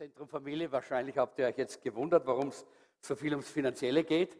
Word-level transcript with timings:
Zentrum 0.00 0.28
Familie. 0.28 0.72
Wahrscheinlich 0.72 1.18
habt 1.18 1.38
ihr 1.38 1.46
euch 1.46 1.58
jetzt 1.58 1.82
gewundert, 1.82 2.26
warum 2.26 2.48
es 2.48 2.64
so 3.02 3.14
viel 3.14 3.32
ums 3.32 3.50
Finanzielle 3.50 4.02
geht. 4.02 4.34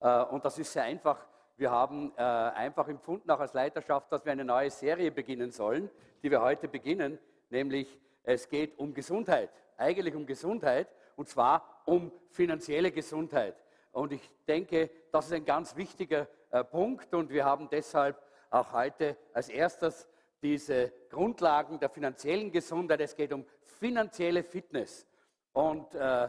Äh, 0.00 0.22
und 0.22 0.42
das 0.42 0.58
ist 0.58 0.72
sehr 0.72 0.84
einfach. 0.84 1.26
Wir 1.58 1.70
haben 1.70 2.14
äh, 2.16 2.22
einfach 2.22 2.88
empfunden, 2.88 3.30
auch 3.30 3.40
als 3.40 3.52
Leiterschaft, 3.52 4.10
dass 4.10 4.24
wir 4.24 4.32
eine 4.32 4.46
neue 4.46 4.70
Serie 4.70 5.10
beginnen 5.10 5.50
sollen, 5.50 5.90
die 6.22 6.30
wir 6.30 6.40
heute 6.40 6.66
beginnen, 6.66 7.18
nämlich 7.50 8.00
es 8.22 8.48
geht 8.48 8.78
um 8.78 8.94
Gesundheit, 8.94 9.50
eigentlich 9.76 10.14
um 10.14 10.24
Gesundheit, 10.24 10.88
und 11.16 11.28
zwar 11.28 11.82
um 11.84 12.10
finanzielle 12.30 12.90
Gesundheit. 12.90 13.62
Und 13.90 14.14
ich 14.14 14.30
denke, 14.48 14.88
das 15.10 15.26
ist 15.26 15.34
ein 15.34 15.44
ganz 15.44 15.76
wichtiger 15.76 16.26
äh, 16.50 16.64
Punkt 16.64 17.12
und 17.12 17.28
wir 17.28 17.44
haben 17.44 17.68
deshalb 17.68 18.16
auch 18.48 18.72
heute 18.72 19.18
als 19.34 19.50
erstes 19.50 20.08
diese 20.40 20.90
Grundlagen 21.10 21.78
der 21.78 21.90
finanziellen 21.90 22.50
Gesundheit. 22.50 23.02
Es 23.02 23.14
geht 23.14 23.32
um 23.34 23.44
finanzielle 23.62 24.42
Fitness. 24.42 25.06
Und 25.52 25.94
äh, 25.94 26.28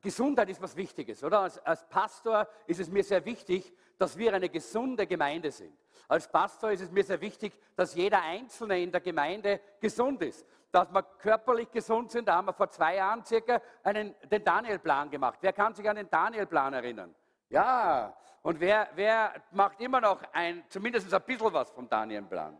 Gesundheit 0.00 0.48
ist 0.50 0.62
was 0.62 0.76
Wichtiges, 0.76 1.24
oder? 1.24 1.40
Als, 1.40 1.58
als 1.64 1.84
Pastor 1.88 2.46
ist 2.66 2.80
es 2.80 2.88
mir 2.88 3.02
sehr 3.02 3.24
wichtig, 3.24 3.72
dass 3.98 4.16
wir 4.16 4.32
eine 4.32 4.48
gesunde 4.48 5.06
Gemeinde 5.06 5.50
sind. 5.50 5.76
Als 6.06 6.28
Pastor 6.28 6.70
ist 6.70 6.82
es 6.82 6.90
mir 6.90 7.04
sehr 7.04 7.20
wichtig, 7.20 7.52
dass 7.74 7.94
jeder 7.94 8.22
Einzelne 8.22 8.80
in 8.80 8.92
der 8.92 9.00
Gemeinde 9.00 9.60
gesund 9.80 10.22
ist. 10.22 10.46
Dass 10.70 10.90
wir 10.92 11.02
körperlich 11.02 11.70
gesund 11.70 12.10
sind, 12.10 12.28
da 12.28 12.36
haben 12.36 12.46
wir 12.46 12.52
vor 12.52 12.70
zwei 12.70 12.96
Jahren 12.96 13.24
circa 13.24 13.60
einen, 13.82 14.14
den 14.30 14.44
Daniel-Plan 14.44 15.10
gemacht. 15.10 15.38
Wer 15.40 15.52
kann 15.52 15.74
sich 15.74 15.88
an 15.88 15.96
den 15.96 16.08
Daniel-Plan 16.08 16.74
erinnern? 16.74 17.14
Ja, 17.50 18.16
und 18.42 18.60
wer, 18.60 18.88
wer 18.94 19.34
macht 19.50 19.80
immer 19.80 20.00
noch 20.00 20.22
ein, 20.32 20.64
zumindest 20.68 21.12
ein 21.12 21.22
bisschen 21.22 21.52
was 21.52 21.70
vom 21.70 21.88
Daniel-Plan? 21.88 22.56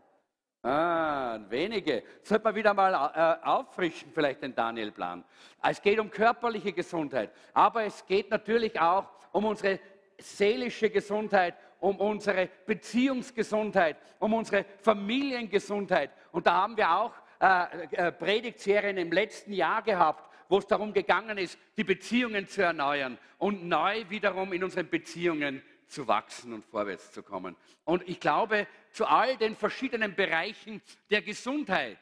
Ah, 0.61 1.39
wenige. 1.47 2.03
Sollte 2.21 2.43
man 2.43 2.55
wieder 2.55 2.73
mal 2.73 2.93
äh, 2.93 3.45
auffrischen, 3.45 4.11
vielleicht 4.13 4.41
den 4.41 4.53
Daniel-Plan. 4.53 5.23
Es 5.63 5.81
geht 5.81 5.99
um 5.99 6.11
körperliche 6.11 6.73
Gesundheit, 6.73 7.31
aber 7.53 7.85
es 7.85 8.05
geht 8.05 8.29
natürlich 8.29 8.77
auch 8.79 9.09
um 9.31 9.45
unsere 9.45 9.79
seelische 10.17 10.89
Gesundheit, 10.89 11.55
um 11.79 11.95
unsere 11.97 12.49
Beziehungsgesundheit, 12.65 13.95
um 14.19 14.33
unsere 14.33 14.65
Familiengesundheit. 14.81 16.11
Und 16.33 16.45
da 16.45 16.55
haben 16.55 16.75
wir 16.75 16.91
auch 16.91 17.13
äh, 17.39 17.85
äh, 17.91 18.11
Predigtserien 18.11 18.97
im 18.97 19.13
letzten 19.13 19.53
Jahr 19.53 19.81
gehabt, 19.81 20.29
wo 20.49 20.57
es 20.57 20.67
darum 20.67 20.91
gegangen 20.91 21.37
ist, 21.37 21.57
die 21.77 21.85
Beziehungen 21.85 22.47
zu 22.49 22.63
erneuern 22.63 23.17
und 23.37 23.65
neu 23.65 24.03
wiederum 24.09 24.51
in 24.51 24.65
unseren 24.65 24.89
Beziehungen 24.89 25.61
zu 25.87 26.07
wachsen 26.07 26.53
und 26.53 26.65
vorwärts 26.65 27.11
zu 27.11 27.23
kommen. 27.23 27.55
Und 27.85 28.07
ich 28.07 28.19
glaube, 28.19 28.67
zu 28.91 29.05
all 29.05 29.37
den 29.37 29.55
verschiedenen 29.55 30.15
Bereichen 30.15 30.81
der 31.09 31.21
Gesundheit 31.21 31.97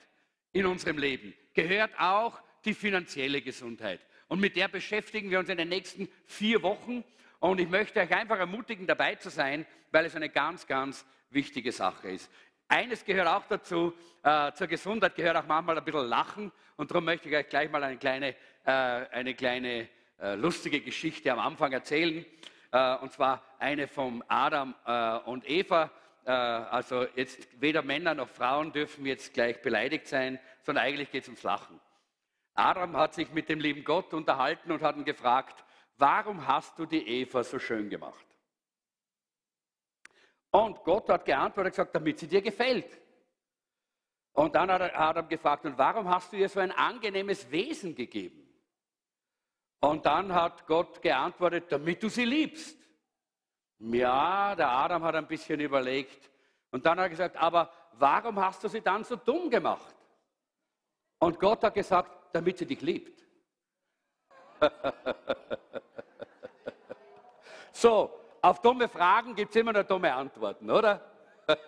in 0.51 0.65
unserem 0.65 0.97
Leben 0.97 1.33
gehört 1.53 1.91
auch 1.99 2.39
die 2.65 2.73
finanzielle 2.73 3.41
Gesundheit. 3.41 3.99
Und 4.27 4.39
mit 4.39 4.55
der 4.55 4.67
beschäftigen 4.67 5.29
wir 5.29 5.39
uns 5.39 5.49
in 5.49 5.57
den 5.57 5.69
nächsten 5.69 6.09
vier 6.25 6.61
Wochen. 6.61 7.03
Und 7.39 7.59
ich 7.59 7.69
möchte 7.69 7.99
euch 7.99 8.11
einfach 8.11 8.37
ermutigen, 8.37 8.87
dabei 8.87 9.15
zu 9.15 9.29
sein, 9.29 9.65
weil 9.91 10.05
es 10.05 10.15
eine 10.15 10.29
ganz, 10.29 10.67
ganz 10.67 11.05
wichtige 11.29 11.71
Sache 11.71 12.09
ist. 12.09 12.29
Eines 12.67 13.05
gehört 13.05 13.27
auch 13.27 13.45
dazu, 13.47 13.93
äh, 14.23 14.51
zur 14.53 14.67
Gesundheit 14.67 15.15
gehört 15.15 15.37
auch 15.37 15.47
manchmal 15.47 15.77
ein 15.77 15.85
bisschen 15.85 16.07
Lachen. 16.07 16.51
Und 16.75 16.91
darum 16.91 17.05
möchte 17.05 17.29
ich 17.29 17.35
euch 17.35 17.47
gleich 17.47 17.71
mal 17.71 17.83
eine 17.83 17.97
kleine, 17.97 18.35
äh, 18.65 18.71
eine 18.71 19.33
kleine 19.33 19.87
äh, 20.19 20.35
lustige 20.35 20.81
Geschichte 20.81 21.31
am 21.31 21.39
Anfang 21.39 21.71
erzählen. 21.71 22.25
Äh, 22.71 22.95
und 22.97 23.13
zwar 23.13 23.41
eine 23.59 23.87
von 23.87 24.23
Adam 24.27 24.75
äh, 24.85 25.17
und 25.29 25.49
Eva. 25.49 25.89
Äh, 26.27 26.31
also 26.31 27.07
jetzt 27.15 27.47
weder 27.61 27.81
Männer 27.81 28.13
noch 28.13 28.27
Frauen 28.27 28.73
dürfen 28.73 29.05
jetzt 29.05 29.33
gleich 29.33 29.61
beleidigt 29.61 30.07
sein, 30.07 30.39
sondern 30.61 30.83
eigentlich 30.83 31.09
geht 31.09 31.23
es 31.23 31.29
ums 31.29 31.43
Lachen. 31.43 31.79
Adam 32.53 32.97
hat 32.97 33.13
sich 33.13 33.31
mit 33.31 33.47
dem 33.47 33.61
lieben 33.61 33.83
Gott 33.85 34.13
unterhalten 34.13 34.71
und 34.71 34.81
hat 34.81 34.97
ihn 34.97 35.05
gefragt, 35.05 35.63
warum 35.97 36.45
hast 36.45 36.77
du 36.77 36.85
die 36.85 37.07
Eva 37.07 37.43
so 37.43 37.59
schön 37.59 37.89
gemacht? 37.89 38.25
Und 40.51 40.83
Gott 40.83 41.07
hat 41.09 41.23
geantwortet 41.23 41.71
und 41.71 41.77
gesagt, 41.77 41.95
damit 41.95 42.19
sie 42.19 42.27
dir 42.27 42.41
gefällt. 42.41 42.99
Und 44.33 44.55
dann 44.55 44.69
hat 44.69 44.95
Adam 44.95 45.29
gefragt, 45.29 45.65
und 45.65 45.77
warum 45.77 46.09
hast 46.09 46.33
du 46.33 46.37
ihr 46.37 46.49
so 46.49 46.59
ein 46.59 46.71
angenehmes 46.71 47.49
Wesen 47.51 47.95
gegeben? 47.95 48.43
Und 49.79 50.05
dann 50.05 50.33
hat 50.33 50.65
Gott 50.67 51.01
geantwortet, 51.01 51.71
damit 51.71 52.03
du 52.03 52.09
sie 52.09 52.25
liebst. 52.25 52.76
Ja, 53.79 54.55
der 54.55 54.69
Adam 54.69 55.03
hat 55.03 55.15
ein 55.15 55.27
bisschen 55.27 55.59
überlegt. 55.59 56.29
Und 56.71 56.85
dann 56.85 56.97
hat 56.97 57.05
er 57.05 57.09
gesagt, 57.09 57.37
aber 57.37 57.71
warum 57.93 58.39
hast 58.39 58.63
du 58.63 58.67
sie 58.67 58.81
dann 58.81 59.03
so 59.03 59.15
dumm 59.15 59.49
gemacht? 59.49 59.95
Und 61.19 61.39
Gott 61.39 61.63
hat 61.63 61.73
gesagt, 61.73 62.11
damit 62.33 62.57
sie 62.57 62.65
dich 62.65 62.81
liebt. 62.81 63.25
so, 67.71 68.11
auf 68.41 68.61
dumme 68.61 68.87
Fragen 68.87 69.35
gibt 69.35 69.51
es 69.51 69.61
immer 69.61 69.73
nur 69.73 69.83
dumme 69.83 70.13
Antworten, 70.13 70.69
oder? 70.69 71.01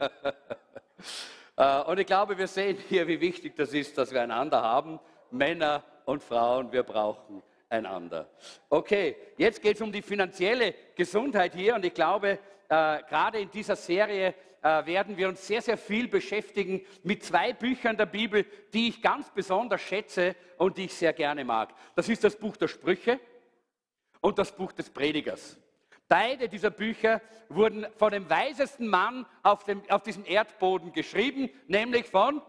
Äh, 1.56 1.81
und 1.81 2.00
ich 2.00 2.08
glaube, 2.08 2.38
wir 2.38 2.48
sehen 2.48 2.78
hier, 2.88 3.06
wie 3.06 3.19
wichtig 3.19 3.53
das 3.58 3.74
ist, 3.74 3.98
dass 3.98 4.14
wir 4.14 4.22
einander 4.22 4.62
haben. 4.62 4.98
Männer 5.30 5.84
und 6.06 6.24
Frauen, 6.24 6.72
wir 6.72 6.84
brauchen 6.84 7.44
einander. 7.69 8.30
Okay, 8.69 9.16
jetzt 9.38 9.62
geht 9.62 9.75
es 9.75 9.81
um 9.81 9.91
die 9.91 10.02
finanzielle 10.02 10.74
Gesundheit 10.96 11.53
hier 11.53 11.75
und 11.75 11.85
ich 11.85 11.94
glaube, 11.94 12.40
äh, 12.68 13.03
gerade 13.03 13.40
in 13.40 13.52
dieser 13.52 13.75
Serie 13.75 14.34
äh, 14.62 14.85
werden 14.85 15.16
wir 15.16 15.30
uns 15.30 15.46
sehr, 15.46 15.62
sehr 15.62 15.78
viel 15.78 16.07
beschäftigen 16.07 16.81
mit 17.03 17.24
zwei 17.24 17.53
Büchern 17.53 17.96
der 17.96 18.07
Bibel, 18.07 18.46
die 18.74 18.90
ich 18.90 19.02
ganz 19.02 19.30
besonders 19.30 19.81
schätze 19.81 20.35
und 20.57 20.78
die 20.78 20.85
ich 20.85 20.94
sehr 20.94 21.13
gerne 21.13 21.46
mag. 21.46 21.74
Das 21.96 22.09
ist 22.09 22.24
das 22.24 22.35
Buch 22.35 22.57
der 22.57 22.68
Sprüche 22.68 23.19
und 24.22 24.38
das 24.38 24.51
Buch 24.51 24.72
des 24.72 24.90
Predigers. 24.90 25.57
Beide 26.07 26.50
dieser 26.50 26.72
Bücher 26.72 27.22
wurden 27.50 27.86
von 27.96 28.12
dem 28.12 28.28
weisesten 28.30 28.88
Mann 28.88 29.28
auf, 29.44 29.63
dem, 29.63 29.84
auf 29.90 30.01
diesem 30.01 30.25
Erdboden 30.25 30.91
geschrieben, 30.91 31.50
nämlich 31.68 32.07
von, 32.07 32.41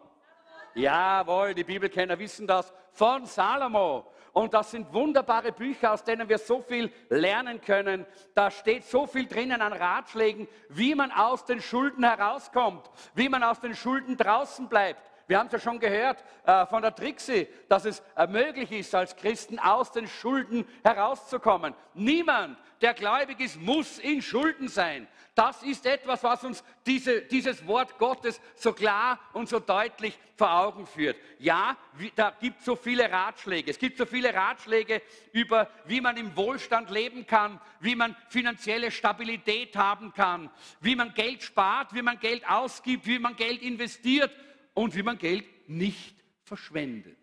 jawohl, 0.75 1.54
die 1.54 1.64
Bibelkenner 1.64 2.19
wissen 2.19 2.47
das, 2.47 2.72
von 2.92 3.26
Salomo. 3.26 4.06
Und 4.32 4.54
das 4.54 4.70
sind 4.70 4.92
wunderbare 4.92 5.52
Bücher, 5.52 5.92
aus 5.92 6.04
denen 6.04 6.28
wir 6.28 6.38
so 6.38 6.60
viel 6.60 6.92
lernen 7.08 7.60
können. 7.60 8.06
Da 8.34 8.50
steht 8.50 8.84
so 8.84 9.06
viel 9.06 9.26
drinnen 9.26 9.60
an 9.60 9.72
Ratschlägen, 9.72 10.48
wie 10.68 10.94
man 10.94 11.10
aus 11.10 11.44
den 11.44 11.60
Schulden 11.60 12.04
herauskommt, 12.04 12.90
wie 13.14 13.28
man 13.28 13.42
aus 13.42 13.60
den 13.60 13.74
Schulden 13.74 14.16
draußen 14.16 14.69
bleibt. 14.69 15.09
Wir 15.30 15.38
haben 15.38 15.46
es 15.46 15.52
ja 15.52 15.60
schon 15.60 15.78
gehört 15.78 16.24
äh, 16.44 16.66
von 16.66 16.82
der 16.82 16.92
Trixie, 16.92 17.46
dass 17.68 17.84
es 17.84 18.02
äh, 18.16 18.26
möglich 18.26 18.72
ist, 18.72 18.92
als 18.96 19.14
Christen 19.14 19.60
aus 19.60 19.92
den 19.92 20.08
Schulden 20.08 20.66
herauszukommen. 20.82 21.72
Niemand, 21.94 22.58
der 22.82 22.94
gläubig 22.94 23.38
ist, 23.38 23.60
muss 23.60 24.00
in 24.00 24.22
Schulden 24.22 24.66
sein. 24.66 25.06
Das 25.36 25.62
ist 25.62 25.86
etwas, 25.86 26.24
was 26.24 26.42
uns 26.42 26.64
diese, 26.84 27.22
dieses 27.22 27.64
Wort 27.69 27.96
Gottes 27.98 28.40
so 28.56 28.72
klar 28.72 29.20
und 29.32 29.48
so 29.48 29.60
deutlich 29.60 30.19
vor 30.34 30.52
Augen 30.52 30.84
führt. 30.84 31.16
Ja, 31.38 31.76
da 32.16 32.32
gibt 32.40 32.58
es 32.58 32.64
so 32.64 32.74
viele 32.74 33.08
Ratschläge. 33.08 33.70
Es 33.70 33.78
gibt 33.78 33.98
so 33.98 34.06
viele 34.06 34.34
Ratschläge 34.34 35.00
über, 35.30 35.69
wie 35.84 36.00
man 36.00 36.16
im 36.16 36.36
Wohlstand 36.36 36.90
leben 36.90 37.24
kann, 37.24 37.60
wie 37.78 37.94
man 37.94 38.16
finanzielle 38.30 38.90
Stabilität 38.90 39.76
haben 39.76 40.12
kann, 40.12 40.50
wie 40.80 40.96
man 40.96 41.14
Geld 41.14 41.44
spart, 41.44 41.94
wie 41.94 42.02
man 42.02 42.19
Geld 42.19 42.42
ausgibt, 42.50 43.06
wie 43.06 43.20
man 43.20 43.36
Geld 43.36 43.62
investiert 43.62 44.32
und 44.75 44.94
wie 44.94 45.02
man 45.02 45.19
Geld 45.19 45.44
nicht 45.69 46.17
verschwendet. 46.43 47.19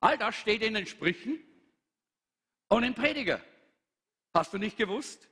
All 0.00 0.18
das 0.18 0.36
steht 0.36 0.62
in 0.62 0.74
den 0.74 0.86
Sprüchen 0.86 1.38
und 2.68 2.84
im 2.84 2.94
Prediger. 2.94 3.40
Hast 4.34 4.52
du 4.52 4.58
nicht 4.58 4.76
gewusst? 4.76 5.28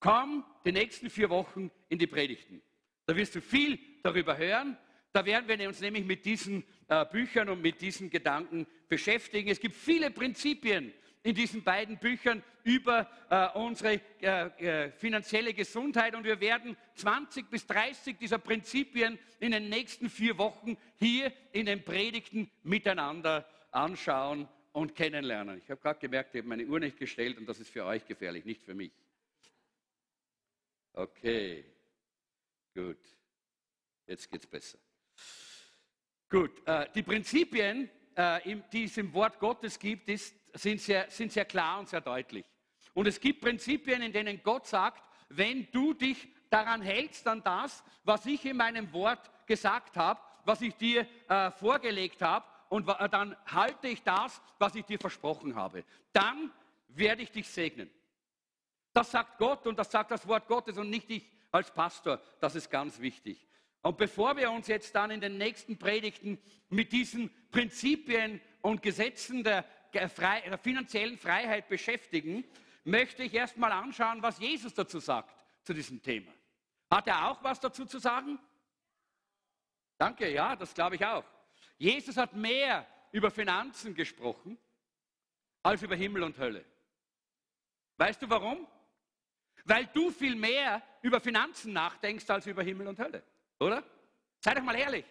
Komm 0.00 0.44
die 0.64 0.72
nächsten 0.72 1.10
vier 1.10 1.28
Wochen 1.30 1.70
in 1.88 1.98
die 1.98 2.06
Predigten. 2.06 2.62
Da 3.06 3.16
wirst 3.16 3.34
du 3.34 3.40
viel 3.40 3.78
darüber 4.02 4.36
hören. 4.36 4.78
Da 5.12 5.24
werden 5.24 5.48
wir 5.48 5.68
uns 5.68 5.80
nämlich 5.80 6.04
mit 6.04 6.24
diesen 6.24 6.62
äh, 6.88 7.04
Büchern 7.06 7.48
und 7.48 7.62
mit 7.62 7.80
diesen 7.80 8.10
Gedanken 8.10 8.66
beschäftigen. 8.88 9.50
Es 9.50 9.58
gibt 9.58 9.74
viele 9.74 10.10
Prinzipien 10.10 10.92
in 11.28 11.34
diesen 11.34 11.62
beiden 11.62 11.98
Büchern 11.98 12.42
über 12.64 13.06
äh, 13.28 13.48
unsere 13.58 14.00
äh, 14.22 14.86
äh 14.86 14.92
finanzielle 14.92 15.52
Gesundheit 15.52 16.14
und 16.14 16.24
wir 16.24 16.40
werden 16.40 16.74
20 16.94 17.50
bis 17.50 17.66
30 17.66 18.16
dieser 18.16 18.38
Prinzipien 18.38 19.18
in 19.38 19.52
den 19.52 19.68
nächsten 19.68 20.08
vier 20.08 20.38
Wochen 20.38 20.78
hier 20.96 21.30
in 21.52 21.66
den 21.66 21.84
Predigten 21.84 22.50
miteinander 22.62 23.46
anschauen 23.72 24.48
und 24.72 24.94
kennenlernen. 24.94 25.58
Ich 25.58 25.70
habe 25.70 25.78
gerade 25.82 26.00
gemerkt, 26.00 26.34
ich 26.34 26.38
habe 26.38 26.48
meine 26.48 26.64
Uhr 26.64 26.80
nicht 26.80 26.98
gestellt 26.98 27.36
und 27.36 27.46
das 27.46 27.60
ist 27.60 27.70
für 27.70 27.84
euch 27.84 28.06
gefährlich, 28.06 28.46
nicht 28.46 28.62
für 28.62 28.74
mich. 28.74 28.92
Okay, 30.94 31.62
gut. 32.74 32.96
Jetzt 34.06 34.30
geht 34.30 34.40
es 34.40 34.46
besser. 34.46 34.78
Gut, 36.30 36.66
äh, 36.66 36.86
die 36.94 37.02
Prinzipien, 37.02 37.90
äh, 38.14 38.56
die 38.72 38.84
es 38.84 38.96
im 38.96 39.12
Wort 39.12 39.38
Gottes 39.38 39.78
gibt, 39.78 40.08
ist, 40.08 40.34
sind, 40.54 40.80
sehr, 40.80 41.10
sind 41.10 41.32
sehr 41.32 41.44
klar 41.44 41.78
und 41.78 41.88
sehr 41.88 42.00
deutlich. 42.00 42.44
Und 42.94 43.06
es 43.06 43.20
gibt 43.20 43.40
Prinzipien, 43.40 44.02
in 44.02 44.12
denen 44.12 44.42
Gott 44.42 44.66
sagt, 44.66 45.02
wenn 45.28 45.68
du 45.70 45.94
dich 45.94 46.28
daran 46.50 46.82
hältst, 46.82 47.26
an 47.26 47.42
das, 47.42 47.84
was 48.04 48.26
ich 48.26 48.44
in 48.44 48.56
meinem 48.56 48.92
Wort 48.92 49.30
gesagt 49.46 49.96
habe, 49.96 50.20
was 50.44 50.62
ich 50.62 50.74
dir 50.74 51.06
äh, 51.28 51.50
vorgelegt 51.50 52.22
habe, 52.22 52.46
und 52.68 52.86
dann 52.86 53.36
halte 53.46 53.88
ich 53.88 54.02
das, 54.02 54.42
was 54.58 54.74
ich 54.74 54.84
dir 54.84 54.98
versprochen 54.98 55.54
habe. 55.54 55.84
Dann 56.12 56.52
werde 56.88 57.22
ich 57.22 57.30
dich 57.30 57.48
segnen. 57.48 57.90
Das 58.92 59.10
sagt 59.10 59.38
Gott 59.38 59.66
und 59.66 59.78
das 59.78 59.90
sagt 59.90 60.10
das 60.10 60.26
Wort 60.26 60.46
Gottes 60.46 60.76
und 60.76 60.90
nicht 60.90 61.10
ich 61.10 61.30
als 61.50 61.70
Pastor. 61.70 62.20
Das 62.40 62.54
ist 62.54 62.70
ganz 62.70 63.00
wichtig. 63.00 63.46
Und 63.82 63.96
bevor 63.96 64.36
wir 64.36 64.50
uns 64.50 64.66
jetzt 64.66 64.94
dann 64.94 65.10
in 65.10 65.20
den 65.20 65.38
nächsten 65.38 65.78
Predigten 65.78 66.38
mit 66.68 66.92
diesen 66.92 67.30
Prinzipien 67.50 68.40
und 68.60 68.82
Gesetzen 68.82 69.44
der, 69.44 69.64
der 69.92 70.58
finanziellen 70.58 71.18
Freiheit 71.18 71.68
beschäftigen, 71.68 72.44
möchte 72.84 73.22
ich 73.22 73.34
erstmal 73.34 73.72
anschauen, 73.72 74.22
was 74.22 74.38
Jesus 74.38 74.74
dazu 74.74 74.98
sagt, 74.98 75.44
zu 75.62 75.74
diesem 75.74 76.02
Thema. 76.02 76.32
Hat 76.90 77.06
er 77.06 77.28
auch 77.28 77.42
was 77.42 77.60
dazu 77.60 77.84
zu 77.84 77.98
sagen? 77.98 78.38
Danke, 79.98 80.30
ja, 80.30 80.56
das 80.56 80.72
glaube 80.72 80.96
ich 80.96 81.04
auch. 81.04 81.24
Jesus 81.76 82.16
hat 82.16 82.32
mehr 82.34 82.86
über 83.12 83.30
Finanzen 83.30 83.94
gesprochen 83.94 84.58
als 85.62 85.82
über 85.82 85.96
Himmel 85.96 86.22
und 86.22 86.38
Hölle. 86.38 86.64
Weißt 87.96 88.22
du 88.22 88.30
warum? 88.30 88.66
Weil 89.64 89.86
du 89.86 90.10
viel 90.10 90.36
mehr 90.36 90.82
über 91.02 91.20
Finanzen 91.20 91.72
nachdenkst 91.72 92.28
als 92.30 92.46
über 92.46 92.62
Himmel 92.62 92.86
und 92.86 92.98
Hölle, 92.98 93.22
oder? 93.58 93.82
Sei 94.40 94.54
doch 94.54 94.62
mal 94.62 94.76
ehrlich. 94.76 95.04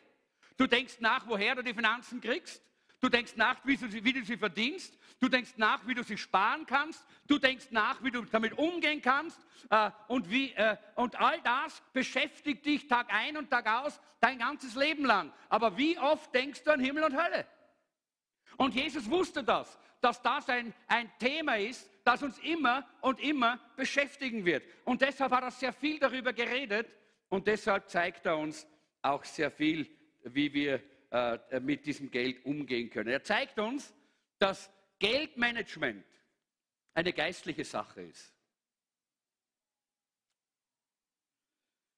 Du 0.56 0.66
denkst 0.66 1.00
nach, 1.00 1.28
woher 1.28 1.56
du 1.56 1.64
die 1.64 1.74
Finanzen 1.74 2.22
kriegst. 2.22 2.64
Du 3.00 3.10
denkst 3.10 3.36
nach, 3.36 3.58
wie 3.64 3.78
du, 3.78 3.88
sie, 3.88 4.04
wie 4.04 4.14
du 4.14 4.24
sie 4.24 4.38
verdienst. 4.38 4.98
Du 5.20 5.30
denkst 5.30 5.54
nach, 5.58 5.86
wie 5.86 5.94
du 5.94 6.04
sie 6.04 6.18
sparen 6.18 6.66
kannst. 6.66 7.06
Du 7.28 7.38
denkst 7.38 7.68
nach, 7.70 8.04
wie 8.04 8.10
du 8.10 8.24
damit 8.24 8.58
umgehen 8.58 9.02
kannst. 9.02 9.40
Äh, 9.70 9.92
und, 10.08 10.30
wie, 10.32 10.52
äh, 10.54 10.78
und 10.96 11.20
all 11.20 11.40
das 11.42 11.82
beschäftigt 11.94 12.66
dich 12.66 12.88
Tag 12.88 13.14
ein 13.14 13.38
und 13.38 13.52
Tag 13.52 13.68
aus 13.68 14.00
dein 14.20 14.40
ganzes 14.40 14.76
Leben 14.76 15.06
lang. 15.06 15.32
Aber 15.50 15.78
wie 15.78 15.98
oft 16.00 16.34
denkst 16.34 16.64
du 16.64 16.72
an 16.72 16.80
Himmel 16.80 17.04
und 17.04 17.16
Hölle? 17.16 17.46
Und 18.58 18.74
Jesus 18.74 19.10
wusste 19.10 19.44
das, 19.44 19.78
dass 20.02 20.22
das 20.22 20.50
ein, 20.50 20.74
ein 20.88 21.12
Thema 21.20 21.58
ist, 21.58 21.90
das 22.04 22.24
uns 22.24 22.40
immer 22.40 22.88
und 23.02 23.20
immer 23.20 23.60
beschäftigen 23.76 24.46
wird. 24.46 24.64
Und 24.86 25.02
deshalb 25.02 25.32
hat 25.32 25.44
er 25.44 25.52
sehr 25.52 25.74
viel 25.74 26.00
darüber 26.00 26.34
geredet 26.34 26.88
und 27.30 27.46
deshalb 27.46 27.90
zeigt 27.90 28.26
er 28.26 28.38
uns 28.38 28.66
auch 29.02 29.24
sehr 29.24 29.52
viel, 29.52 29.88
wie 30.24 30.52
wir 30.54 30.82
äh, 31.10 31.60
mit 31.60 31.86
diesem 31.86 32.12
Geld 32.12 32.46
umgehen 32.46 32.90
können. 32.90 33.10
Er 33.10 33.24
zeigt 33.24 33.60
uns, 33.60 33.94
dass 34.40 34.70
Geldmanagement 35.00 36.06
eine 36.94 37.14
geistliche 37.14 37.64
Sache 37.64 38.02
ist. 38.02 38.34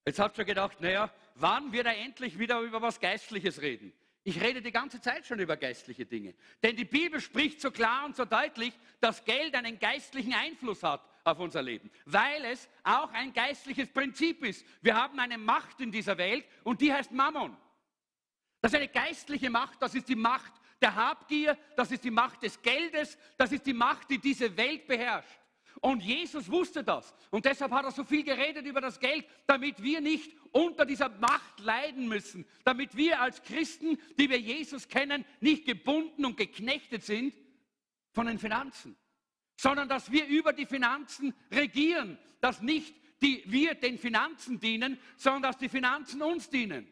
Jetzt 0.05 0.19
habt 0.19 0.37
ihr 0.37 0.45
gedacht, 0.45 0.81
naja, 0.81 1.13
wann 1.35 1.71
wird 1.71 1.85
er 1.85 1.97
endlich 1.97 2.37
wieder 2.37 2.59
über 2.61 2.81
was 2.81 2.99
Geistliches 2.99 3.61
reden? 3.61 3.93
Ich 4.23 4.41
rede 4.41 4.61
die 4.61 4.71
ganze 4.71 4.99
Zeit 5.01 5.25
schon 5.25 5.39
über 5.39 5.55
geistliche 5.57 6.05
Dinge. 6.05 6.35
Denn 6.61 6.75
die 6.75 6.85
Bibel 6.85 7.21
spricht 7.21 7.61
so 7.61 7.71
klar 7.71 8.05
und 8.05 8.15
so 8.15 8.25
deutlich, 8.25 8.73
dass 8.99 9.23
Geld 9.23 9.55
einen 9.55 9.79
geistlichen 9.79 10.33
Einfluss 10.33 10.83
hat 10.83 11.01
auf 11.23 11.39
unser 11.39 11.61
Leben, 11.61 11.89
weil 12.05 12.43
es 12.45 12.69
auch 12.83 13.11
ein 13.13 13.33
geistliches 13.33 13.89
Prinzip 13.89 14.43
ist. 14.43 14.65
Wir 14.81 14.95
haben 14.95 15.19
eine 15.19 15.37
Macht 15.37 15.79
in 15.79 15.91
dieser 15.91 16.17
Welt 16.17 16.45
und 16.63 16.81
die 16.81 16.93
heißt 16.93 17.11
Mammon. 17.11 17.55
Das 18.61 18.73
ist 18.73 18.77
eine 18.77 18.89
geistliche 18.89 19.49
Macht, 19.49 19.81
das 19.81 19.95
ist 19.95 20.09
die 20.09 20.15
Macht 20.15 20.53
der 20.81 20.95
Habgier, 20.95 21.57
das 21.75 21.91
ist 21.91 22.03
die 22.03 22.11
Macht 22.11 22.43
des 22.43 22.61
Geldes, 22.61 23.17
das 23.37 23.51
ist 23.51 23.65
die 23.65 23.73
Macht, 23.73 24.09
die 24.09 24.17
diese 24.17 24.55
Welt 24.55 24.87
beherrscht. 24.87 25.39
Und 25.81 26.03
Jesus 26.03 26.49
wusste 26.51 26.83
das. 26.83 27.13
Und 27.29 27.45
deshalb 27.45 27.71
hat 27.71 27.85
er 27.85 27.91
so 27.91 28.03
viel 28.03 28.23
geredet 28.23 28.65
über 28.65 28.81
das 28.81 28.99
Geld, 28.99 29.25
damit 29.47 29.81
wir 29.81 30.01
nicht 30.01 30.35
unter 30.51 30.85
dieser 30.85 31.09
Macht 31.09 31.59
leiden 31.59 32.07
müssen, 32.07 32.45
damit 32.65 32.97
wir 32.97 33.21
als 33.21 33.41
Christen, 33.43 33.97
die 34.17 34.29
wir 34.29 34.39
Jesus 34.39 34.87
kennen, 34.87 35.23
nicht 35.39 35.65
gebunden 35.65 36.25
und 36.25 36.37
geknechtet 36.37 37.03
sind 37.03 37.33
von 38.11 38.27
den 38.27 38.39
Finanzen, 38.39 38.97
sondern 39.55 39.87
dass 39.87 40.11
wir 40.11 40.27
über 40.27 40.51
die 40.51 40.65
Finanzen 40.65 41.33
regieren, 41.51 42.17
dass 42.41 42.61
nicht 42.61 42.95
die, 43.21 43.43
wir 43.45 43.75
den 43.75 43.97
Finanzen 43.97 44.59
dienen, 44.59 44.99
sondern 45.17 45.43
dass 45.43 45.57
die 45.57 45.69
Finanzen 45.69 46.21
uns 46.21 46.49
dienen. 46.49 46.87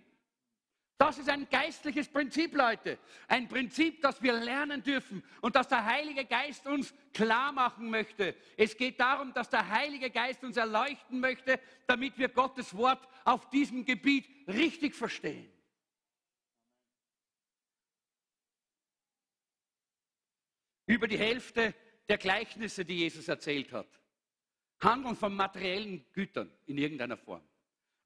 Das 0.98 1.20
ist 1.20 1.30
ein 1.30 1.48
geistliches 1.48 2.08
Prinzip, 2.08 2.56
Leute. 2.56 2.98
Ein 3.28 3.48
Prinzip, 3.48 4.02
das 4.02 4.22
wir 4.24 4.34
lernen 4.34 4.82
dürfen 4.82 5.24
und 5.42 5.56
das 5.56 5.68
der 5.68 5.86
Heilige 5.86 6.26
Geist 6.26 6.66
uns 6.66 6.92
klar 7.14 7.52
machen 7.52 7.92
möchte. 7.92 8.36
Es 8.58 8.76
geht 8.76 9.00
darum, 9.00 9.32
dass 9.34 9.50
der 9.50 9.70
Heilige 9.70 10.10
Geist 10.10 10.44
uns 10.44 10.58
erleuchten 10.58 11.20
möchte, 11.20 11.60
damit 11.86 12.18
wir 12.18 12.30
Gottes 12.30 12.76
Wort 12.76 13.08
auf 13.26 13.48
diesem 13.52 13.86
Gebiet 13.86 14.26
richtig 14.48 14.96
verstehen. 14.96 15.52
Über 20.88 21.08
die 21.08 21.18
Hälfte 21.20 21.76
der 22.10 22.18
Gleichnisse, 22.18 22.86
die 22.86 23.00
Jesus 23.00 23.28
erzählt 23.28 23.72
hat, 23.72 23.88
handeln 24.80 25.16
von 25.16 25.36
materiellen 25.36 26.06
Gütern 26.12 26.52
in 26.66 26.80
irgendeiner 26.80 27.18
Form. 27.18 27.48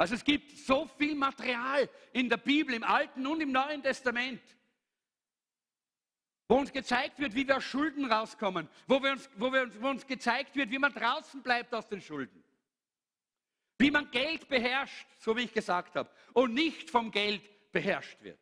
Also 0.02 0.16
es 0.16 0.24
gibt 0.24 0.58
so 0.58 0.88
viel 0.98 1.14
Material 1.14 1.88
in 2.12 2.28
der 2.28 2.38
Bibel, 2.38 2.74
im 2.74 2.84
Alten 2.84 3.28
und 3.28 3.40
im 3.40 3.52
Neuen 3.52 3.84
Testament, 3.84 4.42
wo 6.48 6.56
uns 6.56 6.72
gezeigt 6.72 7.20
wird, 7.20 7.36
wie 7.36 7.48
wir 7.48 7.58
aus 7.58 7.64
Schulden 7.64 8.12
rauskommen, 8.12 8.68
wo, 8.88 9.00
wir 9.04 9.12
uns, 9.12 9.30
wo, 9.36 9.54
wir, 9.54 9.70
wo 9.80 9.90
uns 9.90 10.08
gezeigt 10.08 10.56
wird, 10.56 10.72
wie 10.72 10.80
man 10.80 10.92
draußen 10.92 11.44
bleibt 11.44 11.72
aus 11.76 11.88
den 11.88 12.02
Schulden, 12.02 12.44
wie 13.78 13.92
man 13.92 14.10
Geld 14.10 14.50
beherrscht, 14.50 15.06
so 15.20 15.38
wie 15.38 15.44
ich 15.44 15.54
gesagt 15.54 15.96
habe, 15.96 16.10
und 16.34 16.56
nicht 16.56 16.90
vom 16.90 17.12
Geld 17.12 17.72
beherrscht 17.72 18.24
wird. 18.24 18.40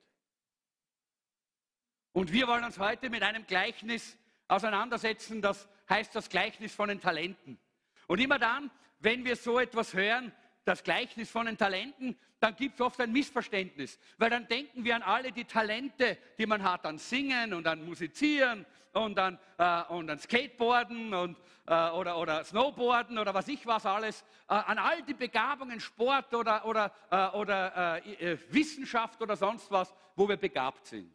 Und 2.14 2.32
wir 2.32 2.48
wollen 2.48 2.64
uns 2.64 2.80
heute 2.80 3.10
mit 3.10 3.22
einem 3.22 3.46
Gleichnis 3.46 4.18
auseinandersetzen, 4.48 5.42
das 5.42 5.68
heißt 5.90 6.16
das 6.16 6.30
Gleichnis 6.30 6.74
von 6.74 6.88
den 6.88 7.02
Talenten. 7.02 7.60
Und 8.08 8.22
immer 8.22 8.40
dann, 8.40 8.72
wenn 9.00 9.26
wir 9.26 9.36
so 9.36 9.60
etwas 9.60 9.94
hören, 9.94 10.32
das 10.66 10.84
Gleichnis 10.84 11.30
von 11.30 11.46
den 11.46 11.58
Talenten, 11.58 12.18
dann 12.40 12.56
gibt 12.56 12.76
es 12.76 12.82
oft 12.82 13.00
ein 13.02 13.12
Missverständnis, 13.12 14.00
weil 14.18 14.30
dann 14.30 14.48
denken 14.48 14.84
wir 14.84 14.96
an 14.96 15.02
alle 15.02 15.32
die 15.32 15.46
Talente, 15.46 16.18
die 16.38 16.46
man 16.46 16.64
hat, 16.64 16.86
an 16.86 16.98
Singen 16.98 17.54
und 17.54 17.68
an 17.68 17.84
Musizieren 17.84 18.66
und 18.94 19.18
an, 19.20 19.38
äh, 19.58 19.84
und 19.84 20.10
an 20.10 20.20
Skateboarden 20.20 21.14
und, 21.14 21.38
äh, 21.68 21.90
oder, 21.90 22.18
oder 22.18 22.44
Snowboarden 22.44 23.18
oder 23.18 23.34
was 23.34 23.48
ich 23.48 23.66
was 23.66 23.86
alles, 23.86 24.22
äh, 24.48 24.54
an 24.54 24.78
all 24.78 25.02
die 25.04 25.14
Begabungen, 25.14 25.80
Sport 25.80 26.34
oder, 26.34 26.66
oder, 26.66 26.92
äh, 27.10 27.28
oder 27.38 28.02
äh, 28.06 28.32
äh, 28.32 28.38
Wissenschaft 28.50 29.22
oder 29.22 29.36
sonst 29.36 29.70
was, 29.70 29.94
wo 30.16 30.28
wir 30.28 30.38
begabt 30.38 30.86
sind. 30.86 31.14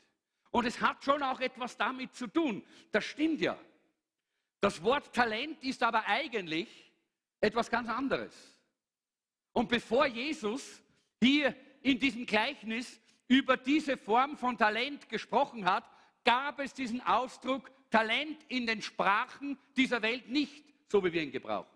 Und 0.50 0.66
es 0.66 0.80
hat 0.80 1.02
schon 1.02 1.22
auch 1.22 1.40
etwas 1.40 1.76
damit 1.76 2.14
zu 2.14 2.28
tun. 2.28 2.62
Das 2.92 3.04
stimmt 3.04 3.40
ja. 3.40 3.58
Das 4.60 4.82
Wort 4.82 5.12
Talent 5.12 5.62
ist 5.64 5.82
aber 5.82 6.06
eigentlich 6.06 6.92
etwas 7.40 7.68
ganz 7.70 7.88
anderes. 7.88 8.53
Und 9.54 9.68
bevor 9.68 10.06
Jesus 10.06 10.82
hier 11.22 11.56
in 11.80 11.98
diesem 11.98 12.26
Gleichnis 12.26 13.00
über 13.28 13.56
diese 13.56 13.96
Form 13.96 14.36
von 14.36 14.58
Talent 14.58 15.08
gesprochen 15.08 15.64
hat, 15.64 15.88
gab 16.24 16.58
es 16.58 16.74
diesen 16.74 17.00
Ausdruck 17.00 17.70
Talent 17.88 18.44
in 18.48 18.66
den 18.66 18.82
Sprachen 18.82 19.56
dieser 19.76 20.02
Welt 20.02 20.28
nicht, 20.28 20.64
so 20.88 21.02
wie 21.04 21.12
wir 21.12 21.22
ihn 21.22 21.30
gebrauchen. 21.30 21.70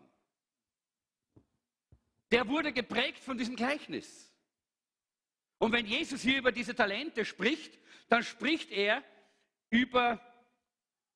Der 2.32 2.46
wurde 2.48 2.72
geprägt 2.72 3.22
von 3.22 3.38
diesem 3.38 3.54
Gleichnis. 3.54 4.34
Und 5.58 5.72
wenn 5.72 5.86
Jesus 5.86 6.20
hier 6.20 6.38
über 6.38 6.52
diese 6.52 6.74
Talente 6.74 7.24
spricht, 7.24 7.78
dann 8.08 8.24
spricht 8.24 8.72
er 8.72 9.04
über 9.70 10.20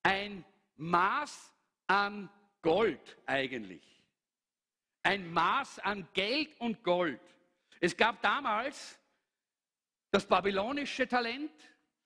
ein 0.04 0.45
Maß 0.76 1.52
an 1.88 2.31
Gold 2.62 3.19
eigentlich 3.26 3.92
ein 5.03 5.33
Maß 5.33 5.81
an 5.81 6.07
Geld 6.13 6.59
und 6.61 6.83
Gold. 6.83 7.21
Es 7.81 7.97
gab 7.97 8.23
damals 8.23 8.99
das 10.11 10.27
babylonische 10.27 11.09
Talent, 11.09 11.51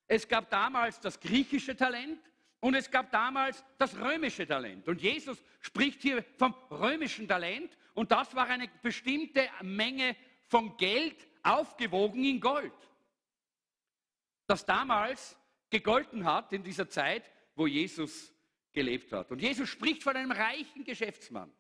es 0.07 0.27
gab 0.27 0.49
damals 0.51 1.01
das 1.01 1.19
griechische 1.19 1.77
Talent 1.77 2.21
und 2.61 2.75
es 2.75 2.91
gab 2.91 3.11
damals 3.11 3.65
das 3.79 3.97
römische 3.97 4.47
Talent. 4.47 4.89
Und 4.89 5.03
Jesus 5.03 5.43
spricht 5.61 6.03
hier 6.03 6.25
vom 6.39 6.55
römischen 6.71 7.29
Talent 7.29 7.77
und 7.95 8.13
das 8.13 8.35
war 8.35 8.47
eine 8.47 8.69
bestimmte 8.83 9.49
Menge 9.63 10.17
von 10.47 10.77
Geld 10.77 11.27
aufgewogen 11.43 12.25
in 12.25 12.41
Gold, 12.41 12.73
das 14.47 14.65
damals 14.65 15.37
gegolten 15.71 16.25
hat 16.25 16.53
in 16.53 16.63
dieser 16.63 16.89
Zeit, 16.89 17.31
wo 17.57 17.67
Jesus 17.67 18.33
gelebt 18.73 19.13
hat. 19.13 19.31
Und 19.31 19.43
Jesus 19.43 19.69
spricht 19.69 20.03
von 20.03 20.17
einem 20.17 20.31
reichen 20.31 20.85
Geschäftsmann 20.85 21.53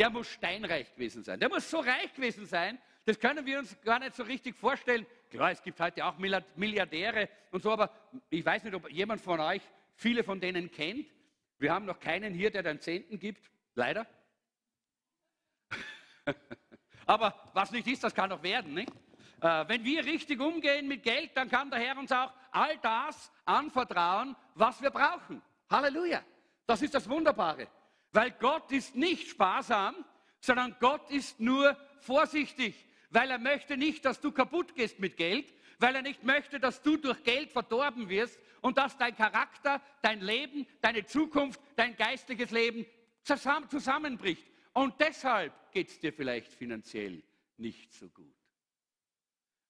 der 0.00 0.08
muss 0.08 0.28
steinreich 0.28 0.92
gewesen 0.94 1.22
sein. 1.22 1.38
Der 1.38 1.50
muss 1.50 1.68
so 1.68 1.78
reich 1.78 2.12
gewesen 2.14 2.46
sein, 2.46 2.78
das 3.04 3.20
können 3.20 3.44
wir 3.44 3.58
uns 3.58 3.78
gar 3.82 3.98
nicht 3.98 4.14
so 4.16 4.22
richtig 4.22 4.56
vorstellen. 4.56 5.06
Klar, 5.30 5.50
es 5.50 5.62
gibt 5.62 5.78
heute 5.78 6.04
auch 6.04 6.16
Milliardäre 6.18 7.28
und 7.50 7.62
so, 7.62 7.70
aber 7.70 7.90
ich 8.30 8.44
weiß 8.44 8.64
nicht, 8.64 8.74
ob 8.74 8.90
jemand 8.90 9.20
von 9.20 9.38
euch 9.40 9.62
viele 9.94 10.24
von 10.24 10.40
denen 10.40 10.70
kennt. 10.70 11.06
Wir 11.58 11.72
haben 11.72 11.84
noch 11.84 12.00
keinen 12.00 12.32
hier, 12.32 12.50
der 12.50 12.62
den 12.62 12.80
Zehnten 12.80 13.18
gibt, 13.18 13.50
leider. 13.74 14.06
aber 17.06 17.50
was 17.52 17.70
nicht 17.70 17.86
ist, 17.86 18.02
das 18.02 18.14
kann 18.14 18.30
noch 18.30 18.42
werden. 18.42 18.72
Nicht? 18.72 18.90
äh, 19.42 19.68
wenn 19.68 19.84
wir 19.84 20.04
richtig 20.04 20.40
umgehen 20.40 20.88
mit 20.88 21.02
Geld, 21.02 21.30
dann 21.34 21.48
kann 21.48 21.70
der 21.70 21.80
Herr 21.80 21.98
uns 21.98 22.12
auch 22.12 22.32
all 22.50 22.76
das 22.78 23.30
anvertrauen, 23.44 24.36
was 24.54 24.80
wir 24.82 24.90
brauchen. 24.90 25.42
Halleluja. 25.68 26.22
Das 26.66 26.82
ist 26.82 26.94
das 26.94 27.08
Wunderbare. 27.08 27.68
Weil 28.12 28.32
Gott 28.32 28.72
ist 28.72 28.96
nicht 28.96 29.28
sparsam, 29.28 29.94
sondern 30.40 30.76
Gott 30.80 31.10
ist 31.10 31.38
nur 31.38 31.76
vorsichtig, 32.00 32.74
weil 33.10 33.30
er 33.30 33.38
möchte 33.38 33.76
nicht, 33.76 34.04
dass 34.04 34.20
du 34.20 34.32
kaputt 34.32 34.74
gehst 34.74 34.98
mit 34.98 35.16
Geld, 35.16 35.52
weil 35.78 35.94
er 35.94 36.02
nicht 36.02 36.24
möchte, 36.24 36.60
dass 36.60 36.82
du 36.82 36.96
durch 36.96 37.22
Geld 37.22 37.50
verdorben 37.50 38.08
wirst 38.08 38.38
und 38.60 38.78
dass 38.78 38.96
dein 38.96 39.16
Charakter, 39.16 39.80
dein 40.02 40.20
Leben, 40.20 40.66
deine 40.80 41.04
Zukunft, 41.04 41.60
dein 41.76 41.96
geistliches 41.96 42.50
Leben 42.50 42.86
zusammenbricht. 43.22 44.46
Und 44.72 44.94
deshalb 45.00 45.52
geht 45.72 45.88
es 45.88 45.98
dir 45.98 46.12
vielleicht 46.12 46.52
finanziell 46.52 47.22
nicht 47.56 47.92
so 47.92 48.08
gut. 48.08 48.34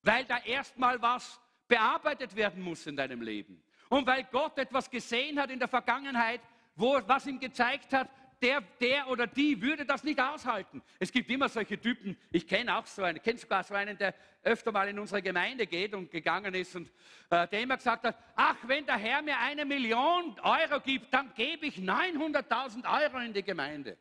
Weil 0.03 0.25
da 0.25 0.39
erstmal 0.39 1.01
was 1.01 1.39
bearbeitet 1.67 2.35
werden 2.35 2.61
muss 2.61 2.85
in 2.87 2.95
deinem 2.95 3.21
Leben. 3.21 3.63
Und 3.89 4.05
weil 4.07 4.23
Gott 4.31 4.57
etwas 4.57 4.89
gesehen 4.89 5.39
hat 5.39 5.49
in 5.49 5.59
der 5.59 5.67
Vergangenheit, 5.67 6.41
wo, 6.75 6.99
was 7.05 7.27
ihm 7.27 7.39
gezeigt 7.39 7.93
hat, 7.93 8.09
der, 8.41 8.61
der 8.79 9.07
oder 9.07 9.27
die 9.27 9.61
würde 9.61 9.85
das 9.85 10.03
nicht 10.03 10.19
aushalten. 10.19 10.81
Es 10.99 11.11
gibt 11.11 11.29
immer 11.29 11.47
solche 11.47 11.79
Typen. 11.79 12.17
Ich 12.31 12.47
kenne 12.47 12.75
auch 12.75 12.85
so 12.85 13.03
einen, 13.03 13.21
kenne 13.21 13.37
sogar 13.37 13.63
so 13.63 13.73
einen, 13.73 13.97
der 13.97 14.15
öfter 14.43 14.71
mal 14.71 14.87
in 14.87 14.97
unsere 14.97 15.21
Gemeinde 15.21 15.67
geht 15.67 15.93
und 15.93 16.09
gegangen 16.09 16.53
ist 16.55 16.75
und 16.75 16.89
äh, 17.29 17.47
der 17.47 17.61
immer 17.61 17.77
gesagt 17.77 18.03
hat, 18.03 18.17
ach, 18.35 18.57
wenn 18.65 18.85
der 18.85 18.97
Herr 18.97 19.21
mir 19.21 19.37
eine 19.37 19.65
Million 19.65 20.39
Euro 20.39 20.79
gibt, 20.79 21.13
dann 21.13 21.33
gebe 21.35 21.67
ich 21.67 21.77
900.000 21.77 23.03
Euro 23.03 23.19
in 23.19 23.33
die 23.33 23.43
Gemeinde. 23.43 23.97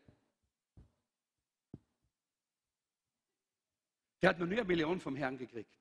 Der 4.22 4.30
hat 4.30 4.38
noch 4.38 4.46
nie 4.46 4.56
eine 4.56 4.64
Million 4.64 5.00
vom 5.00 5.16
Herrn 5.16 5.36
gekriegt. 5.36 5.78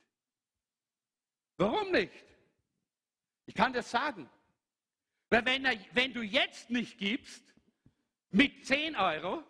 Warum 1.57 1.91
nicht? 1.91 2.13
Ich 3.45 3.55
kann 3.55 3.73
das 3.73 3.89
sagen. 3.89 4.29
Weil 5.29 5.45
wenn, 5.45 5.65
er, 5.65 5.77
wenn 5.91 6.13
du 6.13 6.21
jetzt 6.21 6.69
nicht 6.69 6.97
gibst, 6.97 7.43
mit 8.31 8.65
10 8.65 8.95
Euro, 8.95 9.43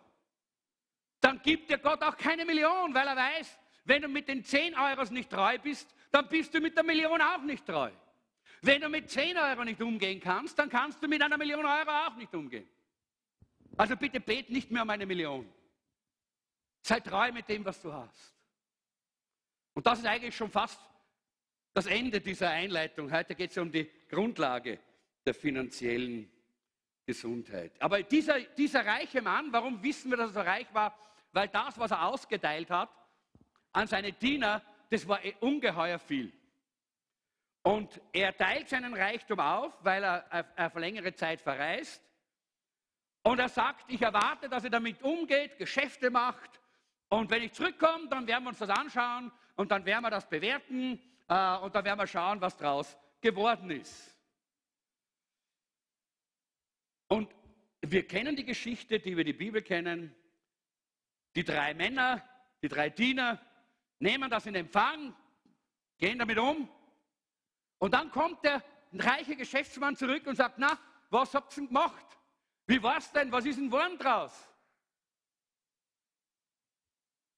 dann 1.20 1.40
gibt 1.42 1.70
dir 1.70 1.78
Gott 1.78 2.02
auch 2.02 2.16
keine 2.16 2.44
Million, 2.44 2.94
weil 2.94 3.06
er 3.06 3.16
weiß, 3.16 3.58
wenn 3.84 4.02
du 4.02 4.08
mit 4.08 4.28
den 4.28 4.44
10 4.44 4.74
Euros 4.76 5.10
nicht 5.10 5.30
treu 5.30 5.58
bist, 5.58 5.94
dann 6.10 6.28
bist 6.28 6.54
du 6.54 6.60
mit 6.60 6.76
der 6.76 6.84
Million 6.84 7.20
auch 7.20 7.42
nicht 7.42 7.66
treu. 7.66 7.90
Wenn 8.62 8.80
du 8.80 8.88
mit 8.88 9.10
10 9.10 9.36
Euro 9.36 9.64
nicht 9.64 9.80
umgehen 9.80 10.20
kannst, 10.20 10.58
dann 10.58 10.68
kannst 10.68 11.02
du 11.02 11.08
mit 11.08 11.22
einer 11.22 11.38
Million 11.38 11.64
Euro 11.64 11.90
auch 11.90 12.16
nicht 12.16 12.34
umgehen. 12.34 12.68
Also 13.76 13.96
bitte 13.96 14.20
bet 14.20 14.50
nicht 14.50 14.70
mehr 14.70 14.82
um 14.82 14.90
eine 14.90 15.06
Million. 15.06 15.50
Sei 16.82 17.00
treu 17.00 17.32
mit 17.32 17.48
dem, 17.48 17.64
was 17.64 17.80
du 17.80 17.92
hast. 17.92 18.34
Und 19.74 19.86
das 19.86 20.00
ist 20.00 20.06
eigentlich 20.06 20.36
schon 20.36 20.50
fast 20.50 20.80
das 21.72 21.86
Ende 21.86 22.20
dieser 22.20 22.50
Einleitung. 22.50 23.10
Heute 23.10 23.34
geht 23.34 23.50
es 23.50 23.58
um 23.58 23.70
die 23.70 23.88
Grundlage 24.08 24.78
der 25.24 25.34
finanziellen 25.34 26.30
Gesundheit. 27.10 27.72
Aber 27.80 28.02
dieser, 28.04 28.38
dieser 28.40 28.86
reiche 28.86 29.20
Mann, 29.20 29.52
warum 29.52 29.82
wissen 29.82 30.10
wir, 30.10 30.16
dass 30.16 30.30
er 30.30 30.44
so 30.44 30.48
reich 30.48 30.72
war? 30.72 30.96
Weil 31.32 31.48
das, 31.48 31.76
was 31.76 31.90
er 31.90 32.06
ausgeteilt 32.06 32.70
hat 32.70 32.88
an 33.72 33.88
seine 33.88 34.12
Diener, 34.12 34.62
das 34.90 35.06
war 35.08 35.24
eh 35.24 35.34
ungeheuer 35.40 35.98
viel. 35.98 36.32
Und 37.62 38.00
er 38.12 38.36
teilt 38.36 38.68
seinen 38.68 38.94
Reichtum 38.94 39.40
auf, 39.40 39.72
weil 39.82 40.04
er 40.04 40.46
auf 40.56 40.74
längere 40.76 41.12
Zeit 41.12 41.40
verreist. 41.40 42.00
Und 43.22 43.40
er 43.40 43.48
sagt, 43.48 43.84
ich 43.88 44.00
erwarte, 44.00 44.48
dass 44.48 44.62
er 44.62 44.70
damit 44.70 45.02
umgeht, 45.02 45.58
Geschäfte 45.58 46.10
macht. 46.10 46.60
Und 47.08 47.28
wenn 47.28 47.42
ich 47.42 47.52
zurückkomme, 47.52 48.08
dann 48.08 48.26
werden 48.26 48.44
wir 48.44 48.50
uns 48.50 48.58
das 48.58 48.70
anschauen 48.70 49.32
und 49.56 49.72
dann 49.72 49.84
werden 49.84 50.02
wir 50.02 50.10
das 50.10 50.28
bewerten 50.28 51.00
äh, 51.28 51.56
und 51.56 51.74
dann 51.74 51.84
werden 51.84 51.98
wir 51.98 52.06
schauen, 52.06 52.40
was 52.40 52.56
daraus 52.56 52.96
geworden 53.20 53.70
ist. 53.72 54.16
Und 57.10 57.34
wir 57.82 58.06
kennen 58.06 58.36
die 58.36 58.44
Geschichte, 58.44 59.00
die 59.00 59.16
wir 59.16 59.24
die 59.24 59.32
Bibel 59.32 59.62
kennen. 59.62 60.14
Die 61.34 61.42
drei 61.42 61.74
Männer, 61.74 62.24
die 62.62 62.68
drei 62.68 62.88
Diener 62.88 63.40
nehmen 63.98 64.30
das 64.30 64.46
in 64.46 64.54
Empfang, 64.54 65.14
gehen 65.98 66.18
damit 66.18 66.38
um. 66.38 66.68
Und 67.78 67.94
dann 67.94 68.10
kommt 68.10 68.44
der 68.44 68.62
reiche 68.92 69.34
Geschäftsmann 69.34 69.96
zurück 69.96 70.26
und 70.26 70.36
sagt, 70.36 70.58
na, 70.58 70.78
was 71.10 71.34
habt 71.34 71.52
ihr 71.52 71.62
denn 71.62 71.66
gemacht? 71.66 72.06
Wie 72.66 72.80
war's 72.80 73.10
denn? 73.10 73.32
Was 73.32 73.44
ist 73.44 73.58
denn 73.58 73.66
geworden 73.66 73.98
draus? 73.98 74.48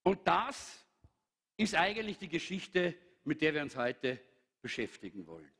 Und 0.03 0.27
das 0.27 0.85
ist 1.57 1.75
eigentlich 1.75 2.19
die 2.19 2.29
Geschichte, 2.29 2.95
mit 3.25 3.41
der 3.41 3.55
wir 3.55 3.63
uns 3.63 3.77
heute 3.77 4.21
beschäftigen 4.61 5.27
wollen. 5.27 5.51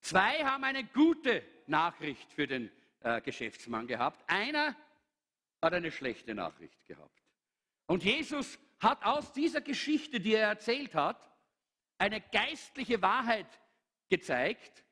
Zwei 0.00 0.44
haben 0.44 0.64
eine 0.64 0.84
gute 0.84 1.44
Nachricht 1.66 2.32
für 2.32 2.46
den 2.46 2.70
äh, 3.00 3.20
Geschäftsmann 3.20 3.86
gehabt. 3.86 4.22
Einer 4.26 4.76
hat 5.62 5.72
eine 5.72 5.90
schlechte 5.90 6.34
Nachricht 6.34 6.84
gehabt. 6.86 7.22
Und 7.86 8.04
Jesus 8.04 8.58
hat 8.80 9.04
aus 9.04 9.32
dieser 9.32 9.60
Geschichte, 9.60 10.20
die 10.20 10.34
er 10.34 10.48
erzählt 10.48 10.94
hat, 10.94 11.20
eine 11.98 12.20
geistliche 12.20 13.02
Wahrheit 13.02 13.46
gezeigt, 14.08 14.84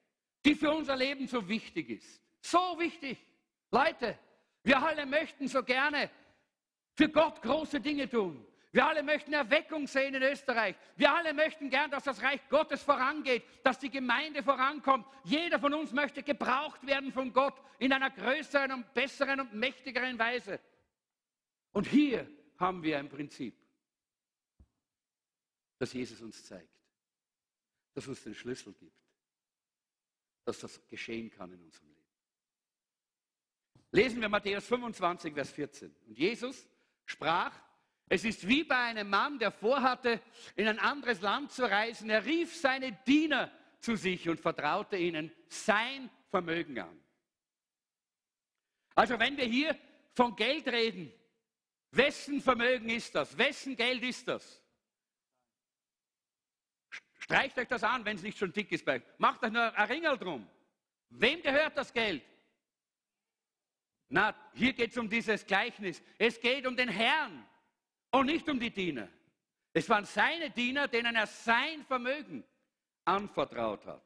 die 0.44 0.54
für 0.54 0.70
unser 0.70 0.96
Leben 0.96 1.26
so 1.26 1.48
wichtig 1.48 1.90
ist. 1.90 2.22
So 2.40 2.58
wichtig. 2.78 3.18
Leute, 3.70 4.18
wir 4.62 4.82
alle 4.82 5.06
möchten 5.06 5.48
so 5.48 5.62
gerne 5.62 6.10
für 6.94 7.08
Gott 7.08 7.42
große 7.42 7.80
Dinge 7.80 8.08
tun. 8.08 8.44
Wir 8.76 8.86
alle 8.86 9.02
möchten 9.02 9.32
Erweckung 9.32 9.86
sehen 9.86 10.14
in 10.14 10.22
Österreich. 10.22 10.76
Wir 10.96 11.10
alle 11.10 11.32
möchten 11.32 11.70
gern, 11.70 11.90
dass 11.90 12.04
das 12.04 12.20
Reich 12.20 12.46
Gottes 12.50 12.82
vorangeht, 12.82 13.42
dass 13.64 13.78
die 13.78 13.88
Gemeinde 13.88 14.42
vorankommt. 14.42 15.06
Jeder 15.24 15.58
von 15.58 15.72
uns 15.72 15.92
möchte 15.92 16.22
gebraucht 16.22 16.86
werden 16.86 17.10
von 17.10 17.32
Gott 17.32 17.58
in 17.78 17.90
einer 17.90 18.10
größeren 18.10 18.70
und 18.72 18.92
besseren 18.92 19.40
und 19.40 19.54
mächtigeren 19.54 20.18
Weise. 20.18 20.60
Und 21.72 21.86
hier 21.86 22.30
haben 22.58 22.82
wir 22.82 22.98
ein 22.98 23.08
Prinzip, 23.08 23.56
das 25.78 25.94
Jesus 25.94 26.20
uns 26.20 26.44
zeigt, 26.44 26.78
das 27.94 28.06
uns 28.06 28.24
den 28.24 28.34
Schlüssel 28.34 28.74
gibt, 28.74 29.00
dass 30.44 30.58
das 30.58 30.86
geschehen 30.86 31.30
kann 31.30 31.50
in 31.50 31.62
unserem 31.62 31.88
Leben. 31.88 32.10
Lesen 33.92 34.20
wir 34.20 34.28
Matthäus 34.28 34.66
25, 34.66 35.32
Vers 35.32 35.50
14. 35.50 35.96
Und 36.08 36.18
Jesus 36.18 36.68
sprach, 37.06 37.65
es 38.08 38.24
ist 38.24 38.46
wie 38.46 38.62
bei 38.62 38.76
einem 38.76 39.10
Mann, 39.10 39.38
der 39.38 39.50
vorhatte, 39.50 40.20
in 40.54 40.68
ein 40.68 40.78
anderes 40.78 41.20
Land 41.20 41.50
zu 41.50 41.64
reisen. 41.64 42.08
Er 42.08 42.24
rief 42.24 42.54
seine 42.54 42.92
Diener 43.06 43.50
zu 43.80 43.96
sich 43.96 44.28
und 44.28 44.40
vertraute 44.40 44.96
ihnen 44.96 45.32
sein 45.48 46.08
Vermögen 46.30 46.78
an. 46.78 47.00
Also 48.94 49.18
wenn 49.18 49.36
wir 49.36 49.44
hier 49.44 49.76
von 50.14 50.36
Geld 50.36 50.68
reden, 50.68 51.12
wessen 51.90 52.40
Vermögen 52.40 52.88
ist 52.90 53.14
das? 53.14 53.36
Wessen 53.36 53.76
Geld 53.76 54.02
ist 54.02 54.26
das? 54.28 54.62
Streicht 57.18 57.58
euch 57.58 57.68
das 57.68 57.82
an, 57.82 58.04
wenn 58.04 58.16
es 58.16 58.22
nicht 58.22 58.38
schon 58.38 58.52
dick 58.52 58.70
ist. 58.70 58.86
Macht 59.18 59.42
euch 59.42 59.50
nur 59.50 59.76
ein 59.76 59.88
Ringel 59.88 60.16
drum. 60.16 60.48
Wem 61.10 61.42
gehört 61.42 61.76
das 61.76 61.92
Geld? 61.92 62.22
Na, 64.08 64.34
hier 64.54 64.72
geht 64.72 64.92
es 64.92 64.96
um 64.96 65.10
dieses 65.10 65.44
Gleichnis. 65.44 66.00
Es 66.18 66.40
geht 66.40 66.66
um 66.66 66.76
den 66.76 66.88
Herrn 66.88 67.44
und 68.10 68.26
nicht 68.26 68.48
um 68.48 68.58
die 68.58 68.70
Diener. 68.70 69.08
Es 69.72 69.88
waren 69.88 70.04
seine 70.04 70.50
Diener, 70.50 70.88
denen 70.88 71.14
er 71.14 71.26
sein 71.26 71.84
Vermögen 71.84 72.44
anvertraut 73.04 73.84
hat. 73.84 74.02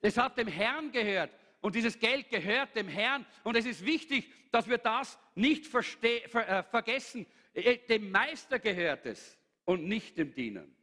Es 0.00 0.16
hat 0.16 0.36
dem 0.36 0.48
Herrn 0.48 0.90
gehört 0.90 1.30
und 1.60 1.74
dieses 1.74 1.98
Geld 1.98 2.28
gehört 2.28 2.74
dem 2.76 2.88
Herrn. 2.88 3.24
Und 3.42 3.56
es 3.56 3.66
ist 3.66 3.84
wichtig, 3.84 4.30
dass 4.50 4.68
wir 4.68 4.78
das 4.78 5.18
nicht 5.34 5.66
ver 5.66 5.80
äh, 5.80 6.62
vergessen. 6.64 7.26
Äh, 7.52 7.78
dem 7.86 8.10
Meister 8.10 8.58
gehört 8.58 9.06
es 9.06 9.38
und 9.64 9.84
nicht 9.84 10.18
dem 10.18 10.34
Dienern. 10.34 10.74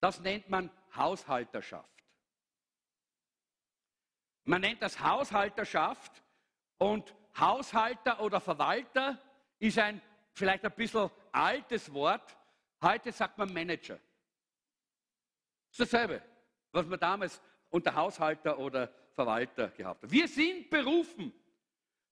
Das 0.00 0.20
nennt 0.20 0.48
man 0.48 0.70
Haushalterschaft. 0.94 2.04
Man 4.44 4.60
nennt 4.60 4.82
das 4.82 5.00
Haushalterschaft 5.00 6.22
und 6.78 7.14
Haushalter 7.38 8.20
oder 8.20 8.40
Verwalter 8.40 9.20
ist 9.58 9.78
ein 9.78 10.00
vielleicht 10.36 10.64
ein 10.64 10.72
bisschen 10.72 11.10
altes 11.32 11.92
Wort. 11.92 12.36
Heute 12.82 13.10
sagt 13.10 13.38
man 13.38 13.52
Manager. 13.52 13.98
Das 15.70 15.80
ist 15.80 15.92
dasselbe, 15.92 16.22
was 16.72 16.86
man 16.86 17.00
damals 17.00 17.40
unter 17.70 17.94
Haushalter 17.94 18.58
oder 18.58 18.92
Verwalter 19.14 19.68
gehabt 19.68 20.02
hat. 20.02 20.10
Wir 20.10 20.28
sind 20.28 20.68
berufen, 20.70 21.32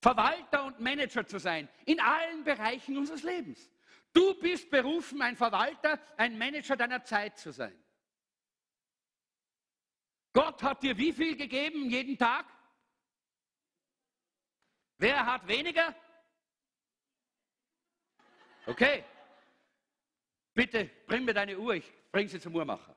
Verwalter 0.00 0.64
und 0.64 0.80
Manager 0.80 1.26
zu 1.26 1.38
sein 1.38 1.68
in 1.84 2.00
allen 2.00 2.44
Bereichen 2.44 2.96
unseres 2.96 3.22
Lebens. 3.22 3.70
Du 4.12 4.34
bist 4.40 4.70
berufen, 4.70 5.20
ein 5.22 5.36
Verwalter, 5.36 6.00
ein 6.16 6.38
Manager 6.38 6.76
deiner 6.76 7.04
Zeit 7.04 7.38
zu 7.38 7.52
sein. 7.52 7.74
Gott 10.32 10.62
hat 10.62 10.82
dir 10.82 10.96
wie 10.96 11.12
viel 11.12 11.36
gegeben 11.36 11.90
jeden 11.90 12.16
Tag? 12.16 12.46
Wer 14.98 15.26
hat 15.26 15.46
weniger? 15.46 15.94
Okay. 18.66 19.04
Bitte 20.54 20.90
bring 21.06 21.24
mir 21.24 21.34
deine 21.34 21.58
Uhr, 21.58 21.74
ich 21.74 21.92
bring 22.12 22.28
sie 22.28 22.40
zum 22.40 22.54
Uhrmacher. 22.54 22.94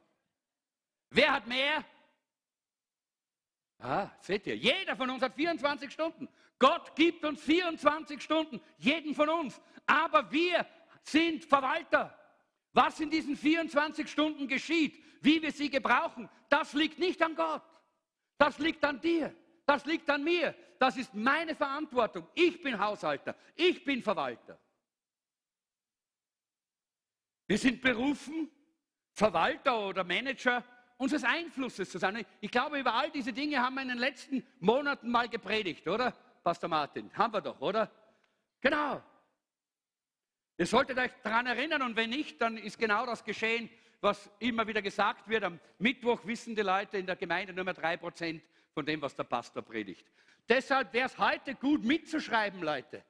Wer 1.10 1.34
hat 1.34 1.48
mehr? 1.48 1.84
Ah, 3.80 4.10
seht 4.20 4.46
ihr, 4.48 4.56
jeder 4.56 4.96
von 4.96 5.10
uns 5.10 5.22
hat 5.22 5.36
24 5.36 5.92
Stunden. 5.92 6.28
Gott 6.60 6.96
gibt 6.96 7.24
uns 7.24 7.42
24 7.42 8.22
Stunden, 8.22 8.62
jeden 8.78 9.14
von 9.14 9.30
uns. 9.30 9.60
Aber 9.86 10.32
wir 10.32 10.66
sind 11.04 11.46
Verwalter. 11.46 12.18
Was 12.74 13.00
in 13.00 13.10
diesen 13.10 13.36
24 13.36 14.08
Stunden 14.08 14.48
geschieht, 14.48 15.04
wie 15.22 15.42
wir 15.42 15.52
sie 15.52 15.70
gebrauchen, 15.70 16.30
das 16.50 16.74
liegt 16.74 17.00
nicht 17.00 17.22
an 17.22 17.36
Gott. 17.36 17.64
Das 18.38 18.58
liegt 18.60 18.84
an 18.84 19.00
dir. 19.00 19.34
Das 19.66 19.86
liegt 19.86 20.10
an 20.10 20.24
mir. 20.24 20.56
Das 20.80 20.96
ist 20.96 21.14
meine 21.14 21.56
Verantwortung. 21.56 22.28
Ich 22.34 22.62
bin 22.62 22.78
Haushalter. 22.80 23.36
Ich 23.56 23.84
bin 23.84 24.02
Verwalter. 24.02 24.60
Wir 27.48 27.58
sind 27.58 27.82
berufen, 27.82 28.52
Verwalter 29.14 29.88
oder 29.88 30.04
Manager 30.04 30.64
unseres 30.98 31.24
Einflusses 31.24 31.90
zu 31.90 31.98
sein. 31.98 32.26
Ich 32.42 32.52
glaube, 32.52 32.80
über 32.80 32.94
all 32.94 33.10
diese 33.10 33.32
Dinge 33.32 33.60
haben 33.60 33.76
wir 33.76 33.82
in 33.84 33.88
den 33.88 33.98
letzten 33.98 34.46
Monaten 34.60 35.10
mal 35.10 35.30
gepredigt, 35.30 35.88
oder? 35.88 36.12
Pastor 36.44 36.70
Martin, 36.70 37.10
haben 37.14 37.34
wir 37.34 37.42
doch, 37.42 37.60
oder? 37.62 37.90
Genau. 38.62 39.02
Ihr 40.58 40.66
solltet 40.66 40.98
euch 40.98 41.12
daran 41.24 41.46
erinnern 41.46 41.84
und 41.84 41.96
wenn 41.96 42.10
nicht, 42.10 42.42
dann 42.42 42.58
ist 42.58 42.80
genau 42.80 43.06
das 43.06 43.24
geschehen, 43.24 43.70
was 44.02 44.30
immer 44.40 44.68
wieder 44.68 44.82
gesagt 44.82 45.28
wird. 45.30 45.44
Am 45.44 45.60
Mittwoch 45.80 46.26
wissen 46.26 46.56
die 46.56 46.62
Leute 46.62 46.98
in 46.98 47.06
der 47.06 47.16
Gemeinde 47.16 47.54
nur 47.54 47.64
mehr 47.64 47.74
drei 47.74 47.96
Prozent 47.98 48.44
von 48.74 48.86
dem, 48.86 49.02
was 49.02 49.16
der 49.16 49.24
Pastor 49.24 49.62
predigt. 49.62 50.06
Deshalb 50.50 50.94
wäre 50.94 51.08
es 51.08 51.18
heute 51.18 51.56
gut 51.56 51.84
mitzuschreiben, 51.84 52.62
Leute. 52.62 53.04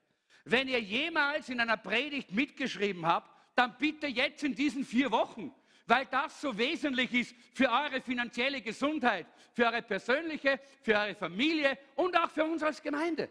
Wenn 0.46 0.68
ihr 0.68 0.82
jemals 0.82 1.50
in 1.50 1.60
einer 1.60 1.78
Predigt 1.78 2.32
mitgeschrieben 2.32 3.06
habt, 3.06 3.37
dann 3.58 3.76
bitte 3.78 4.08
jetzt 4.08 4.44
in 4.44 4.54
diesen 4.54 4.86
vier 4.86 5.10
Wochen, 5.12 5.54
weil 5.88 6.06
das 6.06 6.40
so 6.42 6.56
wesentlich 6.58 7.12
ist 7.14 7.36
für 7.54 7.70
eure 7.70 8.02
finanzielle 8.02 8.62
Gesundheit, 8.62 9.26
für 9.54 9.66
eure 9.66 9.82
persönliche, 9.82 10.60
für 10.82 10.94
eure 10.94 11.16
Familie 11.16 11.78
und 11.96 12.16
auch 12.16 12.30
für 12.30 12.44
uns 12.44 12.62
als 12.62 12.82
Gemeinde. 12.82 13.30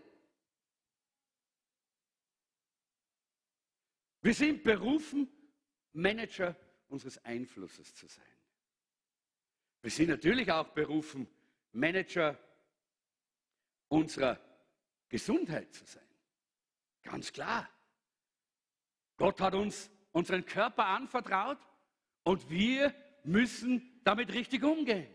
Wir 4.20 4.34
sind 4.34 4.64
berufen, 4.64 5.30
Manager 5.92 6.56
unseres 6.88 7.24
Einflusses 7.24 7.94
zu 7.94 8.08
sein. 8.08 8.24
Wir 9.82 9.90
sind 9.90 10.08
natürlich 10.08 10.50
auch 10.50 10.68
berufen, 10.70 11.28
Manager 11.70 12.36
unserer 13.88 14.40
Gesundheit 15.08 15.72
zu 15.72 15.84
sein. 15.84 16.02
Ganz 17.02 17.32
klar. 17.32 17.68
Gott 19.16 19.40
hat 19.40 19.54
uns 19.54 19.90
unseren 20.16 20.46
Körper 20.46 20.86
anvertraut 20.86 21.58
und 22.22 22.48
wir 22.48 22.94
müssen 23.24 24.00
damit 24.02 24.32
richtig 24.32 24.64
umgehen. 24.64 25.14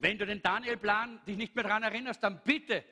Wenn 0.00 0.18
du 0.18 0.26
den 0.26 0.42
Daniel-Plan 0.42 1.24
dich 1.26 1.36
nicht 1.36 1.54
mehr 1.54 1.62
daran 1.62 1.84
erinnerst, 1.84 2.24
dann 2.24 2.42
bitte. 2.42 2.84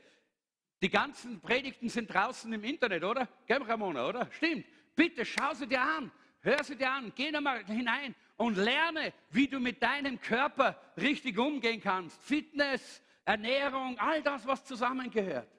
Die 0.80 0.88
ganzen 0.88 1.40
Predigten 1.40 1.88
sind 1.88 2.14
draußen 2.14 2.52
im 2.52 2.62
Internet, 2.62 3.02
oder? 3.02 3.26
Gell, 3.48 3.62
Ramona, 3.62 4.06
oder? 4.06 4.30
Stimmt. 4.30 4.64
Bitte 4.94 5.24
schau 5.24 5.52
sie 5.54 5.66
dir 5.66 5.80
an. 5.80 6.12
Hör 6.42 6.62
sie 6.62 6.76
dir 6.76 6.92
an. 6.92 7.12
Geh 7.16 7.32
nochmal 7.32 7.64
hinein 7.66 8.14
und 8.36 8.56
lerne, 8.56 9.12
wie 9.30 9.48
du 9.48 9.58
mit 9.58 9.82
deinem 9.82 10.20
Körper 10.20 10.80
richtig 10.96 11.36
umgehen 11.36 11.80
kannst. 11.80 12.22
Fitness, 12.22 13.02
Ernährung, 13.24 13.98
all 13.98 14.22
das, 14.22 14.46
was 14.46 14.64
zusammengehört. 14.64 15.50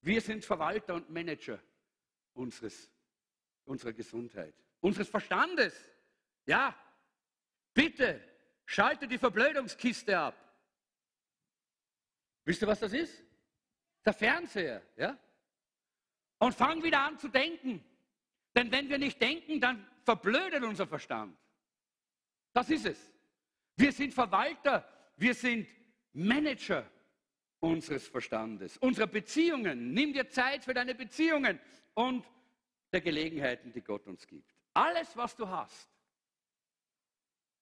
Wir 0.00 0.22
sind 0.22 0.46
Verwalter 0.46 0.94
und 0.94 1.10
Manager 1.10 1.60
unseres, 2.34 2.90
unserer 3.64 3.92
Gesundheit, 3.92 4.54
unseres 4.80 5.08
Verstandes. 5.08 5.74
Ja, 6.46 6.74
bitte 7.74 8.20
schalte 8.64 9.06
die 9.06 9.18
Verblödungskiste 9.18 10.18
ab. 10.18 10.36
Wisst 12.44 12.62
ihr, 12.62 12.68
was 12.68 12.80
das 12.80 12.92
ist? 12.92 13.22
Der 14.04 14.12
Fernseher, 14.12 14.82
ja? 14.96 15.18
Und 16.38 16.54
fang 16.54 16.82
wieder 16.82 17.00
an 17.00 17.18
zu 17.18 17.28
denken. 17.28 17.84
Denn 18.54 18.72
wenn 18.72 18.88
wir 18.88 18.98
nicht 18.98 19.20
denken, 19.20 19.60
dann 19.60 19.86
verblödet 20.02 20.62
unser 20.62 20.86
Verstand. 20.86 21.36
Das 22.52 22.70
ist 22.70 22.86
es. 22.86 23.12
Wir 23.76 23.92
sind 23.92 24.12
Verwalter, 24.12 24.88
wir 25.16 25.34
sind 25.34 25.68
Manager 26.12 26.90
unseres 27.60 28.08
Verstandes, 28.08 28.76
unserer 28.78 29.06
Beziehungen. 29.06 29.92
Nimm 29.92 30.12
dir 30.12 30.28
Zeit 30.28 30.64
für 30.64 30.74
deine 30.74 30.94
Beziehungen 30.94 31.60
und 31.94 32.24
der 32.92 33.00
Gelegenheiten, 33.00 33.72
die 33.72 33.82
Gott 33.82 34.06
uns 34.06 34.26
gibt. 34.26 34.52
Alles, 34.72 35.16
was 35.16 35.36
du 35.36 35.48
hast, 35.48 35.88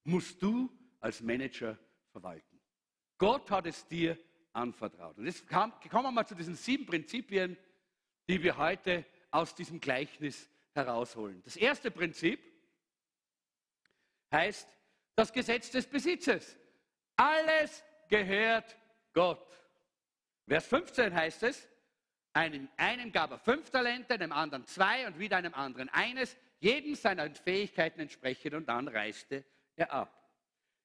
musst 0.04 0.40
du 0.42 0.70
als 1.00 1.20
Manager 1.20 1.78
verwalten. 2.12 2.61
Gott 3.18 3.50
hat 3.50 3.66
es 3.66 3.87
dir 3.87 4.18
anvertraut. 4.52 5.18
Und 5.18 5.26
jetzt 5.26 5.46
kommen 5.46 5.74
wir 5.90 6.11
mal 6.11 6.26
zu 6.26 6.34
diesen 6.34 6.54
sieben 6.54 6.87
Prinzipien, 6.87 7.56
die 8.28 8.42
wir 8.42 8.56
heute 8.56 9.04
aus 9.30 9.54
diesem 9.54 9.80
Gleichnis 9.80 10.48
herausholen. 10.74 11.42
Das 11.44 11.56
erste 11.56 11.90
Prinzip 11.90 12.40
heißt 14.32 14.68
das 15.14 15.32
Gesetz 15.32 15.70
des 15.70 15.87
Besitzes. 15.87 16.56
Alles 17.16 17.82
gehört 18.08 18.76
Gott. 19.12 19.44
Vers 20.48 20.66
15 20.66 21.14
heißt 21.14 21.42
es, 21.42 21.68
einem, 22.32 22.68
einem 22.78 23.12
gab 23.12 23.30
er 23.30 23.38
fünf 23.38 23.68
Talente, 23.70 24.14
einem 24.14 24.32
anderen 24.32 24.64
zwei 24.66 25.06
und 25.06 25.18
wieder 25.18 25.37
einem 25.37 25.52
anderen 25.52 25.90
eines, 25.90 26.37
jedem 26.58 26.94
seiner 26.94 27.30
Fähigkeiten 27.34 28.00
entsprechend 28.00 28.54
und 28.54 28.66
dann 28.66 28.88
reiste 28.88 29.44
er 29.76 29.92
ab. 29.92 30.14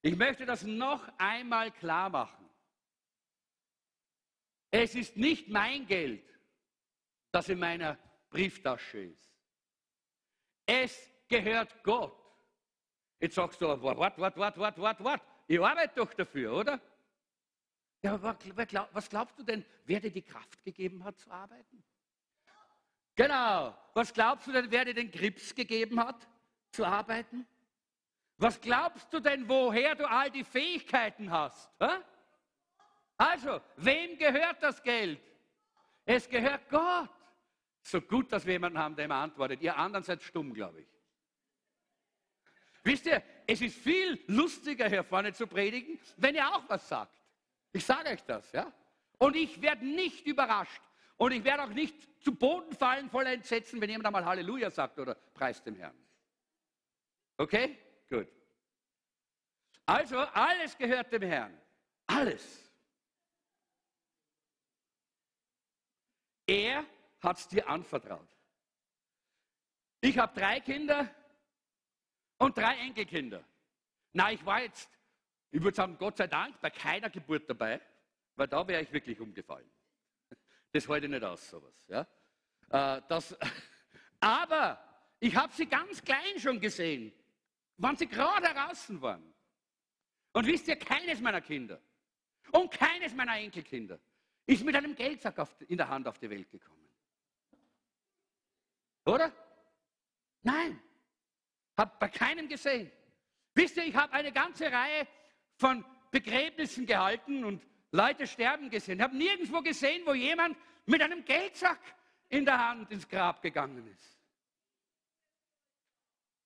Ich 0.02 0.16
möchte 0.16 0.44
das 0.44 0.64
noch 0.64 1.08
einmal 1.16 1.70
klar 1.70 2.10
machen. 2.10 2.48
Es 4.70 4.94
ist 4.94 5.16
nicht 5.16 5.48
mein 5.48 5.86
Geld, 5.86 6.28
das 7.30 7.48
in 7.48 7.58
meiner 7.58 7.98
Brieftasche 8.28 8.98
ist. 8.98 9.32
Es 10.66 11.10
gehört 11.28 11.82
Gott. 11.82 12.20
Jetzt 13.18 13.36
sagst 13.36 13.60
du, 13.62 13.66
wart, 13.66 13.98
wart, 13.98 14.18
wart, 14.18 14.58
wart, 14.58 14.78
wart, 14.78 15.04
wart. 15.04 15.22
Ich 15.46 15.60
arbeite 15.60 15.94
doch 15.94 16.12
dafür, 16.12 16.52
oder? 16.54 16.80
Ja, 18.04 18.22
was 18.92 19.08
glaubst 19.08 19.38
du 19.38 19.42
denn, 19.42 19.64
wer 19.86 19.98
dir 19.98 20.10
die 20.10 20.20
Kraft 20.20 20.62
gegeben 20.62 21.02
hat 21.02 21.18
zu 21.18 21.30
arbeiten? 21.30 21.82
Genau. 23.14 23.74
Was 23.94 24.12
glaubst 24.12 24.46
du 24.46 24.52
denn, 24.52 24.70
wer 24.70 24.84
dir 24.84 24.92
den 24.92 25.10
Grips 25.10 25.54
gegeben 25.54 25.98
hat 25.98 26.28
zu 26.70 26.84
arbeiten? 26.84 27.46
Was 28.36 28.60
glaubst 28.60 29.10
du 29.10 29.20
denn, 29.20 29.48
woher 29.48 29.94
du 29.94 30.06
all 30.06 30.30
die 30.30 30.44
Fähigkeiten 30.44 31.30
hast? 31.30 31.70
Hä? 31.80 32.02
Also, 33.16 33.62
wem 33.76 34.18
gehört 34.18 34.62
das 34.62 34.82
Geld? 34.82 35.22
Es 36.04 36.28
gehört 36.28 36.68
Gott. 36.68 37.08
So 37.80 38.02
gut, 38.02 38.30
dass 38.30 38.44
wir 38.44 38.52
jemanden 38.52 38.78
haben, 38.78 38.96
der 38.96 39.06
immer 39.06 39.14
antwortet. 39.14 39.62
Ihr 39.62 39.78
anderen 39.78 40.04
seid 40.04 40.22
stumm, 40.22 40.52
glaube 40.52 40.82
ich. 40.82 40.88
Wisst 42.82 43.06
ihr, 43.06 43.22
es 43.46 43.62
ist 43.62 43.78
viel 43.78 44.22
lustiger, 44.26 44.90
hier 44.90 45.04
vorne 45.04 45.32
zu 45.32 45.46
predigen, 45.46 45.98
wenn 46.18 46.34
ihr 46.34 46.46
auch 46.46 46.68
was 46.68 46.86
sagt. 46.86 47.23
Ich 47.74 47.84
sage 47.84 48.10
euch 48.10 48.22
das, 48.22 48.50
ja. 48.52 48.72
Und 49.18 49.34
ich 49.34 49.60
werde 49.60 49.84
nicht 49.84 50.24
überrascht. 50.26 50.80
Und 51.16 51.32
ich 51.32 51.42
werde 51.42 51.64
auch 51.64 51.68
nicht 51.68 52.22
zu 52.22 52.34
Boden 52.34 52.72
fallen 52.72 53.10
voller 53.10 53.32
Entsetzen, 53.32 53.80
wenn 53.80 53.90
jemand 53.90 54.06
einmal 54.06 54.24
Halleluja 54.24 54.70
sagt 54.70 54.98
oder 54.98 55.14
preist 55.14 55.66
dem 55.66 55.74
Herrn. 55.74 55.96
Okay? 57.36 57.76
Gut. 58.08 58.28
Also, 59.86 60.18
alles 60.18 60.78
gehört 60.78 61.12
dem 61.12 61.22
Herrn. 61.22 61.60
Alles. 62.06 62.70
Er 66.46 66.84
hat 67.20 67.38
es 67.38 67.48
dir 67.48 67.68
anvertraut. 67.68 68.28
Ich 70.00 70.16
habe 70.16 70.38
drei 70.38 70.60
Kinder 70.60 71.12
und 72.38 72.56
drei 72.56 72.76
Enkelkinder. 72.78 73.42
Na, 74.12 74.30
ich 74.30 74.44
war 74.46 74.62
jetzt, 74.62 74.90
ich 75.54 75.62
würde 75.62 75.76
sagen, 75.76 75.96
Gott 75.96 76.16
sei 76.16 76.26
Dank, 76.26 76.60
bei 76.60 76.68
keiner 76.68 77.08
Geburt 77.08 77.48
dabei, 77.48 77.80
weil 78.34 78.48
da 78.48 78.66
wäre 78.66 78.82
ich 78.82 78.92
wirklich 78.92 79.20
umgefallen. 79.20 79.70
Das 80.72 80.88
halte 80.88 81.06
ich 81.06 81.12
nicht 81.12 81.22
aus, 81.22 81.48
sowas. 81.48 81.72
Ja? 81.86 82.00
Äh, 82.70 83.02
das, 83.06 83.38
aber 84.20 84.82
ich 85.20 85.36
habe 85.36 85.52
sie 85.52 85.66
ganz 85.66 86.02
klein 86.02 86.40
schon 86.40 86.58
gesehen, 86.58 87.12
wann 87.76 87.96
sie 87.96 88.08
gerade 88.08 88.48
heraus 88.48 89.00
waren. 89.00 89.32
Und 90.32 90.44
wisst 90.44 90.66
ihr, 90.66 90.74
keines 90.74 91.20
meiner 91.20 91.40
Kinder 91.40 91.80
und 92.50 92.72
keines 92.72 93.14
meiner 93.14 93.36
Enkelkinder 93.36 94.00
ist 94.46 94.64
mit 94.64 94.74
einem 94.74 94.96
Geldsack 94.96 95.38
auf, 95.38 95.54
in 95.68 95.76
der 95.76 95.88
Hand 95.88 96.08
auf 96.08 96.18
die 96.18 96.28
Welt 96.30 96.50
gekommen. 96.50 96.88
Oder? 99.06 99.32
Nein. 100.42 100.82
Hab 101.76 102.00
bei 102.00 102.08
keinem 102.08 102.48
gesehen. 102.48 102.90
Wisst 103.54 103.76
ihr, 103.76 103.84
ich 103.84 103.94
habe 103.94 104.12
eine 104.12 104.32
ganze 104.32 104.64
Reihe 104.64 105.06
von 105.56 105.84
Begräbnissen 106.10 106.86
gehalten 106.86 107.44
und 107.44 107.62
Leute 107.90 108.26
sterben 108.26 108.70
gesehen. 108.70 108.98
Ich 108.98 109.04
habe 109.04 109.16
nirgendwo 109.16 109.60
gesehen, 109.60 110.02
wo 110.04 110.14
jemand 110.14 110.56
mit 110.86 111.00
einem 111.00 111.24
Geldsack 111.24 111.80
in 112.28 112.44
der 112.44 112.68
Hand 112.68 112.90
ins 112.90 113.08
Grab 113.08 113.40
gegangen 113.40 113.86
ist. 113.86 114.18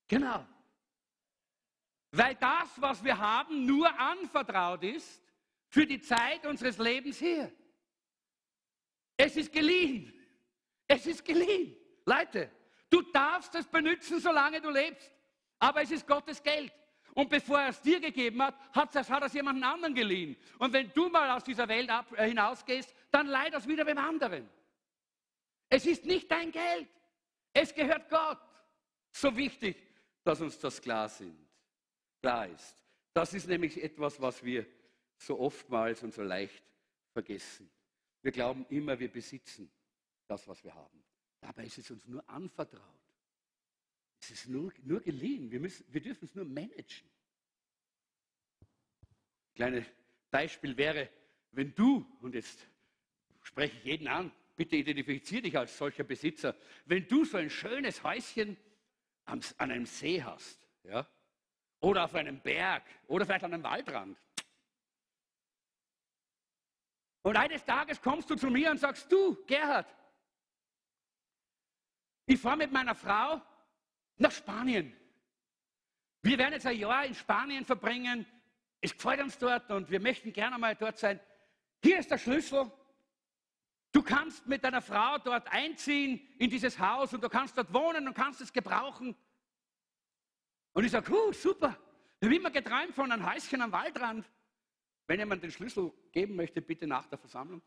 Genau. 0.07 0.47
Weil 2.11 2.35
das, 2.37 2.81
was 2.81 3.05
wir 3.05 3.19
haben, 3.19 3.67
nur 3.67 3.89
anvertraut 3.99 4.83
ist 4.83 5.23
für 5.69 5.87
die 5.87 6.01
Zeit 6.01 6.47
unseres 6.47 6.79
Lebens 6.79 7.19
hier. 7.19 7.53
Es 9.17 9.37
ist 9.37 9.53
geliehen. 9.53 10.13
Es 10.87 11.07
ist 11.07 11.25
geliehen. 11.25 11.77
Leute, 12.07 12.51
du 12.89 13.03
darfst 13.03 13.55
es 13.55 13.67
benutzen, 13.67 14.21
solange 14.21 14.61
du 14.61 14.71
lebst. 14.71 15.13
Aber 15.59 15.83
es 15.83 15.91
ist 15.91 16.07
Gottes 16.07 16.43
Geld. 16.43 16.73
Und 17.15 17.31
bevor 17.31 17.61
er 17.61 17.69
es 17.69 17.81
dir 17.81 18.01
gegeben 18.01 18.43
hat, 18.43 18.55
hat, 18.73 18.95
er 18.95 19.23
es 19.23 19.33
jemandem 19.33 19.65
anderen 19.65 19.95
geliehen. 19.95 20.37
Und 20.59 20.73
wenn 20.73 20.93
du 20.93 21.09
mal 21.09 21.31
aus 21.31 21.45
dieser 21.45 21.69
Welt 21.69 21.91
ab, 21.91 22.07
äh, 22.17 22.29
hinausgehst, 22.29 22.95
dann 23.11 23.27
leih 23.27 23.51
das 23.51 23.67
wieder 23.67 23.85
beim 23.85 23.99
anderen. 23.99 24.49
Es 25.69 25.87
ist 25.87 26.05
nicht 26.05 26.31
dein 26.31 26.51
Geld. 26.51 26.89
Es 27.53 27.75
gehört 27.75 28.09
Gott. 28.09 28.39
So 29.11 29.37
wichtig, 29.37 29.77
dass 30.23 30.41
uns 30.41 30.59
das 30.59 30.81
klar 30.81 31.09
sind, 31.09 31.37
klar 32.21 32.47
ist. 32.47 32.77
Das 33.13 33.35
ist 33.35 33.49
nämlich 33.49 33.83
etwas, 33.83 34.21
was 34.21 34.45
wir 34.45 34.67
so 35.17 35.41
oftmals 35.41 36.03
und 36.03 36.15
so 36.15 36.23
leicht 36.23 36.63
vergessen. 37.13 37.71
Wir 38.23 38.33
glauben 38.33 38.67
immer, 38.69 38.99
wir 38.99 39.11
besitzen 39.11 39.71
das, 40.27 40.47
was 40.47 40.63
wir 40.63 40.75
haben. 40.75 41.03
Dabei 41.41 41.65
ist 41.65 41.79
es 41.79 41.91
uns 41.91 42.07
nur 42.07 42.29
anvertraut. 42.29 42.98
Es 44.21 44.31
ist 44.31 44.49
nur, 44.49 44.73
nur 44.83 45.01
geliehen. 45.01 45.51
Wir, 45.51 45.61
müssen, 45.61 45.85
wir 45.93 46.01
dürfen 46.01 46.25
es 46.25 46.35
nur 46.35 46.45
managen. 46.45 47.09
Kleines 49.55 49.87
Beispiel 50.31 50.77
wäre, 50.77 51.09
wenn 51.53 51.75
du, 51.75 52.07
und 52.21 52.35
jetzt 52.35 52.67
spreche 53.43 53.77
ich 53.79 53.85
jeden 53.85 54.09
an, 54.09 54.33
bitte 54.57 54.77
identifiziere 54.77 55.43
dich 55.43 55.57
als 55.57 55.77
solcher 55.77 56.05
Besitzer, 56.05 56.57
wenn 56.85 57.07
du 57.09 57.25
so 57.25 57.39
ein 57.39 57.51
schönes 57.51 58.03
Häuschen 58.03 58.57
an 59.25 59.43
einem 59.59 59.87
See 59.87 60.23
hast, 60.23 60.69
ja, 60.85 61.09
oder 61.81 62.05
auf 62.05 62.15
einem 62.15 62.41
Berg, 62.41 62.85
oder 63.07 63.25
vielleicht 63.25 63.45
an 63.45 63.55
einem 63.55 63.63
Waldrand, 63.63 64.19
und 67.23 67.37
eines 67.37 67.65
Tages 67.65 68.01
kommst 68.01 68.31
du 68.31 68.37
zu 68.37 68.49
mir 68.49 68.71
und 68.71 68.79
sagst, 68.79 69.11
du, 69.11 69.45
Gerhard, 69.45 69.95
ich 72.27 72.41
fahre 72.41 72.57
mit 72.57 72.73
meiner 72.73 72.95
Frau 72.95 73.43
nach 74.19 74.33
Spanien. 74.33 74.95
Wir 76.23 76.37
werden 76.39 76.53
jetzt 76.53 76.67
ein 76.67 76.77
Jahr 76.77 77.05
in 77.07 77.15
Spanien 77.15 77.65
verbringen. 77.65 78.27
Es 78.81 78.93
gefällt 78.93 79.21
uns 79.21 79.39
dort 79.39 79.71
und 79.71 79.91
wir 79.91 80.01
möchten 80.01 80.33
gerne 80.33 80.59
mal 80.59 80.75
dort 80.75 80.99
sein. 80.99 81.21
Hier 81.83 81.99
ist 81.99 82.11
der 82.11 82.19
Schlüssel. 82.19 82.71
Du 83.93 84.03
kannst 84.03 84.47
mit 84.47 84.63
deiner 84.63 84.83
Frau 84.83 85.19
dort 85.19 85.51
einziehen 85.51 86.21
in 86.39 86.51
dieses 86.51 86.79
Haus 86.79 87.15
und 87.15 87.25
du 87.25 87.29
kannst 87.29 87.57
dort 87.57 87.73
wohnen 87.73 88.07
und 88.07 88.15
kannst 88.15 88.41
es 88.41 88.53
gebrauchen. 88.53 89.17
Und 90.73 90.85
ich 90.85 90.91
sage, 90.93 91.11
uh, 91.13 91.33
super. 91.33 91.77
Ich 92.21 92.27
habe 92.27 92.37
immer 92.37 92.51
geträumt 92.51 92.95
von 92.95 93.11
einem 93.11 93.29
Häuschen 93.29 93.63
am 93.63 93.73
Waldrand. 93.73 94.29
Wenn 95.07 95.21
jemand 95.21 95.43
den 95.43 95.51
Schlüssel 95.51 95.91
geben 96.13 96.37
möchte, 96.37 96.61
bitte 96.61 96.87
nach 96.87 97.07
der 97.07 97.19
Versammlung. 97.19 97.63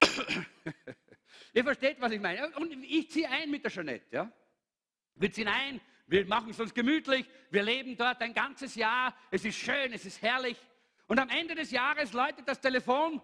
Ihr 1.52 1.62
versteht, 1.62 2.00
was 2.00 2.10
ich 2.10 2.20
meine. 2.20 2.50
Und 2.56 2.72
ich 2.82 3.10
ziehe 3.10 3.28
ein 3.28 3.50
mit 3.50 3.62
der 3.62 3.70
Jeanette. 3.70 4.06
Ja? 4.10 4.32
Wir 5.16 5.32
ziehen 5.32 5.48
ein, 5.48 5.80
wir 6.06 6.26
machen 6.26 6.50
es 6.50 6.60
uns 6.60 6.74
gemütlich, 6.74 7.28
wir 7.50 7.62
leben 7.62 7.96
dort 7.96 8.20
ein 8.20 8.34
ganzes 8.34 8.74
Jahr. 8.74 9.14
Es 9.30 9.44
ist 9.44 9.56
schön, 9.56 9.92
es 9.92 10.04
ist 10.04 10.20
herrlich. 10.20 10.58
Und 11.06 11.18
am 11.18 11.28
Ende 11.28 11.54
des 11.54 11.70
Jahres 11.70 12.12
läutet 12.12 12.48
das 12.48 12.60
Telefon 12.60 13.20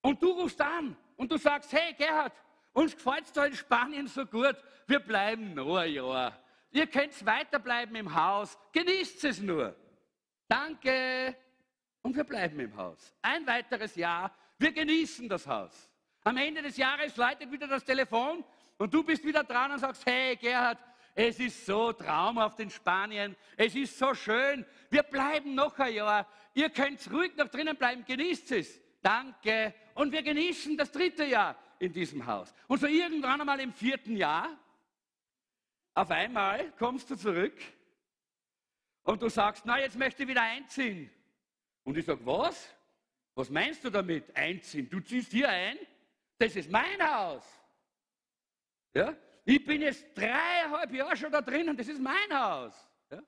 und 0.00 0.22
du 0.22 0.30
rufst 0.32 0.60
an 0.60 0.96
und 1.16 1.30
du 1.30 1.36
sagst, 1.36 1.72
hey 1.72 1.94
Gerhard, 1.94 2.32
uns 2.72 2.94
gefällt 2.94 3.24
es 3.24 3.32
da 3.32 3.46
in 3.46 3.54
Spanien 3.54 4.06
so 4.06 4.26
gut, 4.26 4.56
wir 4.86 4.98
bleiben 4.98 5.54
noch 5.54 5.76
ein 5.76 5.92
Jahr. 5.92 6.38
Ihr 6.70 6.86
könnt 6.86 7.24
weiterbleiben 7.24 7.94
im 7.94 8.14
Haus, 8.14 8.58
genießt 8.72 9.24
es 9.24 9.40
nur. 9.40 9.76
Danke. 10.48 11.36
Und 12.02 12.16
wir 12.16 12.24
bleiben 12.24 12.58
im 12.60 12.76
Haus. 12.76 13.14
Ein 13.22 13.46
weiteres 13.46 13.94
Jahr. 13.94 14.34
Wir 14.58 14.72
genießen 14.72 15.28
das 15.28 15.46
Haus. 15.46 15.90
Am 16.24 16.36
Ende 16.36 16.62
des 16.62 16.76
Jahres 16.76 17.16
leitet 17.16 17.50
wieder 17.50 17.66
das 17.66 17.84
Telefon 17.84 18.44
und 18.76 18.92
du 18.92 19.02
bist 19.02 19.24
wieder 19.24 19.44
dran 19.44 19.72
und 19.72 19.78
sagst, 19.78 20.04
hey 20.04 20.36
Gerhard, 20.36 20.78
es 21.14 21.38
ist 21.38 21.64
so 21.64 21.92
traumhaft 21.92 22.58
in 22.58 22.70
Spanien. 22.70 23.36
Es 23.56 23.74
ist 23.74 23.96
so 23.96 24.14
schön. 24.14 24.66
Wir 24.90 25.04
bleiben 25.04 25.54
noch 25.54 25.78
ein 25.78 25.94
Jahr. 25.94 26.26
Ihr 26.54 26.70
könnt 26.70 27.08
ruhig 27.12 27.36
noch 27.36 27.48
drinnen 27.48 27.76
bleiben. 27.76 28.04
Genießt 28.04 28.50
es. 28.52 28.80
Danke. 29.00 29.74
Und 29.94 30.10
wir 30.10 30.22
genießen 30.22 30.76
das 30.76 30.90
dritte 30.90 31.24
Jahr 31.24 31.56
in 31.78 31.92
diesem 31.92 32.26
Haus. 32.26 32.52
Und 32.66 32.80
so 32.80 32.86
irgendwann 32.86 33.40
einmal 33.40 33.60
im 33.60 33.72
vierten 33.72 34.16
Jahr, 34.16 34.58
auf 35.94 36.10
einmal 36.10 36.72
kommst 36.72 37.08
du 37.10 37.16
zurück 37.16 37.56
und 39.04 39.22
du 39.22 39.28
sagst, 39.28 39.64
na, 39.64 39.78
jetzt 39.78 39.96
möchte 39.96 40.24
ich 40.24 40.28
wieder 40.28 40.42
einziehen. 40.42 41.10
Und 41.84 41.96
ich 41.96 42.06
sage, 42.06 42.26
was? 42.26 42.74
Was 43.36 43.50
meinst 43.50 43.84
du 43.84 43.90
damit, 43.90 44.34
einziehen? 44.36 44.88
Du 44.90 45.00
ziehst 45.00 45.30
hier 45.30 45.48
ein? 45.48 45.78
Das 46.38 46.56
ist 46.56 46.70
mein 46.70 47.00
Haus. 47.00 47.44
Ja? 48.94 49.14
Ich 49.44 49.64
bin 49.64 49.82
jetzt 49.82 50.06
dreieinhalb 50.14 50.92
Jahre 50.92 51.16
schon 51.16 51.30
da 51.30 51.42
drinnen, 51.42 51.76
das 51.76 51.88
ist 51.88 52.00
mein 52.00 52.32
Haus. 52.32 52.74
Ja? 53.10 53.22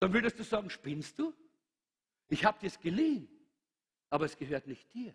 Dann 0.00 0.12
würdest 0.12 0.38
du 0.38 0.42
sagen, 0.42 0.68
spinnst 0.70 1.18
du? 1.18 1.32
Ich 2.28 2.44
habe 2.44 2.58
das 2.60 2.78
geliehen, 2.78 3.28
aber 4.10 4.24
es 4.24 4.36
gehört 4.36 4.66
nicht 4.66 4.92
dir. 4.92 5.14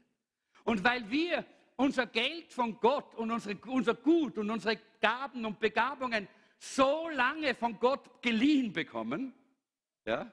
Und 0.64 0.84
weil 0.84 1.10
wir 1.10 1.46
unser 1.76 2.06
Geld 2.06 2.52
von 2.54 2.80
Gott 2.80 3.14
und 3.16 3.32
unsere, 3.32 3.56
unser 3.68 3.96
Gut 3.96 4.38
und 4.38 4.50
unsere 4.50 4.78
Gaben 5.02 5.46
und 5.46 5.60
Begabungen 5.60 6.28
so 6.58 7.10
lange 7.10 7.54
von 7.56 7.78
Gott 7.80 8.22
geliehen 8.22 8.72
bekommen, 8.72 9.34
ja, 10.06 10.32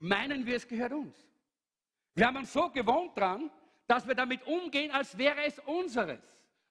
meinen 0.00 0.44
wir, 0.44 0.56
es 0.56 0.66
gehört 0.66 0.92
uns. 0.92 1.16
Wir 2.14 2.26
haben 2.26 2.36
uns 2.36 2.52
so 2.52 2.70
gewohnt 2.70 3.16
dran, 3.16 3.50
dass 3.86 4.06
wir 4.06 4.14
damit 4.14 4.44
umgehen, 4.46 4.90
als 4.90 5.16
wäre 5.16 5.44
es 5.44 5.58
unseres, 5.60 6.20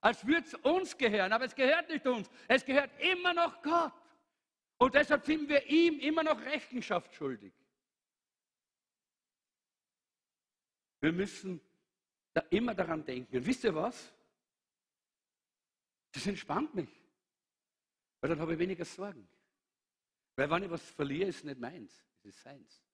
als 0.04 0.26
würde 0.26 0.46
es 0.46 0.54
uns 0.56 0.98
gehören, 0.98 1.32
aber 1.32 1.46
es 1.46 1.54
gehört 1.54 1.88
nicht 1.88 2.06
uns, 2.06 2.28
es 2.46 2.62
gehört 2.62 2.90
immer 3.00 3.32
noch 3.32 3.62
Gott. 3.62 3.94
Und 4.76 4.94
deshalb 4.94 5.24
sind 5.24 5.48
wir 5.48 5.64
ihm 5.66 5.98
immer 5.98 6.22
noch 6.22 6.38
Rechenschaft 6.42 7.14
schuldig. 7.14 7.54
Wir 11.00 11.10
müssen 11.10 11.58
da 12.34 12.42
immer 12.50 12.74
daran 12.74 13.02
denken. 13.02 13.34
Und 13.34 13.46
wisst 13.46 13.64
ihr 13.64 13.74
was? 13.74 14.12
Das 16.12 16.26
entspannt 16.26 16.74
mich. 16.74 16.90
Weil 18.20 18.28
dann 18.28 18.40
habe 18.40 18.52
ich 18.52 18.58
weniger 18.58 18.84
Sorgen. 18.84 19.26
Weil 20.36 20.50
wenn 20.50 20.64
ich 20.64 20.70
was 20.70 20.82
verliere, 20.90 21.30
ist 21.30 21.38
es 21.38 21.44
nicht 21.44 21.60
meins, 21.60 22.04
es 22.18 22.26
ist 22.26 22.42
seins. 22.42 22.84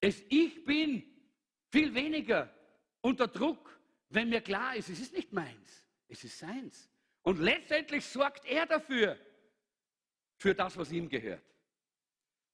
Es, 0.00 0.22
ich 0.30 0.64
bin 0.64 1.02
viel 1.70 1.92
weniger 1.94 2.55
unter 3.06 3.28
Druck, 3.28 3.78
wenn 4.08 4.28
mir 4.28 4.40
klar 4.40 4.74
ist, 4.74 4.88
es 4.88 4.98
ist 4.98 5.12
nicht 5.12 5.32
meins, 5.32 5.86
es 6.08 6.24
ist 6.24 6.38
seins. 6.38 6.90
Und 7.22 7.38
letztendlich 7.38 8.04
sorgt 8.04 8.44
er 8.46 8.66
dafür, 8.66 9.16
für 10.38 10.54
das, 10.54 10.76
was 10.76 10.92
ihm 10.92 11.08
gehört. 11.08 11.42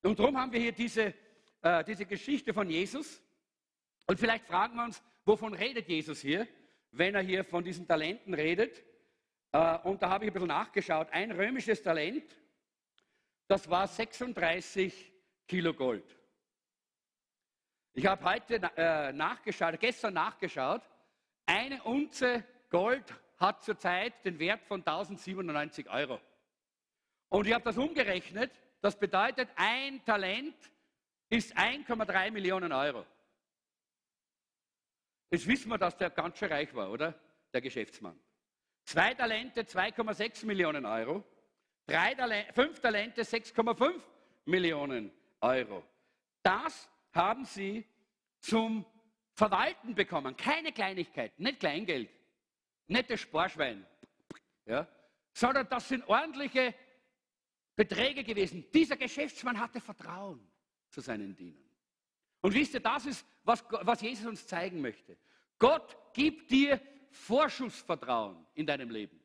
Und 0.03 0.19
darum 0.19 0.37
haben 0.37 0.53
wir 0.53 0.61
hier 0.61 0.73
diese, 0.73 1.15
äh, 1.62 1.83
diese 1.85 2.07
Geschichte 2.07 2.53
von 2.53 2.69
Jesus. 2.69 3.21
Und 4.07 4.21
vielleicht 4.21 4.47
fragen 4.47 4.77
wir 4.77 4.85
uns, 4.85 5.03
wovon 5.25 5.55
redet 5.55 5.88
Jesus 5.88 6.21
hier, 6.21 6.47
wenn 6.91 7.15
er 7.15 7.23
hier 7.23 7.45
von 7.45 7.65
diesen 7.65 7.87
Talenten 7.88 8.35
redet. 8.35 8.85
Äh, 9.53 9.79
und 9.79 10.03
da 10.03 10.11
habe 10.11 10.25
ich 10.25 10.31
ein 10.31 10.35
bisschen 10.35 10.49
nachgeschaut. 10.49 11.09
Ein 11.11 11.33
römisches 11.33 11.83
Talent, 11.83 12.37
das 13.49 13.69
war 13.69 13.88
36 13.88 15.12
Kilo 15.49 15.75
Gold. 15.75 16.22
Ich 17.95 18.07
habe 18.07 18.25
heute 18.25 18.55
äh, 18.77 19.13
nachgeschaut, 19.13 19.79
gestern 19.79 20.15
nachgeschaut. 20.15 20.81
Eine 21.45 21.83
Unze 21.83 22.43
Gold 22.71 23.05
hat 23.39 23.63
zurzeit 23.63 24.25
den 24.25 24.39
Wert 24.39 24.65
von 24.65 24.81
1097 24.81 25.91
Euro. 25.91 26.19
Und 27.29 27.47
ich 27.47 27.53
habe 27.53 27.65
das 27.65 27.77
umgerechnet. 27.77 28.51
Das 28.81 28.99
bedeutet, 28.99 29.51
ein 29.57 30.03
Talent 30.07 30.55
ist 31.29 31.57
1,3 31.57 32.31
Millionen 32.31 32.73
Euro. 32.73 33.05
Jetzt 35.31 35.47
wissen 35.47 35.69
wir, 35.69 35.79
dass 35.79 35.97
der 35.97 36.11
ganz 36.11 36.39
schön 36.39 36.51
reich 36.51 36.75
war, 36.75 36.91
oder? 36.91 37.15
Der 37.53 37.61
Geschäftsmann. 37.61 38.19
Zwei 38.85 39.15
Talente 39.15 39.63
2,6 39.63 40.47
Millionen 40.47 40.87
Euro. 40.87 41.25
Drei 41.87 42.15
Talente, 42.15 42.53
fünf 42.55 42.81
Talente 42.81 43.23
6,5 43.23 44.01
Millionen 44.47 45.13
Euro. 45.41 45.85
Das 46.43 46.89
haben 47.12 47.44
sie 47.44 47.87
zum 48.40 48.85
Verwalten 49.35 49.94
bekommen. 49.94 50.37
Keine 50.37 50.72
Kleinigkeit, 50.72 51.38
nicht 51.38 51.61
Kleingeld, 51.61 52.11
nicht 52.87 53.11
das 53.11 53.20
Sparschwein, 53.20 53.87
ja, 54.66 54.87
sondern 55.33 55.68
das 55.68 55.88
sind 55.88 56.07
ordentliche 56.09 56.75
Beträge 57.75 58.22
gewesen. 58.25 58.64
Dieser 58.72 58.96
Geschäftsmann 58.96 59.59
hatte 59.59 59.81
Vertrauen 59.81 60.46
zu 60.88 61.01
seinen 61.01 61.35
Dienern. 61.35 61.62
Und 62.40 62.55
wisst 62.55 62.75
ihr, 62.75 62.81
das 62.81 63.07
ist, 63.07 63.27
was, 63.44 63.64
was 63.70 64.01
Jesus 64.01 64.27
uns 64.27 64.46
zeigen 64.46 64.81
möchte. 64.81 65.16
Gott 65.59 65.96
gibt 66.12 66.51
dir 66.51 66.81
Vorschussvertrauen 67.11 68.46
in 68.55 68.66
deinem 68.66 68.90
Leben. 68.90 69.20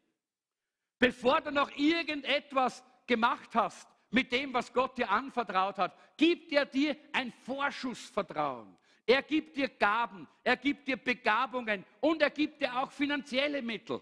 Bevor 1.00 1.42
du 1.42 1.52
noch 1.52 1.72
irgendetwas 1.76 2.84
gemacht 3.06 3.54
hast 3.54 3.88
mit 4.10 4.32
dem, 4.32 4.54
was 4.54 4.72
Gott 4.72 4.98
dir 4.98 5.10
anvertraut 5.10 5.78
hat, 5.78 5.98
gibt 6.18 6.52
er 6.52 6.66
dir 6.66 6.96
ein 7.12 7.32
Vorschussvertrauen. 7.32 8.78
Er 9.06 9.22
gibt 9.22 9.56
dir 9.56 9.70
Gaben, 9.70 10.28
er 10.44 10.58
gibt 10.58 10.88
dir 10.88 10.98
Begabungen 10.98 11.86
und 12.02 12.22
er 12.22 12.30
gibt 12.30 12.62
dir 12.62 12.78
auch 12.78 12.92
finanzielle 12.92 13.62
Mittel. 13.62 14.02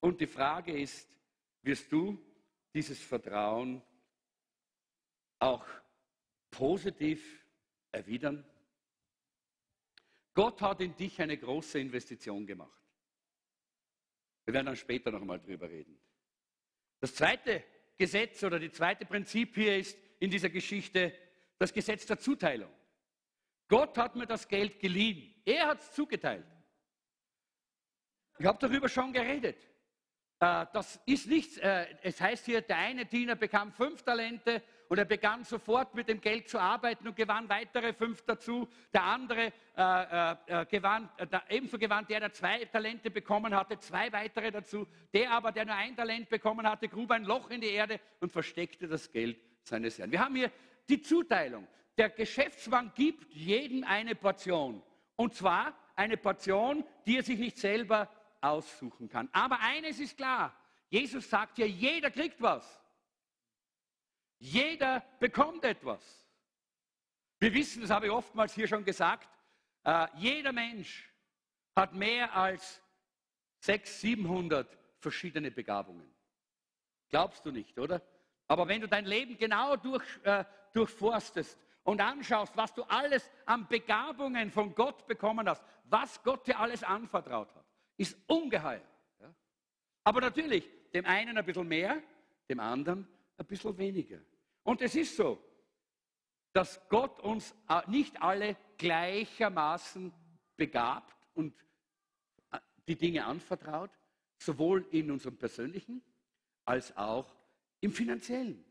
Und 0.00 0.20
die 0.20 0.26
Frage 0.26 0.78
ist, 0.78 1.08
wirst 1.62 1.90
du 1.90 2.24
dieses 2.72 3.02
Vertrauen 3.02 3.82
auch 5.40 5.66
positiv 6.50 7.44
erwidern? 7.90 8.44
Gott 10.34 10.62
hat 10.62 10.80
in 10.80 10.94
dich 10.94 11.20
eine 11.20 11.36
große 11.36 11.80
Investition 11.80 12.46
gemacht. 12.46 12.80
Wir 14.44 14.54
werden 14.54 14.66
dann 14.66 14.76
später 14.76 15.10
noch 15.10 15.20
einmal 15.20 15.40
drüber 15.40 15.68
reden. 15.68 16.00
Das 17.00 17.14
zweite 17.14 17.64
Gesetz 17.98 18.42
oder 18.44 18.58
die 18.58 18.70
zweite 18.70 19.04
Prinzip 19.04 19.54
hier 19.54 19.76
ist 19.76 19.98
in 20.20 20.30
dieser 20.30 20.48
Geschichte 20.48 21.12
das 21.58 21.72
Gesetz 21.72 22.06
der 22.06 22.18
Zuteilung. 22.18 22.70
Gott 23.66 23.98
hat 23.98 24.16
mir 24.16 24.26
das 24.26 24.46
Geld 24.48 24.78
geliehen. 24.78 25.34
Er 25.44 25.66
hat 25.66 25.80
es 25.80 25.92
zugeteilt. 25.92 26.46
Ich 28.38 28.46
habe 28.46 28.58
darüber 28.58 28.88
schon 28.88 29.12
geredet. 29.12 29.58
Äh, 30.40 30.66
das 30.72 31.00
ist 31.04 31.26
nichts, 31.26 31.58
äh, 31.58 31.86
es 32.02 32.20
heißt 32.20 32.46
hier, 32.46 32.62
der 32.62 32.76
eine 32.76 33.04
Diener 33.04 33.34
bekam 33.34 33.72
fünf 33.72 34.02
Talente 34.02 34.62
und 34.88 34.98
er 34.98 35.04
begann 35.04 35.44
sofort 35.44 35.94
mit 35.94 36.08
dem 36.08 36.20
Geld 36.20 36.48
zu 36.48 36.58
arbeiten 36.58 37.06
und 37.06 37.14
gewann 37.14 37.48
weitere 37.48 37.92
fünf 37.92 38.22
dazu. 38.22 38.66
Der 38.92 39.04
andere 39.04 39.52
äh, 39.76 40.66
gewann, 40.66 41.10
ebenso 41.50 41.78
gewann 41.78 42.06
der, 42.06 42.20
der 42.20 42.32
zwei 42.32 42.64
Talente 42.64 43.10
bekommen 43.10 43.54
hatte, 43.54 43.78
zwei 43.78 44.10
weitere 44.12 44.50
dazu. 44.50 44.86
Der 45.12 45.30
aber, 45.30 45.52
der 45.52 45.66
nur 45.66 45.74
ein 45.74 45.94
Talent 45.94 46.28
bekommen 46.28 46.66
hatte, 46.66 46.88
grub 46.88 47.10
ein 47.10 47.24
Loch 47.24 47.50
in 47.50 47.60
die 47.60 47.70
Erde 47.70 48.00
und 48.20 48.32
versteckte 48.32 48.88
das 48.88 49.12
Geld 49.12 49.38
seines 49.62 49.98
Herrn. 49.98 50.10
Wir 50.10 50.20
haben 50.20 50.34
hier 50.34 50.50
die 50.88 51.02
Zuteilung. 51.02 51.66
Der 51.98 52.08
Geschäftsmann 52.08 52.92
gibt 52.94 53.34
jedem 53.34 53.84
eine 53.84 54.14
Portion. 54.14 54.82
Und 55.16 55.34
zwar 55.34 55.74
eine 55.96 56.16
Portion, 56.16 56.84
die 57.06 57.18
er 57.18 57.22
sich 57.22 57.38
nicht 57.38 57.58
selber 57.58 58.08
aussuchen 58.40 59.08
kann. 59.08 59.28
Aber 59.32 59.60
eines 59.60 59.98
ist 59.98 60.16
klar, 60.16 60.54
Jesus 60.88 61.28
sagt 61.28 61.58
ja, 61.58 61.66
jeder 61.66 62.10
kriegt 62.10 62.40
was. 62.40 62.80
Jeder 64.38 65.04
bekommt 65.18 65.64
etwas. 65.64 66.26
Wir 67.40 67.52
wissen, 67.54 67.82
das 67.82 67.90
habe 67.90 68.06
ich 68.06 68.12
oftmals 68.12 68.54
hier 68.54 68.68
schon 68.68 68.84
gesagt, 68.84 69.28
äh, 69.84 70.06
jeder 70.16 70.52
Mensch 70.52 71.12
hat 71.74 71.94
mehr 71.94 72.34
als 72.34 72.80
600, 73.60 73.88
700 73.88 74.78
verschiedene 74.98 75.50
Begabungen. 75.50 76.12
Glaubst 77.08 77.44
du 77.44 77.50
nicht, 77.50 77.78
oder? 77.78 78.02
Aber 78.46 78.66
wenn 78.66 78.80
du 78.80 78.88
dein 78.88 79.04
Leben 79.04 79.36
genau 79.38 79.76
durch, 79.76 80.04
äh, 80.24 80.44
durchforstest 80.72 81.58
und 81.84 82.00
anschaust, 82.00 82.56
was 82.56 82.74
du 82.74 82.82
alles 82.84 83.30
an 83.46 83.66
Begabungen 83.68 84.50
von 84.50 84.74
Gott 84.74 85.06
bekommen 85.06 85.48
hast, 85.48 85.62
was 85.84 86.22
Gott 86.22 86.46
dir 86.46 86.58
alles 86.58 86.82
anvertraut 86.82 87.54
hat, 87.54 87.64
ist 87.96 88.16
ungeheuer. 88.26 88.82
Aber 90.04 90.20
natürlich, 90.20 90.68
dem 90.92 91.04
einen 91.04 91.36
ein 91.36 91.44
bisschen 91.44 91.68
mehr, 91.68 92.02
dem 92.48 92.60
anderen 92.60 93.06
ein 93.38 93.46
bisschen 93.46 93.76
weniger. 93.78 94.20
Und 94.62 94.82
es 94.82 94.94
ist 94.94 95.16
so, 95.16 95.42
dass 96.52 96.80
Gott 96.88 97.20
uns 97.20 97.54
äh, 97.68 97.80
nicht 97.88 98.20
alle 98.20 98.56
gleichermaßen 98.76 100.12
begabt 100.56 101.16
und 101.34 101.54
äh, 102.50 102.58
die 102.86 102.96
Dinge 102.96 103.24
anvertraut, 103.24 103.90
sowohl 104.38 104.86
in 104.90 105.10
unserem 105.10 105.36
persönlichen 105.36 106.02
als 106.64 106.96
auch 106.96 107.34
im 107.80 107.92
finanziellen. 107.92 108.64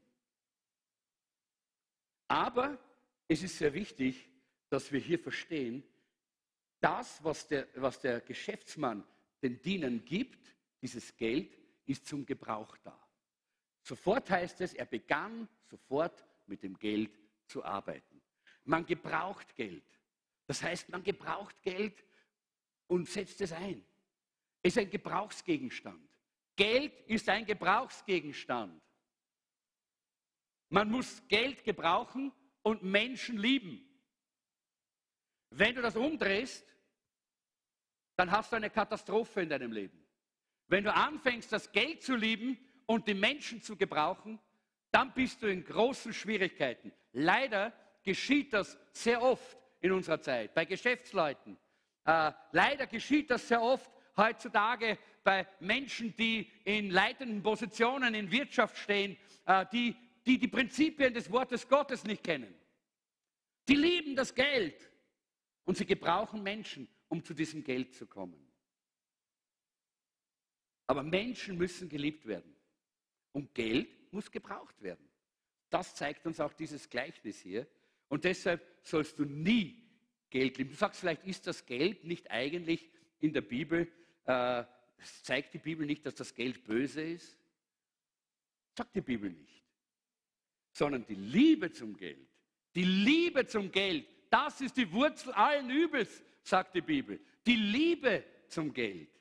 Aber 2.28 2.78
es 3.28 3.42
ist 3.42 3.58
sehr 3.58 3.74
wichtig, 3.74 4.30
dass 4.70 4.92
wir 4.92 5.00
hier 5.00 5.20
verstehen, 5.20 5.84
das, 6.80 7.24
was 7.24 7.48
der, 7.48 7.68
was 7.76 8.00
der 8.00 8.22
Geschäftsmann 8.22 9.04
den 9.42 9.62
Dienern 9.62 10.04
gibt, 10.04 10.56
dieses 10.82 11.16
Geld, 11.16 11.58
ist 11.86 12.06
zum 12.06 12.26
Gebrauch 12.26 12.78
da. 12.84 13.07
Sofort 13.88 14.30
heißt 14.30 14.60
es, 14.60 14.74
er 14.74 14.86
begann 14.86 15.48
sofort 15.64 16.22
mit 16.46 16.62
dem 16.62 16.78
Geld 16.78 17.18
zu 17.46 17.64
arbeiten. 17.64 18.22
Man 18.66 18.86
gebraucht 18.86 19.56
Geld. 19.56 19.86
Das 20.46 20.62
heißt, 20.62 20.90
man 20.90 21.04
gebraucht 21.04 21.62
Geld 21.62 22.04
und 22.88 23.08
setzt 23.08 23.40
es 23.40 23.54
ein. 23.54 23.86
Es 24.62 24.76
ist 24.76 24.80
ein 24.80 24.90
Gebrauchsgegenstand. 24.90 26.06
Geld 26.58 27.00
ist 27.08 27.30
ein 27.30 27.46
Gebrauchsgegenstand. 27.46 28.82
Man 30.68 30.92
muss 30.92 31.26
Geld 31.30 31.64
gebrauchen 31.64 32.34
und 32.64 32.84
Menschen 32.84 33.38
lieben. 33.38 33.88
Wenn 35.52 35.76
du 35.76 35.82
das 35.82 35.96
umdrehst, 35.96 36.66
dann 38.18 38.32
hast 38.32 38.52
du 38.52 38.58
eine 38.58 38.70
Katastrophe 38.70 39.44
in 39.44 39.50
deinem 39.50 39.72
Leben. 39.72 40.06
Wenn 40.68 40.84
du 40.84 40.94
anfängst, 40.94 41.54
das 41.54 41.72
Geld 41.72 42.04
zu 42.04 42.18
lieben 42.18 42.60
und 42.88 43.08
die 43.08 43.14
Menschen 43.14 43.62
zu 43.62 43.76
gebrauchen, 43.76 44.40
dann 44.92 45.14
bist 45.14 45.44
du 45.44 45.48
in 45.48 45.64
großen 45.64 46.12
Schwierigkeiten. 46.12 46.92
Leider 47.12 47.72
geschieht 48.02 48.54
das 48.54 48.76
sehr 48.92 49.22
oft 49.22 49.56
in 49.82 49.92
unserer 49.92 50.20
Zeit, 50.20 50.56
bei 50.56 50.66
Geschäftsleuten. 50.66 51.56
Äh, 52.06 52.32
leider 52.52 52.88
geschieht 52.88 53.30
das 53.30 53.48
sehr 53.48 53.62
oft 53.62 53.92
heutzutage 54.16 54.98
bei 55.24 55.46
Menschen, 55.60 56.16
die 56.16 56.50
in 56.64 56.90
leitenden 56.90 57.44
Positionen 57.44 58.16
in 58.16 58.32
Wirtschaft 58.32 58.76
stehen, 58.78 59.16
äh, 59.46 59.66
die, 59.72 59.96
die 60.26 60.40
die 60.40 60.48
Prinzipien 60.48 61.14
des 61.14 61.32
Wortes 61.32 61.68
Gottes 61.68 62.04
nicht 62.04 62.24
kennen. 62.24 62.56
Die 63.68 63.76
lieben 63.76 64.16
das 64.16 64.34
Geld 64.34 64.90
und 65.66 65.78
sie 65.78 65.86
gebrauchen 65.86 66.42
Menschen 66.42 66.88
um 67.10 67.24
zu 67.24 67.34
diesem 67.34 67.64
Geld 67.64 67.94
zu 67.96 68.06
kommen. 68.06 68.52
Aber 70.88 71.04
Menschen 71.04 71.58
müssen 71.58 71.90
geliebt 71.90 72.26
werden. 72.26 72.56
Und 73.38 73.54
Geld 73.54 74.12
muss 74.12 74.32
gebraucht 74.32 74.82
werden. 74.82 75.08
Das 75.70 75.94
zeigt 75.94 76.26
uns 76.26 76.40
auch 76.40 76.54
dieses 76.54 76.90
Gleichnis 76.90 77.40
hier. 77.40 77.68
Und 78.08 78.24
deshalb 78.24 78.66
sollst 78.82 79.20
du 79.20 79.26
nie 79.26 79.88
Geld 80.32 80.58
lieben. 80.58 80.72
Du 80.72 80.76
sagst 80.76 81.02
vielleicht, 81.02 81.24
ist 81.24 81.46
das 81.46 81.64
Geld 81.68 82.04
nicht 82.04 82.32
eigentlich 82.32 82.90
in 83.20 83.34
der 83.34 83.42
Bibel, 83.42 83.92
äh, 84.26 84.64
zeigt 85.22 85.54
die 85.54 85.60
Bibel 85.60 85.86
nicht, 85.86 86.04
dass 86.04 86.16
das 86.16 86.34
Geld 86.34 86.64
böse 86.64 87.04
ist? 87.04 87.38
Sagt 88.76 88.96
die 88.96 89.02
Bibel 89.02 89.30
nicht. 89.30 89.64
Sondern 90.72 91.06
die 91.06 91.14
Liebe 91.14 91.72
zum 91.72 91.96
Geld, 91.96 92.28
die 92.74 92.86
Liebe 92.86 93.46
zum 93.46 93.72
Geld, 93.72 94.08
das 94.32 94.62
ist 94.62 94.76
die 94.78 94.92
Wurzel 94.92 95.32
allen 95.34 95.70
Übels, 95.70 96.24
sagt 96.42 96.74
die 96.74 96.82
Bibel. 96.82 97.20
Die 97.46 97.56
Liebe 97.56 98.24
zum 98.48 98.74
Geld. 98.74 99.12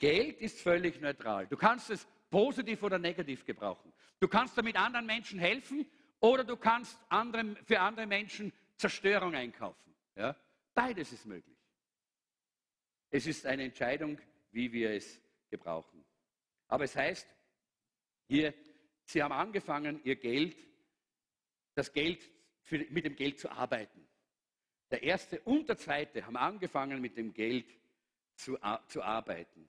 Geld 0.00 0.40
ist 0.40 0.60
völlig 0.60 1.00
neutral. 1.00 1.46
Du 1.46 1.56
kannst 1.56 1.90
es 1.90 2.04
positiv 2.34 2.82
oder 2.82 2.98
negativ 2.98 3.44
gebrauchen. 3.44 3.92
Du 4.18 4.26
kannst 4.26 4.58
damit 4.58 4.74
anderen 4.74 5.06
Menschen 5.06 5.38
helfen 5.38 5.86
oder 6.18 6.42
du 6.42 6.56
kannst 6.56 6.98
andere, 7.08 7.54
für 7.64 7.78
andere 7.78 8.08
Menschen 8.08 8.52
Zerstörung 8.76 9.36
einkaufen. 9.36 9.94
Ja? 10.16 10.34
Beides 10.74 11.12
ist 11.12 11.26
möglich. 11.26 11.56
Es 13.10 13.28
ist 13.28 13.46
eine 13.46 13.62
Entscheidung, 13.62 14.18
wie 14.50 14.72
wir 14.72 14.90
es 14.90 15.22
gebrauchen. 15.48 16.04
Aber 16.66 16.82
es 16.82 16.96
heißt, 16.96 17.28
hier, 18.26 18.52
sie 19.04 19.22
haben 19.22 19.30
angefangen, 19.30 20.00
ihr 20.02 20.16
Geld, 20.16 20.56
das 21.76 21.92
Geld 21.92 22.28
für, 22.62 22.78
mit 22.90 23.04
dem 23.04 23.14
Geld 23.14 23.38
zu 23.38 23.48
arbeiten. 23.48 24.08
Der 24.90 25.04
erste 25.04 25.40
und 25.42 25.68
der 25.68 25.78
zweite 25.78 26.26
haben 26.26 26.36
angefangen, 26.36 27.00
mit 27.00 27.16
dem 27.16 27.32
Geld 27.32 27.72
zu, 28.34 28.58
zu 28.88 29.04
arbeiten. 29.04 29.68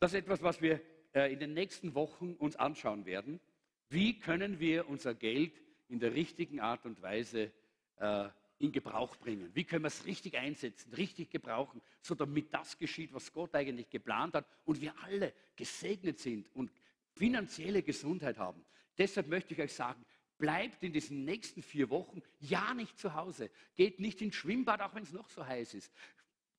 Das 0.00 0.12
ist 0.12 0.18
etwas, 0.18 0.42
was 0.42 0.60
wir 0.60 0.80
äh, 1.12 1.32
in 1.32 1.38
den 1.38 1.54
nächsten 1.54 1.94
Wochen 1.94 2.34
uns 2.34 2.56
anschauen 2.56 3.06
werden. 3.06 3.40
Wie 3.88 4.18
können 4.18 4.60
wir 4.60 4.88
unser 4.88 5.14
Geld 5.14 5.52
in 5.88 6.00
der 6.00 6.14
richtigen 6.14 6.60
Art 6.60 6.84
und 6.84 7.00
Weise 7.00 7.52
äh, 7.96 8.28
in 8.58 8.72
Gebrauch 8.72 9.16
bringen? 9.16 9.50
Wie 9.54 9.64
können 9.64 9.84
wir 9.84 9.88
es 9.88 10.04
richtig 10.04 10.36
einsetzen, 10.36 10.92
richtig 10.94 11.30
gebrauchen, 11.30 11.80
so 12.02 12.14
damit 12.14 12.52
das 12.52 12.78
geschieht, 12.78 13.12
was 13.12 13.32
Gott 13.32 13.54
eigentlich 13.54 13.88
geplant 13.88 14.34
hat 14.34 14.46
und 14.64 14.80
wir 14.80 14.92
alle 15.02 15.32
gesegnet 15.56 16.18
sind 16.18 16.48
und 16.54 16.70
finanzielle 17.12 17.82
Gesundheit 17.82 18.38
haben? 18.38 18.64
Deshalb 18.98 19.28
möchte 19.28 19.54
ich 19.54 19.60
euch 19.60 19.72
sagen, 19.72 20.04
Bleibt 20.38 20.84
in 20.84 20.92
diesen 20.92 21.24
nächsten 21.24 21.62
vier 21.62 21.90
Wochen 21.90 22.22
ja 22.38 22.72
nicht 22.72 22.96
zu 22.96 23.14
Hause. 23.14 23.50
Geht 23.74 23.98
nicht 23.98 24.22
ins 24.22 24.36
Schwimmbad, 24.36 24.80
auch 24.80 24.94
wenn 24.94 25.02
es 25.02 25.12
noch 25.12 25.28
so 25.28 25.44
heiß 25.44 25.74
ist. 25.74 25.92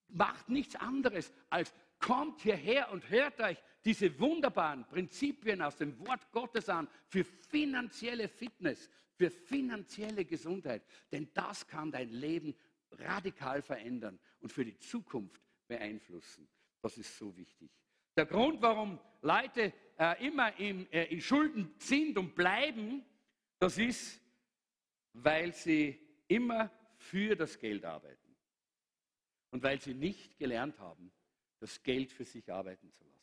Macht 0.09 0.49
nichts 0.49 0.75
anderes 0.75 1.31
als 1.49 1.73
kommt 1.99 2.41
hierher 2.41 2.91
und 2.91 3.09
hört 3.09 3.39
euch 3.39 3.57
diese 3.85 4.17
wunderbaren 4.19 4.85
Prinzipien 4.88 5.62
aus 5.62 5.77
dem 5.77 5.97
Wort 5.99 6.31
Gottes 6.31 6.69
an 6.69 6.88
für 7.07 7.23
finanzielle 7.23 8.27
Fitness, 8.27 8.89
für 9.15 9.29
finanzielle 9.29 10.25
Gesundheit. 10.25 10.83
Denn 11.12 11.29
das 11.33 11.67
kann 11.67 11.91
dein 11.91 12.09
Leben 12.09 12.55
radikal 12.91 13.62
verändern 13.62 14.19
und 14.39 14.51
für 14.51 14.65
die 14.65 14.77
Zukunft 14.77 15.41
beeinflussen. 15.67 16.47
Das 16.81 16.97
ist 16.97 17.17
so 17.17 17.35
wichtig. 17.35 17.69
Der 18.15 18.25
Grund, 18.25 18.62
warum 18.62 18.99
Leute 19.21 19.73
äh, 19.97 20.25
immer 20.25 20.57
im, 20.59 20.89
äh, 20.91 21.05
in 21.05 21.21
Schulden 21.21 21.73
sind 21.77 22.17
und 22.17 22.35
bleiben, 22.35 23.05
das 23.59 23.77
ist, 23.77 24.21
weil 25.13 25.53
sie 25.53 25.99
immer 26.27 26.71
für 26.97 27.35
das 27.35 27.57
Geld 27.59 27.85
arbeiten 27.85 28.35
und 29.51 29.63
weil 29.63 29.79
sie 29.79 29.93
nicht 29.93 30.38
gelernt 30.38 30.79
haben, 30.79 31.12
das 31.60 31.82
Geld 31.84 32.12
für 32.12 32.26
sich 32.26 32.52
arbeiten 32.52 32.91
zu 32.91 33.04
lassen. 33.04 33.19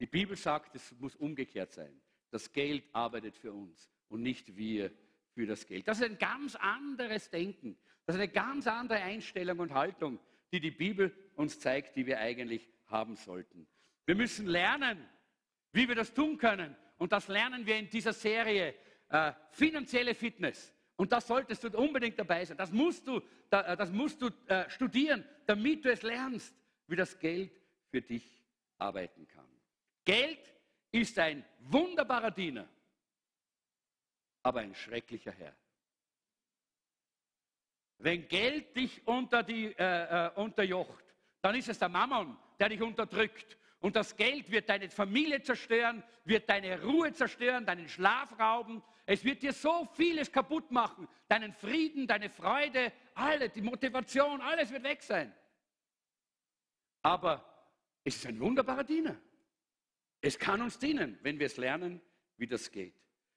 Die 0.00 0.06
Bibel 0.06 0.36
sagt, 0.36 0.74
es 0.74 0.92
muss 0.98 1.14
umgekehrt 1.16 1.72
sein. 1.72 2.00
Das 2.30 2.52
Geld 2.52 2.84
arbeitet 2.92 3.36
für 3.36 3.52
uns 3.52 3.90
und 4.08 4.22
nicht 4.22 4.56
wir 4.56 4.90
für 5.34 5.46
das 5.46 5.66
Geld. 5.66 5.86
Das 5.86 6.00
ist 6.00 6.04
ein 6.04 6.18
ganz 6.18 6.56
anderes 6.56 7.30
Denken. 7.30 7.76
Das 8.06 8.16
ist 8.16 8.22
eine 8.22 8.32
ganz 8.32 8.66
andere 8.66 8.98
Einstellung 8.98 9.58
und 9.60 9.72
Haltung, 9.72 10.18
die 10.50 10.60
die 10.60 10.70
Bibel 10.70 11.14
uns 11.36 11.60
zeigt, 11.60 11.96
die 11.96 12.06
wir 12.06 12.18
eigentlich 12.18 12.68
haben 12.86 13.16
sollten. 13.16 13.66
Wir 14.06 14.16
müssen 14.16 14.46
lernen, 14.46 15.08
wie 15.72 15.88
wir 15.88 15.94
das 15.94 16.12
tun 16.12 16.36
können. 16.36 16.76
Und 16.98 17.12
das 17.12 17.28
lernen 17.28 17.66
wir 17.66 17.76
in 17.76 17.88
dieser 17.88 18.12
Serie 18.12 18.74
äh, 19.08 19.32
finanzielle 19.50 20.14
Fitness. 20.14 20.72
Und 20.96 21.12
das 21.12 21.26
solltest 21.26 21.64
du 21.64 21.68
unbedingt 21.78 22.18
dabei 22.18 22.44
sein. 22.44 22.56
Das 22.56 22.70
musst 22.70 23.06
du, 23.06 23.18
äh, 23.50 23.76
das 23.76 23.90
musst 23.90 24.20
du 24.20 24.30
äh, 24.46 24.68
studieren, 24.68 25.24
damit 25.46 25.84
du 25.84 25.90
es 25.90 26.02
lernst, 26.02 26.54
wie 26.92 26.96
das 26.96 27.18
Geld 27.18 27.50
für 27.90 28.02
dich 28.02 28.44
arbeiten 28.76 29.26
kann. 29.26 29.48
Geld 30.04 30.52
ist 30.90 31.18
ein 31.18 31.42
wunderbarer 31.60 32.30
Diener, 32.30 32.68
aber 34.42 34.60
ein 34.60 34.74
schrecklicher 34.74 35.32
Herr. 35.32 35.56
Wenn 37.96 38.28
Geld 38.28 38.76
dich 38.76 39.06
unter 39.06 39.42
die, 39.42 39.74
äh, 39.78 40.26
äh, 40.26 40.30
unterjocht, 40.34 41.04
dann 41.40 41.54
ist 41.54 41.68
es 41.70 41.78
der 41.78 41.88
Mammon, 41.88 42.36
der 42.58 42.68
dich 42.68 42.82
unterdrückt. 42.82 43.56
Und 43.80 43.96
das 43.96 44.14
Geld 44.14 44.50
wird 44.50 44.68
deine 44.68 44.90
Familie 44.90 45.40
zerstören, 45.42 46.02
wird 46.24 46.48
deine 46.50 46.82
Ruhe 46.82 47.12
zerstören, 47.12 47.64
deinen 47.64 47.88
Schlaf 47.88 48.38
rauben. 48.38 48.82
Es 49.06 49.24
wird 49.24 49.42
dir 49.42 49.52
so 49.52 49.88
vieles 49.94 50.30
kaputt 50.30 50.70
machen. 50.70 51.08
Deinen 51.26 51.54
Frieden, 51.54 52.06
deine 52.06 52.28
Freude, 52.28 52.92
alle, 53.14 53.48
die 53.48 53.62
Motivation, 53.62 54.40
alles 54.42 54.70
wird 54.70 54.82
weg 54.84 55.02
sein. 55.02 55.32
Aber 57.02 57.44
es 58.04 58.16
ist 58.16 58.26
ein 58.26 58.40
wunderbarer 58.40 58.84
Diener. 58.84 59.20
Es 60.20 60.38
kann 60.38 60.62
uns 60.62 60.78
dienen, 60.78 61.18
wenn 61.22 61.38
wir 61.38 61.46
es 61.46 61.56
lernen, 61.56 62.00
wie 62.36 62.46
das 62.46 62.70
geht. 62.70 62.94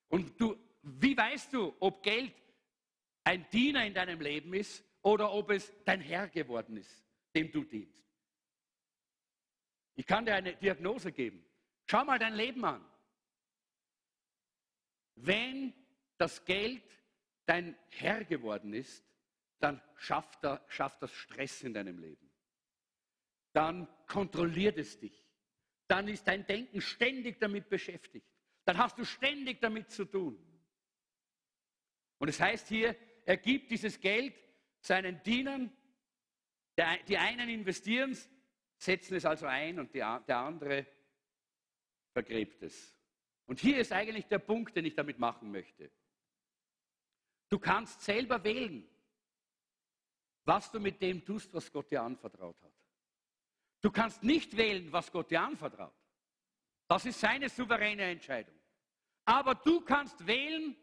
Und 0.07 0.39
du, 0.39 0.55
wie 0.83 1.17
weißt 1.17 1.51
du, 1.53 1.75
ob 1.79 2.03
Geld 2.03 2.33
ein 3.23 3.49
Diener 3.49 3.85
in 3.85 3.93
deinem 3.93 4.21
Leben 4.21 4.53
ist 4.53 4.83
oder 5.01 5.31
ob 5.31 5.49
es 5.49 5.73
dein 5.83 5.99
Herr 5.99 6.29
geworden 6.29 6.77
ist, 6.77 7.03
dem 7.33 7.51
du 7.51 7.63
dienst? 7.63 8.05
Ich 9.95 10.05
kann 10.05 10.25
dir 10.25 10.35
eine 10.35 10.55
Diagnose 10.55 11.11
geben. 11.11 11.43
Schau 11.87 12.03
mal 12.05 12.19
dein 12.19 12.35
Leben 12.35 12.63
an. 12.65 12.85
Wenn 15.15 15.73
das 16.17 16.43
Geld 16.45 16.83
dein 17.45 17.77
Herr 17.89 18.25
geworden 18.25 18.73
ist, 18.73 19.03
dann 19.59 19.81
schafft, 19.95 20.43
er, 20.43 20.63
schafft 20.67 21.01
das 21.01 21.11
Stress 21.13 21.63
in 21.63 21.73
deinem 21.73 21.97
Leben. 21.97 22.24
Dann 23.55 23.87
kontrolliert 24.07 24.77
es 24.77 24.99
dich 24.99 25.25
dann 25.87 26.07
ist 26.07 26.27
dein 26.27 26.45
Denken 26.45 26.81
ständig 26.81 27.39
damit 27.39 27.69
beschäftigt. 27.69 28.27
Dann 28.65 28.77
hast 28.77 28.97
du 28.97 29.05
ständig 29.05 29.61
damit 29.61 29.91
zu 29.91 30.05
tun. 30.05 30.37
Und 32.17 32.27
es 32.27 32.39
heißt 32.39 32.67
hier, 32.67 32.95
er 33.25 33.37
gibt 33.37 33.71
dieses 33.71 33.99
Geld 33.99 34.33
seinen 34.79 35.21
Dienern, 35.23 35.71
die 37.07 37.17
einen 37.17 37.49
investieren 37.49 38.11
es, 38.11 38.29
setzen 38.77 39.15
es 39.15 39.25
also 39.25 39.45
ein 39.45 39.79
und 39.79 39.93
der 39.93 40.07
andere 40.27 40.85
vergräbt 42.11 42.63
es. 42.63 42.93
Und 43.45 43.59
hier 43.59 43.79
ist 43.79 43.91
eigentlich 43.91 44.25
der 44.25 44.39
Punkt, 44.39 44.75
den 44.75 44.85
ich 44.85 44.95
damit 44.95 45.19
machen 45.19 45.51
möchte. 45.51 45.91
Du 47.49 47.59
kannst 47.59 48.01
selber 48.01 48.43
wählen, 48.43 48.87
was 50.45 50.71
du 50.71 50.79
mit 50.79 51.01
dem 51.01 51.23
tust, 51.23 51.53
was 51.53 51.71
Gott 51.71 51.91
dir 51.91 52.01
anvertraut 52.01 52.59
hat. 52.61 52.73
Du 53.85 53.91
kannst 53.91 54.23
nicht 54.23 54.57
wählen, 54.57 54.91
was 54.91 55.11
Gott 55.11 55.29
dir 55.29 55.43
anvertraut. 55.43 55.93
Das 56.87 57.05
ist 57.05 57.19
seine 57.19 57.47
souveräne 57.47 58.01
Entscheidung. 58.01 58.55
Aber 59.25 59.53
du 59.53 59.79
kannst 59.81 60.25
wählen, 60.25 60.75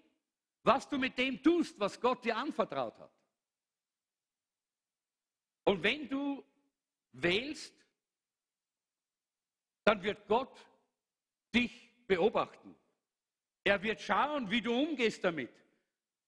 was 0.63 0.89
du 0.89 0.99
mit 0.99 1.19
dem 1.19 1.43
tust, 1.43 1.81
was 1.81 2.01
Gott 2.01 2.25
dir 2.25 2.37
anvertraut 2.37 2.97
hat. 3.01 3.11
Und 5.65 5.83
wenn 5.83 6.09
du 6.09 6.45
wählst, 7.11 7.75
dann 9.83 10.01
wird 10.01 10.25
Gott 10.29 10.65
dich 11.53 12.07
beobachten. 12.07 12.73
Er 13.65 13.83
wird 13.83 14.01
schauen, 14.01 14.49
wie 14.49 14.61
du 14.61 14.81
umgehst 14.81 15.25
damit. 15.25 15.51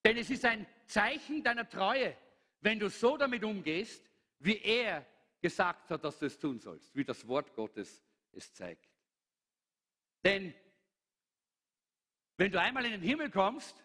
Denn 0.03 0.17
es 0.17 0.29
ist 0.29 0.43
ein 0.43 0.67
Zeichen 0.87 1.41
deiner 1.41 1.69
Treue, 1.69 2.17
wenn 2.59 2.79
du 2.79 2.89
so 2.89 3.15
damit 3.15 3.45
umgehst, 3.45 4.03
wie 4.39 4.57
er 4.57 5.05
gesagt 5.45 5.91
hat, 5.91 6.03
dass 6.03 6.17
du 6.17 6.25
es 6.25 6.39
tun 6.39 6.59
sollst, 6.59 6.95
wie 6.95 7.05
das 7.05 7.27
Wort 7.27 7.53
Gottes 7.53 8.03
es 8.31 8.51
zeigt. 8.51 8.89
Denn 10.23 10.55
wenn 12.35 12.51
du 12.51 12.59
einmal 12.59 12.83
in 12.83 12.93
den 12.93 13.03
Himmel 13.03 13.29
kommst, 13.29 13.75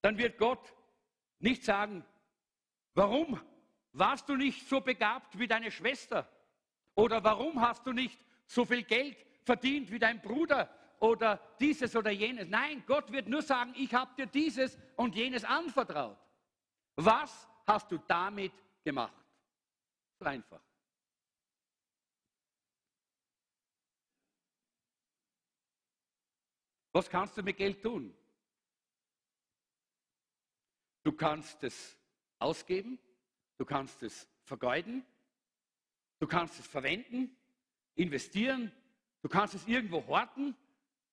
dann 0.00 0.16
wird 0.16 0.38
Gott 0.38 0.74
nicht 1.38 1.64
sagen, 1.64 2.02
warum 2.94 3.38
warst 3.92 4.26
du 4.30 4.36
nicht 4.36 4.66
so 4.70 4.80
begabt 4.80 5.38
wie 5.38 5.46
deine 5.46 5.70
Schwester? 5.70 6.26
Oder 6.94 7.22
warum 7.22 7.60
hast 7.60 7.86
du 7.86 7.92
nicht 7.92 8.18
so 8.46 8.64
viel 8.64 8.82
Geld 8.82 9.18
verdient 9.44 9.90
wie 9.90 9.98
dein 9.98 10.22
Bruder? 10.22 10.74
Oder 10.98 11.38
dieses 11.60 11.94
oder 11.94 12.10
jenes. 12.10 12.48
Nein, 12.48 12.84
Gott 12.86 13.12
wird 13.12 13.28
nur 13.28 13.42
sagen, 13.42 13.74
ich 13.76 13.92
habe 13.92 14.14
dir 14.16 14.28
dieses 14.28 14.78
und 14.96 15.14
jenes 15.14 15.44
anvertraut. 15.44 16.16
Was 16.96 17.46
hast 17.66 17.92
du 17.92 17.98
damit 17.98 18.54
gemacht? 18.82 19.12
So 20.18 20.24
einfach. 20.24 20.69
Was 26.92 27.08
kannst 27.08 27.36
du 27.36 27.42
mit 27.42 27.56
Geld 27.56 27.82
tun? 27.82 28.14
Du 31.02 31.12
kannst 31.12 31.62
es 31.62 31.96
ausgeben, 32.38 32.98
du 33.58 33.64
kannst 33.64 34.02
es 34.02 34.28
vergeuden, 34.42 35.04
du 36.18 36.26
kannst 36.26 36.58
es 36.58 36.66
verwenden, 36.66 37.34
investieren, 37.94 38.72
du 39.22 39.28
kannst 39.28 39.54
es 39.54 39.66
irgendwo 39.66 40.06
horten, 40.06 40.56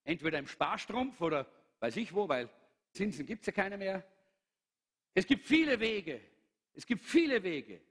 entweder 0.03 0.39
im 0.39 0.47
Sparstrumpf 0.47 1.21
oder 1.21 1.49
weiß 1.79 1.95
ich 1.97 2.13
wo, 2.13 2.27
weil 2.27 2.49
Zinsen 2.91 3.25
gibt 3.25 3.41
es 3.41 3.47
ja 3.47 3.53
keine 3.53 3.77
mehr. 3.77 4.03
Es 5.13 5.25
gibt 5.25 5.45
viele 5.45 5.79
Wege, 5.79 6.21
es 6.73 6.85
gibt 6.85 7.03
viele 7.03 7.41
Wege. 7.43 7.81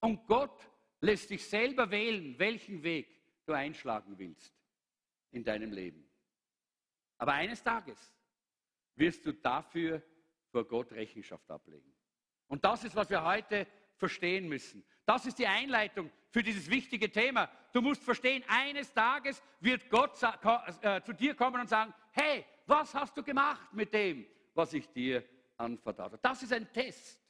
Und 0.00 0.26
Gott 0.26 0.68
lässt 1.00 1.30
dich 1.30 1.46
selber 1.46 1.90
wählen, 1.90 2.38
welchen 2.38 2.82
Weg 2.82 3.08
du 3.44 3.52
einschlagen 3.52 4.18
willst 4.18 4.52
in 5.30 5.44
deinem 5.44 5.72
Leben. 5.72 6.11
Aber 7.22 7.34
eines 7.34 7.62
Tages 7.62 8.12
wirst 8.96 9.24
du 9.24 9.32
dafür 9.32 10.02
vor 10.50 10.66
Gott 10.66 10.90
Rechenschaft 10.90 11.48
ablegen. 11.52 11.94
Und 12.48 12.64
das 12.64 12.82
ist, 12.82 12.96
was 12.96 13.08
wir 13.10 13.22
heute 13.22 13.64
verstehen 13.94 14.48
müssen. 14.48 14.84
Das 15.06 15.24
ist 15.24 15.38
die 15.38 15.46
Einleitung 15.46 16.10
für 16.30 16.42
dieses 16.42 16.68
wichtige 16.68 17.12
Thema. 17.12 17.48
Du 17.72 17.80
musst 17.80 18.02
verstehen, 18.02 18.42
eines 18.48 18.92
Tages 18.92 19.40
wird 19.60 19.88
Gott 19.88 20.20
äh, 20.82 21.00
zu 21.02 21.12
dir 21.12 21.36
kommen 21.36 21.60
und 21.60 21.68
sagen, 21.68 21.94
hey, 22.10 22.44
was 22.66 22.92
hast 22.92 23.16
du 23.16 23.22
gemacht 23.22 23.72
mit 23.72 23.94
dem, 23.94 24.26
was 24.52 24.72
ich 24.72 24.88
dir 24.88 25.24
anvertraut 25.58 26.14
habe? 26.14 26.18
Das 26.20 26.42
ist 26.42 26.52
ein 26.52 26.72
Test. 26.72 27.20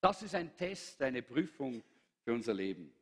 Das 0.00 0.22
ist 0.22 0.36
ein 0.36 0.56
Test, 0.56 1.02
eine 1.02 1.22
Prüfung 1.22 1.82
für 2.22 2.34
unser 2.34 2.54
Leben. 2.54 2.94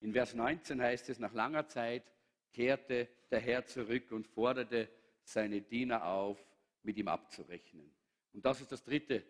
In 0.00 0.12
Vers 0.12 0.34
19 0.34 0.82
heißt 0.82 1.08
es, 1.08 1.20
nach 1.20 1.34
langer 1.34 1.68
Zeit 1.68 2.02
kehrte 2.50 3.06
der 3.30 3.38
Herr 3.38 3.64
zurück 3.64 4.10
und 4.10 4.26
forderte 4.26 4.90
seine 5.32 5.60
Diener 5.60 6.04
auf, 6.04 6.38
mit 6.82 6.96
ihm 6.96 7.08
abzurechnen. 7.08 7.90
Und 8.32 8.44
das 8.44 8.60
ist 8.60 8.72
das 8.72 8.82
dritte 8.82 9.24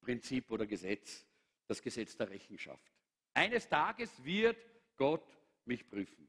Prinzip 0.00 0.50
oder 0.50 0.66
Gesetz, 0.66 1.26
das 1.66 1.82
Gesetz 1.82 2.16
der 2.16 2.30
Rechenschaft. 2.30 2.92
Eines 3.34 3.68
Tages 3.68 4.24
wird 4.24 4.56
Gott 4.96 5.26
mich 5.64 5.88
prüfen. 5.88 6.28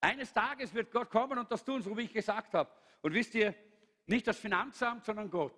Eines 0.00 0.32
Tages 0.32 0.72
wird 0.74 0.90
Gott 0.90 1.10
kommen 1.10 1.38
und 1.38 1.50
das 1.50 1.64
tun, 1.64 1.82
so 1.82 1.96
wie 1.96 2.02
ich 2.02 2.12
gesagt 2.12 2.54
habe. 2.54 2.70
Und 3.02 3.12
wisst 3.14 3.34
ihr, 3.34 3.54
nicht 4.06 4.26
das 4.26 4.38
Finanzamt, 4.38 5.04
sondern 5.04 5.30
Gott. 5.30 5.54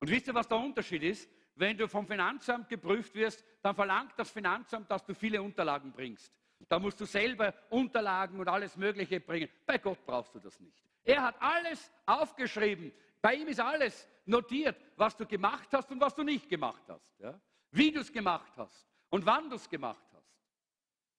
Und 0.00 0.10
wisst 0.10 0.28
ihr, 0.28 0.34
was 0.34 0.48
der 0.48 0.58
Unterschied 0.58 1.02
ist? 1.02 1.28
Wenn 1.54 1.76
du 1.76 1.88
vom 1.88 2.06
Finanzamt 2.06 2.68
geprüft 2.68 3.14
wirst, 3.14 3.44
dann 3.62 3.74
verlangt 3.74 4.12
das 4.16 4.30
Finanzamt, 4.30 4.90
dass 4.90 5.04
du 5.04 5.14
viele 5.14 5.42
Unterlagen 5.42 5.92
bringst. 5.92 6.32
Da 6.68 6.78
musst 6.78 7.00
du 7.00 7.04
selber 7.04 7.52
Unterlagen 7.70 8.38
und 8.38 8.48
alles 8.48 8.76
Mögliche 8.76 9.20
bringen. 9.20 9.48
Bei 9.66 9.78
Gott 9.78 10.04
brauchst 10.06 10.34
du 10.34 10.38
das 10.38 10.58
nicht. 10.60 10.87
Er 11.04 11.22
hat 11.22 11.40
alles 11.40 11.90
aufgeschrieben. 12.06 12.92
Bei 13.20 13.34
ihm 13.34 13.48
ist 13.48 13.60
alles 13.60 14.06
notiert, 14.26 14.76
was 14.96 15.16
du 15.16 15.26
gemacht 15.26 15.68
hast 15.72 15.90
und 15.90 16.00
was 16.00 16.14
du 16.14 16.22
nicht 16.22 16.48
gemacht 16.48 16.82
hast. 16.88 17.18
Ja? 17.18 17.38
Wie 17.70 17.90
du 17.90 18.00
es 18.00 18.12
gemacht 18.12 18.52
hast 18.56 18.86
und 19.10 19.24
wann 19.26 19.48
du 19.48 19.56
es 19.56 19.68
gemacht 19.68 20.06
hast. 20.12 20.36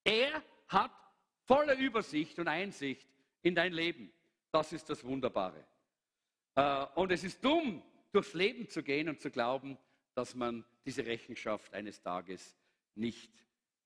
Er 0.04 0.44
hat 0.68 0.92
voller 1.46 1.76
Übersicht 1.76 2.40
und 2.40 2.48
Einsicht 2.48 3.08
in 3.42 3.56
dein 3.56 3.74
Leben. 3.74 4.12
Das 4.52 4.72
ist 4.74 4.90
das 4.90 5.04
Wunderbare. 5.04 5.66
Äh, 6.56 6.86
und 6.96 7.12
es 7.12 7.24
ist 7.24 7.44
dumm, 7.44 7.84
durchs 8.12 8.34
Leben 8.34 8.68
zu 8.68 8.84
gehen 8.84 9.10
und 9.10 9.20
zu 9.20 9.30
glauben, 9.30 9.78
dass 10.14 10.36
man 10.36 10.66
diese 10.86 11.06
Rechenschaft 11.06 11.74
eines 11.74 12.02
Tages 12.02 12.56
nicht 12.96 13.32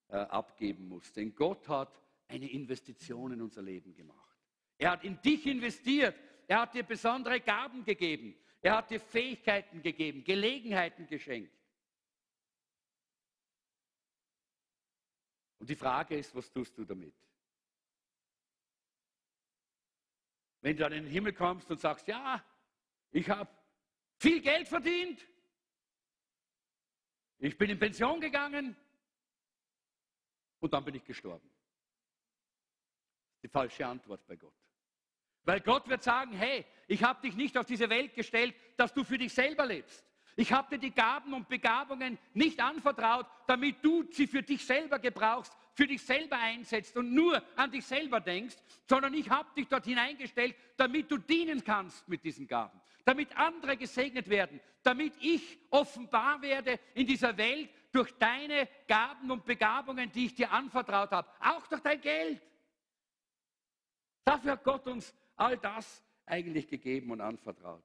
äh, 0.08 0.18
abgeben 0.18 0.88
muss. 0.88 1.12
Denn 1.12 1.36
Gott 1.36 1.68
hat 1.68 2.02
eine 2.28 2.50
Investition 2.50 3.34
in 3.34 3.42
unser 3.42 3.62
Leben 3.62 3.94
gemacht. 3.94 4.33
Er 4.78 4.92
hat 4.92 5.04
in 5.04 5.22
dich 5.22 5.46
investiert. 5.46 6.16
Er 6.48 6.62
hat 6.62 6.74
dir 6.74 6.84
besondere 6.84 7.40
Gaben 7.40 7.84
gegeben. 7.84 8.36
Er 8.62 8.78
hat 8.78 8.90
dir 8.90 9.00
Fähigkeiten 9.00 9.82
gegeben, 9.82 10.24
Gelegenheiten 10.24 11.06
geschenkt. 11.08 11.54
Und 15.60 15.70
die 15.70 15.76
Frage 15.76 16.18
ist, 16.18 16.34
was 16.36 16.52
tust 16.52 16.78
du 16.78 16.86
damit? 16.86 17.14
Wenn 20.62 20.78
du 20.78 20.86
an 20.86 20.94
den 20.94 21.08
Himmel 21.08 21.34
kommst 21.34 21.70
und 21.70 21.80
sagst, 21.80 22.08
ja, 22.08 22.44
ich 23.12 23.30
habe 23.30 23.50
viel 24.18 24.42
Geld 24.42 24.68
verdient, 24.68 25.28
ich 27.40 27.58
bin 27.58 27.70
in 27.70 27.78
Pension 27.78 28.22
gegangen 28.22 28.76
und 30.62 30.74
dann 30.74 30.86
bin 30.86 30.96
ich 30.96 31.04
gestorben. 31.04 31.53
Die 33.44 33.50
falsche 33.50 33.86
Antwort 33.86 34.26
bei 34.26 34.36
Gott. 34.36 34.54
Weil 35.44 35.60
Gott 35.60 35.88
wird 35.90 36.02
sagen, 36.02 36.32
hey, 36.34 36.66
ich 36.88 37.04
habe 37.04 37.22
dich 37.22 37.36
nicht 37.36 37.58
auf 37.58 37.66
diese 37.66 37.90
Welt 37.90 38.16
gestellt, 38.16 38.56
dass 38.78 38.94
du 38.94 39.04
für 39.04 39.18
dich 39.18 39.34
selber 39.34 39.66
lebst. 39.66 40.06
Ich 40.36 40.52
habe 40.52 40.70
dir 40.70 40.80
die 40.80 40.96
Gaben 40.96 41.34
und 41.34 41.48
Begabungen 41.48 42.18
nicht 42.34 42.60
anvertraut, 42.60 43.28
damit 43.46 43.84
du 43.84 44.04
sie 44.12 44.26
für 44.26 44.42
dich 44.42 44.66
selber 44.66 44.98
gebrauchst, 44.98 45.54
für 45.76 45.86
dich 45.86 46.02
selber 46.02 46.38
einsetzt 46.38 46.96
und 46.98 47.14
nur 47.14 47.42
an 47.56 47.72
dich 47.72 47.86
selber 47.86 48.20
denkst, 48.20 48.56
sondern 48.88 49.14
ich 49.14 49.30
habe 49.30 49.50
dich 49.56 49.68
dort 49.68 49.86
hineingestellt, 49.86 50.56
damit 50.78 51.12
du 51.12 51.18
dienen 51.18 51.64
kannst 51.64 52.08
mit 52.08 52.24
diesen 52.24 52.48
Gaben, 52.48 52.80
damit 53.06 53.36
andere 53.38 53.78
gesegnet 53.78 54.30
werden, 54.30 54.60
damit 54.82 55.14
ich 55.20 55.60
offenbar 55.70 56.42
werde 56.42 56.80
in 56.96 57.06
dieser 57.06 57.38
Welt 57.38 57.70
durch 57.92 58.12
deine 58.18 58.68
Gaben 58.88 59.30
und 59.30 59.46
Begabungen, 59.46 60.12
die 60.12 60.28
ich 60.28 60.36
dir 60.36 60.52
anvertraut 60.52 61.12
habe, 61.12 61.30
auch 61.40 61.68
durch 61.68 61.82
dein 61.82 62.02
Geld. 62.02 62.42
Dafür 64.26 64.54
hat 64.54 64.64
Gott 64.64 64.88
uns 64.88 65.14
all 65.36 65.58
das 65.58 66.04
eigentlich 66.26 66.68
gegeben 66.68 67.12
und 67.12 67.22
anvertraut. 67.22 67.84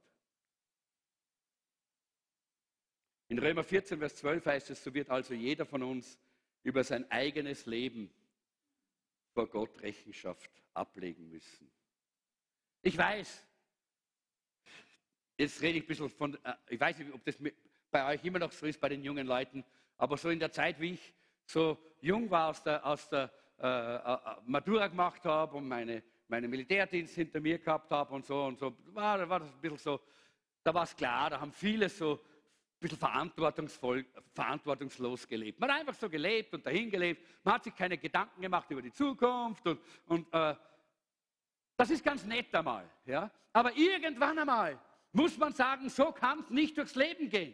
In 3.27 3.37
Römer 3.37 3.63
14, 3.63 3.99
Vers 3.99 4.15
12 4.15 4.45
heißt 4.45 4.69
es, 4.71 4.83
so 4.83 4.93
wird 4.93 5.09
also 5.09 5.33
jeder 5.33 5.65
von 5.65 5.83
uns 5.83 6.17
über 6.63 6.83
sein 6.83 7.09
eigenes 7.11 7.65
Leben 7.65 8.11
vor 9.33 9.47
Gott 9.47 9.81
Rechenschaft 9.81 10.49
ablegen 10.73 11.29
müssen. 11.29 11.69
Ich 12.81 12.97
weiß, 12.97 13.45
jetzt 15.37 15.61
rede 15.61 15.77
ich 15.77 15.83
ein 15.83 15.87
bisschen 15.87 16.09
von, 16.09 16.43
äh, 16.43 16.55
ich 16.69 16.79
weiß 16.79 16.97
nicht, 16.97 17.13
ob 17.13 17.23
das 17.23 17.35
bei 17.91 18.13
euch 18.13 18.23
immer 18.23 18.39
noch 18.39 18.51
so 18.51 18.65
ist, 18.65 18.79
bei 18.79 18.89
den 18.89 19.03
jungen 19.03 19.27
Leuten, 19.27 19.63
aber 19.97 20.17
so 20.17 20.29
in 20.29 20.39
der 20.39 20.51
Zeit, 20.51 20.79
wie 20.79 20.93
ich 20.93 21.13
so 21.45 21.77
jung 22.01 22.29
war, 22.31 22.49
aus 22.49 22.63
der, 22.63 22.85
aus 22.85 23.09
der 23.09 23.31
äh, 23.59 23.67
äh 23.67 24.17
Matura 24.45 24.87
gemacht 24.87 25.23
habe 25.25 25.57
und 25.57 25.67
meine, 25.67 26.01
meine 26.29 26.47
Militärdienst 26.47 27.15
hinter 27.15 27.39
mir 27.39 27.59
gehabt 27.59 27.91
habe 27.91 28.13
und 28.13 28.25
so 28.25 28.45
und 28.45 28.59
so, 28.59 28.75
war, 28.93 29.27
war 29.27 29.39
das 29.39 29.51
ein 29.51 29.59
bisschen 29.59 29.77
so, 29.77 29.99
da 30.63 30.73
war 30.73 30.83
es 30.83 30.95
klar, 30.95 31.31
da 31.31 31.39
haben 31.41 31.51
viele 31.51 31.89
so 31.89 32.19
bisschen 32.79 32.97
verantwortungsvoll, 32.97 34.05
verantwortungslos 34.33 35.27
gelebt. 35.27 35.59
Man 35.59 35.69
hat 35.69 35.81
einfach 35.81 35.95
so 35.95 36.09
gelebt 36.09 36.53
und 36.53 36.65
dahin 36.65 36.89
gelebt. 36.89 37.21
Man 37.43 37.55
hat 37.55 37.63
sich 37.63 37.75
keine 37.75 37.97
Gedanken 37.97 38.41
gemacht 38.41 38.69
über 38.71 38.81
die 38.81 38.91
Zukunft. 38.91 39.67
Und, 39.67 39.79
und 40.07 40.33
äh, 40.33 40.55
das 41.75 41.89
ist 41.89 42.03
ganz 42.03 42.25
nett 42.25 42.53
einmal. 42.55 42.89
Ja? 43.05 43.29
Aber 43.51 43.75
irgendwann 43.75 44.39
einmal 44.39 44.79
muss 45.11 45.37
man 45.37 45.53
sagen, 45.53 45.89
so 45.89 46.11
kann 46.11 46.39
es 46.39 46.49
nicht 46.49 46.77
durchs 46.77 46.95
Leben 46.95 47.29
gehen. 47.29 47.53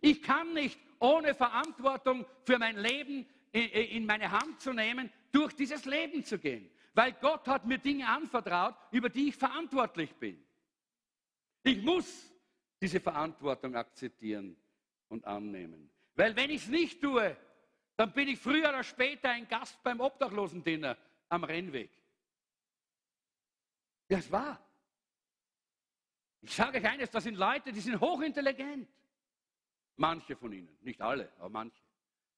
Ich 0.00 0.22
kann 0.22 0.52
nicht 0.54 0.78
ohne 0.98 1.34
Verantwortung 1.34 2.24
für 2.44 2.58
mein 2.58 2.76
Leben 2.76 3.26
in 3.52 4.06
meine 4.06 4.30
Hand 4.30 4.60
zu 4.60 4.72
nehmen, 4.72 5.10
durch 5.32 5.54
dieses 5.54 5.84
Leben 5.84 6.24
zu 6.24 6.38
gehen. 6.38 6.70
Weil 7.00 7.14
Gott 7.14 7.48
hat 7.48 7.64
mir 7.64 7.78
Dinge 7.78 8.06
anvertraut, 8.06 8.74
über 8.90 9.08
die 9.08 9.28
ich 9.28 9.36
verantwortlich 9.36 10.14
bin. 10.16 10.38
Ich 11.62 11.80
muss 11.80 12.30
diese 12.78 13.00
Verantwortung 13.00 13.74
akzeptieren 13.74 14.54
und 15.08 15.24
annehmen. 15.24 15.90
Weil 16.14 16.36
wenn 16.36 16.50
ich 16.50 16.64
es 16.64 16.68
nicht 16.68 17.00
tue, 17.00 17.34
dann 17.96 18.12
bin 18.12 18.28
ich 18.28 18.38
früher 18.38 18.68
oder 18.68 18.82
später 18.82 19.30
ein 19.30 19.48
Gast 19.48 19.82
beim 19.82 19.98
Obdachlosendinner 19.98 20.94
am 21.30 21.42
Rennweg. 21.44 21.90
Das 24.06 24.30
war. 24.30 24.62
Ich 26.42 26.54
sage 26.54 26.76
euch 26.76 26.84
eines, 26.84 27.10
das 27.10 27.24
sind 27.24 27.36
Leute, 27.36 27.72
die 27.72 27.80
sind 27.80 27.98
hochintelligent. 27.98 28.86
Manche 29.96 30.36
von 30.36 30.52
ihnen, 30.52 30.76
nicht 30.82 31.00
alle, 31.00 31.32
aber 31.38 31.48
manche. 31.48 31.82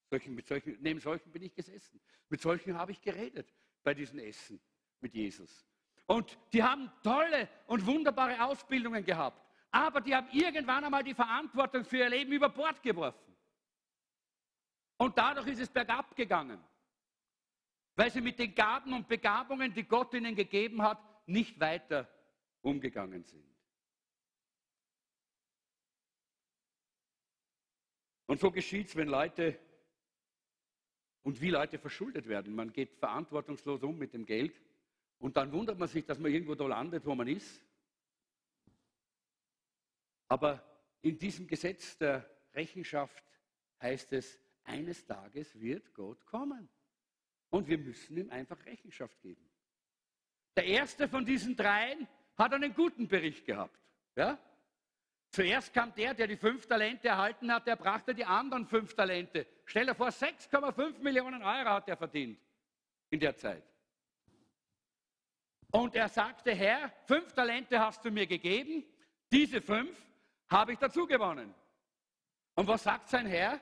Solchen, 0.09 0.37
mit 0.37 0.47
solchen, 0.47 0.81
neben 0.81 1.01
solchen 1.01 1.33
bin 1.33 1.43
ich 1.43 1.53
gesessen. 1.53 2.01
Mit 2.29 2.41
solchen 2.41 2.79
habe 2.79 2.93
ich 2.93 3.03
geredet 3.03 3.53
bei 3.83 3.95
diesen 3.95 4.19
Essen 4.19 4.61
mit 5.01 5.15
Jesus. 5.15 5.67
Und 6.07 6.39
die 6.53 6.63
haben 6.63 6.91
tolle 7.03 7.49
und 7.67 7.87
wunderbare 7.87 8.45
Ausbildungen 8.45 9.05
gehabt 9.05 9.43
aber 9.73 10.03
die 10.03 10.15
haben 10.15 10.29
irgendwann 10.31 10.85
einmal 10.85 11.03
die 11.03 11.15
Verantwortung 11.15 11.85
für 11.85 11.97
ihr 11.97 12.11
Leben 12.11 12.31
über 12.33 12.51
Bord 12.51 12.83
geworfen. 12.83 13.35
Und 14.99 15.17
dadurch 15.17 15.47
ist 15.49 15.61
es 15.61 15.71
bergab 15.71 16.15
gegangen, 16.15 16.63
weil 17.97 18.11
sie 18.11 18.21
mit 18.21 18.39
den 18.39 18.55
Gaben 18.55 18.93
und 18.93 19.09
Begabungen, 19.09 19.73
die 19.73 19.85
Gott 19.85 20.13
ihnen 20.13 20.37
gegeben 20.37 20.83
hat, 20.83 20.99
nicht 21.27 21.59
weiter 21.59 22.07
umgegangen 22.61 23.25
sind. 23.25 23.45
Und 28.27 28.41
so 28.41 28.51
geschieht 28.51 28.89
es, 28.89 28.97
wenn 28.97 29.09
Leute 29.09 29.59
und 31.23 31.41
wie 31.41 31.51
Leute 31.51 31.79
verschuldet 31.79 32.29
werden. 32.29 32.55
Man 32.55 32.73
geht 32.73 32.95
verantwortungslos 32.97 33.83
um 33.83 33.99
mit 33.99 34.13
dem 34.13 34.27
Geld 34.27 34.61
und 35.19 35.37
dann 35.37 35.53
wundert 35.53 35.79
man 35.79 35.89
sich, 35.89 36.05
dass 36.05 36.19
man 36.19 36.33
irgendwo 36.33 36.55
da 36.55 36.67
landet, 36.67 37.05
wo 37.07 37.15
man 37.15 37.29
ist. 37.29 37.63
Aber 40.29 40.63
in 41.03 41.19
diesem 41.19 41.47
Gesetz 41.47 41.97
der 41.99 42.29
Rechenschaft 42.55 43.25
heißt 43.81 44.13
es, 44.13 44.39
eines 44.65 45.05
Tages 45.05 45.59
wird 45.61 45.93
Gott 45.95 46.25
kommen. 46.27 46.69
Und 47.51 47.69
wir 47.69 47.79
müssen 47.79 48.17
ihm 48.17 48.31
einfach 48.31 48.65
Rechenschaft 48.65 49.21
geben. 49.21 49.47
Der 50.57 50.65
erste 50.65 51.09
von 51.09 51.27
diesen 51.27 51.57
dreien 51.57 52.09
hat 52.37 52.53
einen 52.55 52.75
guten 52.75 53.09
Bericht 53.09 53.45
gehabt. 53.45 53.79
Ja? 54.17 54.39
Zuerst 55.33 55.73
kam 55.73 55.95
der, 55.95 56.13
der 56.13 56.27
die 56.27 56.37
fünf 56.37 56.67
Talente 56.67 57.09
erhalten 57.09 57.51
hat, 57.51 57.67
der 57.67 57.77
brachte 57.77 58.15
die 58.15 58.25
anderen 58.25 58.67
fünf 58.67 58.95
Talente. 58.95 59.47
Stell 59.65 59.87
dir 59.87 59.95
vor, 59.95 60.09
6,5 60.09 60.99
Millionen 60.99 61.43
Euro 61.43 61.71
hat 61.71 61.89
er 61.89 61.97
verdient 61.97 62.39
in 63.09 63.19
der 63.19 63.35
Zeit. 63.35 63.65
Und 65.71 65.97
er 65.97 66.11
sagte, 66.11 66.53
Herr, 66.55 66.93
fünf 67.07 67.33
Talente 67.33 67.81
hast 67.81 68.05
du 68.05 68.11
mir 68.11 68.27
gegeben, 68.27 68.85
diese 69.33 69.63
fünf 69.63 69.97
habe 70.51 70.75
ich 70.75 70.79
dazu 70.79 71.07
gewonnen. 71.07 71.55
Und 72.55 72.67
was 72.67 72.83
sagt 72.83 73.09
sein 73.09 73.25
Herr? 73.25 73.59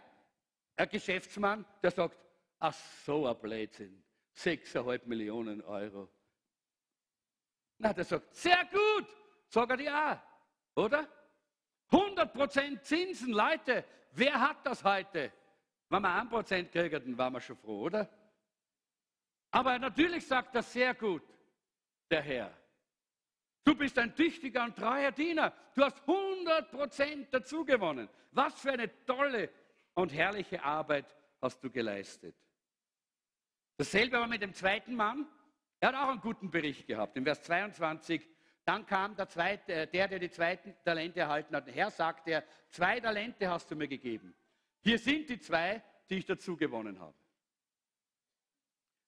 Ein 0.75 0.89
Geschäftsmann, 0.89 1.65
der 1.81 1.93
sagt, 1.93 2.19
ach 2.59 2.75
so 2.75 3.29
ein 3.29 3.39
Blödsinn, 3.39 4.03
6,5 4.35 5.07
Millionen 5.07 5.63
Euro. 5.63 6.11
Na, 7.79 7.93
der 7.93 8.05
sagt, 8.05 8.35
sehr 8.35 8.65
gut, 8.73 9.07
sag 9.47 9.71
er 9.71 9.81
ja, 9.81 10.23
oder? 10.75 11.09
100% 11.91 12.83
Zinsen, 12.83 13.33
Leute, 13.33 13.85
wer 14.13 14.41
hat 14.41 14.65
das 14.65 14.85
heute? 14.85 15.33
Wenn 15.89 16.03
wir 16.03 16.09
1% 16.09 16.69
kriegen, 16.71 17.05
dann 17.05 17.19
waren 17.19 17.33
wir 17.33 17.41
schon 17.41 17.57
froh, 17.57 17.83
oder? 17.83 18.09
Aber 19.51 19.79
natürlich 19.79 20.27
sagt 20.27 20.55
er 20.55 20.63
sehr 20.63 20.95
gut, 20.95 21.23
der 22.11 22.23
Herr. 22.23 22.57
Du 23.65 23.75
bist 23.75 23.99
ein 23.99 24.15
tüchtiger 24.15 24.65
und 24.65 24.77
treuer 24.77 25.11
Diener. 25.13 25.53
Du 25.75 25.83
hast 25.83 26.01
100 26.07 26.71
Prozent 26.71 27.29
dazu 27.35 27.65
gewonnen. 27.65 28.09
Was 28.33 28.61
für 28.61 28.73
eine 28.73 29.05
tolle 29.05 29.51
und 29.95 30.13
herrliche 30.13 30.63
Arbeit 30.63 31.15
hast 31.43 31.63
du 31.63 31.71
geleistet. 31.71 32.35
Dasselbe 33.77 34.19
aber 34.19 34.27
mit 34.27 34.43
dem 34.43 34.55
zweiten 34.55 34.95
Mann. 34.95 35.27
Er 35.81 35.89
hat 35.89 35.95
auch 35.95 36.11
einen 36.11 36.21
guten 36.21 36.51
Bericht 36.51 36.87
gehabt. 36.87 37.17
In 37.17 37.25
Vers 37.25 37.43
22, 37.43 38.27
dann 38.71 38.87
kam 38.87 39.17
der, 39.17 39.29
zweite, 39.29 39.73
äh, 39.73 39.87
der, 39.89 40.07
der 40.07 40.21
die 40.21 40.31
zweiten 40.31 40.77
Talente 40.85 41.19
erhalten 41.19 41.57
hat. 41.57 41.67
Der 41.67 41.75
Herr 41.75 41.91
sagt 41.91 42.29
er, 42.29 42.45
zwei 42.69 43.01
Talente 43.01 43.51
hast 43.51 43.69
du 43.69 43.75
mir 43.75 43.89
gegeben. 43.89 44.33
Hier 44.81 44.97
sind 44.97 45.29
die 45.29 45.41
zwei, 45.41 45.83
die 46.09 46.19
ich 46.19 46.25
dazu 46.25 46.57
gewonnen 46.57 47.01
habe. 47.01 47.17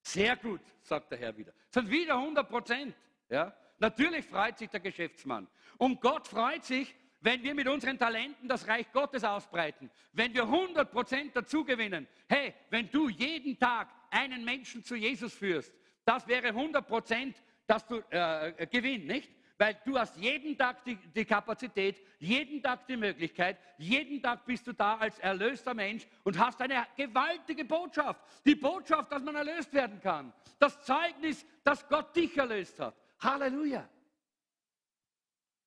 Sehr 0.03 0.35
gut, 0.35 0.63
sagt 0.83 1.13
der 1.13 1.19
Herr 1.21 1.37
wieder. 1.37 1.53
Das 1.71 1.81
sind 1.81 1.93
wieder 1.93 2.17
100 2.17 2.49
Prozent. 2.49 2.97
Ja? 3.29 3.55
Natürlich 3.79 4.27
freut 4.27 4.59
sich 4.59 4.69
der 4.69 4.81
Geschäftsmann. 4.81 5.47
Und 5.79 6.01
Gott 6.01 6.27
freut 6.27 6.65
sich, 6.65 6.93
wenn 7.21 7.41
wir 7.45 7.55
mit 7.55 7.69
unseren 7.69 7.97
Talenten 7.97 8.49
das 8.49 8.67
Reich 8.67 8.91
Gottes 8.91 9.23
ausbreiten, 9.23 9.93
wenn 10.13 10.35
wir 10.35 10.43
100 10.43 10.93
dazu 11.37 11.65
gewinnen. 11.65 12.09
Hey, 12.29 12.53
wenn 12.69 12.91
du 12.91 13.09
jeden 13.09 13.57
Tag 13.57 13.89
einen 14.11 14.45
Menschen 14.45 14.83
zu 14.83 14.97
Jesus 14.97 15.33
führst, 15.33 15.73
das 16.05 16.27
wäre 16.27 16.49
100 16.49 16.85
Prozent, 16.85 17.41
dass 17.69 17.87
du 17.87 18.03
äh, 18.11 18.67
gewinnst, 18.67 19.07
nicht? 19.07 19.31
Weil 19.63 19.79
du 19.85 19.97
hast 19.97 20.17
jeden 20.17 20.59
Tag 20.59 20.83
die, 20.83 20.97
die, 20.97 21.25
Kapazität, 21.25 22.05
jeden 22.19 22.61
Tag 22.61 22.85
die 22.89 22.97
Möglichkeit, 22.97 23.61
jeden 23.79 24.21
Tag 24.21 24.45
bist 24.45 24.67
du 24.67 24.73
da 24.73 24.97
als 24.97 25.21
erlöster 25.21 25.73
Mensch 25.73 26.05
und 26.25 26.37
hast 26.37 26.61
eine 26.61 26.85
gewaltige 26.97 27.65
Botschaft. 27.65 28.21
Die 28.45 28.57
Botschaft, 28.57 29.13
dass 29.13 29.23
man 29.23 29.37
erlöst 29.37 29.73
werden 29.73 30.01
kann. 30.01 30.33
Das 30.59 30.83
Zeugnis, 30.85 31.47
dass 31.63 31.89
Gott 31.89 32.17
dich 32.17 32.37
erlöst 32.37 32.77
hat. 32.81 32.97
Halleluja. 33.21 33.89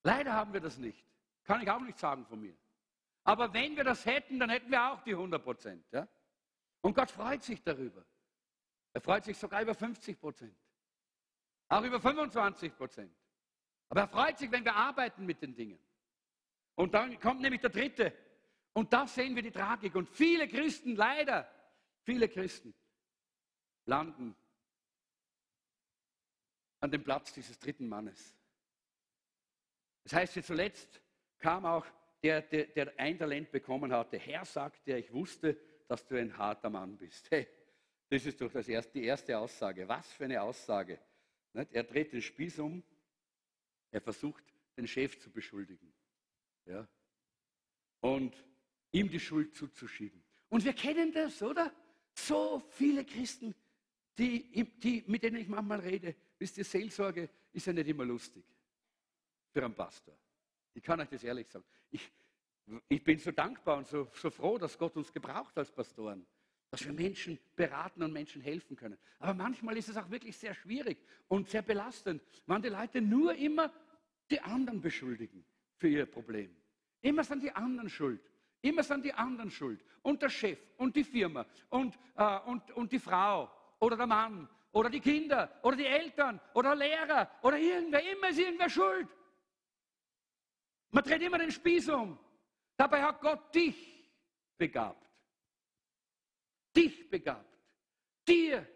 Leider 0.03 0.33
haben 0.33 0.51
wir 0.51 0.59
das 0.59 0.77
nicht. 0.77 1.01
Kann 1.45 1.61
ich 1.61 1.71
auch 1.71 1.79
nicht 1.79 1.97
sagen 1.97 2.25
von 2.25 2.41
mir. 2.41 2.57
Aber 3.23 3.53
wenn 3.53 3.77
wir 3.77 3.85
das 3.85 4.05
hätten, 4.05 4.41
dann 4.41 4.49
hätten 4.49 4.69
wir 4.71 4.91
auch 4.91 5.03
die 5.03 5.13
100 5.13 5.41
Prozent. 5.41 5.85
Ja? 5.93 6.05
Und 6.81 6.95
Gott 6.95 7.11
freut 7.11 7.43
sich 7.43 7.63
darüber. 7.63 8.03
Er 8.91 8.99
freut 8.99 9.23
sich 9.23 9.37
sogar 9.37 9.61
über 9.61 9.73
50 9.73 10.19
Prozent. 10.19 10.57
Auch 11.69 11.83
über 11.83 12.01
25 12.01 12.75
Prozent. 12.75 13.15
Aber 13.95 14.01
er 14.01 14.07
freut 14.09 14.37
sich, 14.37 14.51
wenn 14.51 14.65
wir 14.65 14.75
arbeiten 14.75 15.25
mit 15.25 15.41
den 15.41 15.55
Dingen. 15.55 15.79
Und 16.75 16.93
dann 16.93 17.17
kommt 17.17 17.39
nämlich 17.39 17.61
der 17.61 17.69
dritte. 17.69 18.13
Und 18.73 18.91
da 18.91 19.07
sehen 19.07 19.33
wir 19.35 19.41
die 19.41 19.51
Tragik. 19.51 19.95
Und 19.95 20.09
viele 20.09 20.49
Christen, 20.49 20.97
leider, 20.97 21.49
viele 22.03 22.27
Christen 22.27 22.73
landen 23.85 24.35
an 26.81 26.91
dem 26.91 27.05
Platz 27.05 27.31
dieses 27.31 27.57
dritten 27.57 27.87
Mannes. 27.87 28.35
Das 30.03 30.11
heißt, 30.11 30.43
zuletzt 30.43 31.01
kam 31.37 31.65
auch 31.65 31.85
der, 32.21 32.41
der, 32.41 32.65
der 32.65 32.99
ein 32.99 33.17
Talent 33.17 33.49
bekommen 33.49 33.93
hatte. 33.93 34.17
Herr 34.17 34.43
sagte, 34.43 34.97
ich 34.97 35.13
wusste, 35.13 35.57
dass 35.87 36.05
du 36.05 36.19
ein 36.19 36.37
harter 36.37 36.69
Mann 36.69 36.97
bist. 36.97 37.31
Hey, 37.31 37.47
das 38.09 38.25
ist 38.25 38.41
doch 38.41 38.51
das 38.51 38.67
erste, 38.67 38.91
die 38.91 39.05
erste 39.05 39.37
Aussage. 39.37 39.87
Was 39.87 40.11
für 40.11 40.25
eine 40.25 40.41
Aussage. 40.41 40.99
Er 41.53 41.83
dreht 41.83 42.11
den 42.11 42.21
Spieß 42.21 42.59
um, 42.59 42.83
er 43.95 44.01
versucht, 44.01 44.43
den 44.75 44.87
Chef 44.87 45.17
zu 45.19 45.31
beschuldigen. 45.31 45.93
Ja? 46.65 46.85
Und 48.01 48.35
ihm 48.91 49.09
die 49.09 49.21
Schuld 49.21 49.55
zuzuschieben. 49.55 50.21
Und 50.49 50.65
wir 50.65 50.73
kennen 50.73 51.13
das, 51.13 51.41
oder? 51.41 51.73
So 52.13 52.59
viele 52.71 53.05
Christen, 53.05 53.55
die, 54.17 54.51
die, 54.79 55.03
mit 55.07 55.23
denen 55.23 55.37
ich 55.37 55.47
manchmal 55.47 55.79
rede, 55.79 56.13
wisst 56.37 56.57
ihr, 56.57 56.65
Seelsorge 56.65 57.29
ist 57.53 57.67
ja 57.67 57.73
nicht 57.73 57.87
immer 57.87 58.03
lustig 58.05 58.43
für 59.51 59.63
einen 59.63 59.73
Pastor. 59.73 60.17
Ich 60.73 60.83
kann 60.83 60.99
euch 60.99 61.09
das 61.09 61.23
ehrlich 61.23 61.47
sagen. 61.47 61.65
Ich, 61.89 62.11
ich 62.89 63.01
bin 63.01 63.17
so 63.17 63.31
dankbar 63.31 63.77
und 63.77 63.87
so, 63.87 64.09
so 64.13 64.29
froh, 64.29 64.57
dass 64.57 64.77
Gott 64.77 64.97
uns 64.97 65.11
gebraucht 65.11 65.57
als 65.57 65.71
Pastoren, 65.71 66.25
dass 66.69 66.83
wir 66.83 66.91
Menschen 66.91 67.39
beraten 67.55 68.03
und 68.03 68.11
Menschen 68.11 68.41
helfen 68.41 68.75
können. 68.75 68.97
Aber 69.19 69.33
manchmal 69.33 69.77
ist 69.77 69.87
es 69.87 69.95
auch 69.95 70.09
wirklich 70.09 70.35
sehr 70.35 70.53
schwierig 70.53 70.97
und 71.29 71.49
sehr 71.49 71.61
belastend, 71.61 72.21
wenn 72.45 72.61
die 72.61 72.69
Leute 72.69 73.01
nur 73.01 73.33
immer 73.35 73.71
die 74.29 74.39
anderen 74.41 74.81
beschuldigen 74.81 75.45
für 75.77 75.87
ihr 75.87 76.05
Problem. 76.05 76.55
Immer 77.01 77.23
sind 77.23 77.43
die 77.43 77.51
anderen 77.51 77.89
schuld. 77.89 78.21
Immer 78.61 78.83
sind 78.83 79.05
die 79.05 79.13
anderen 79.13 79.51
schuld. 79.51 79.83
Und 80.01 80.21
der 80.21 80.29
Chef 80.29 80.59
und 80.77 80.95
die 80.95 81.03
Firma 81.03 81.45
und, 81.69 81.97
äh, 82.15 82.39
und, 82.41 82.71
und 82.71 82.91
die 82.91 82.99
Frau 82.99 83.51
oder 83.79 83.95
der 83.95 84.07
Mann 84.07 84.49
oder 84.71 84.89
die 84.89 84.99
Kinder 84.99 85.59
oder 85.61 85.77
die 85.77 85.85
Eltern 85.85 86.39
oder 86.53 86.75
Lehrer 86.75 87.29
oder 87.43 87.57
irgendwer. 87.57 88.01
Immer 88.11 88.29
ist 88.29 88.39
irgendwer 88.39 88.69
schuld. 88.69 89.07
Man 90.89 91.03
dreht 91.03 91.21
immer 91.21 91.37
den 91.37 91.51
Spieß 91.51 91.89
um. 91.89 92.17
Dabei 92.75 93.03
hat 93.03 93.21
Gott 93.21 93.53
dich 93.53 94.11
begabt. 94.57 95.07
Dich 96.75 97.09
begabt. 97.09 97.57
Dir 98.27 98.67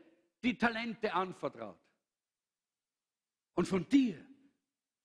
die 0.43 0.58
Talente 0.58 1.14
anvertraut. 1.14 1.80
Und 3.56 3.68
von 3.68 3.88
dir 3.89 4.28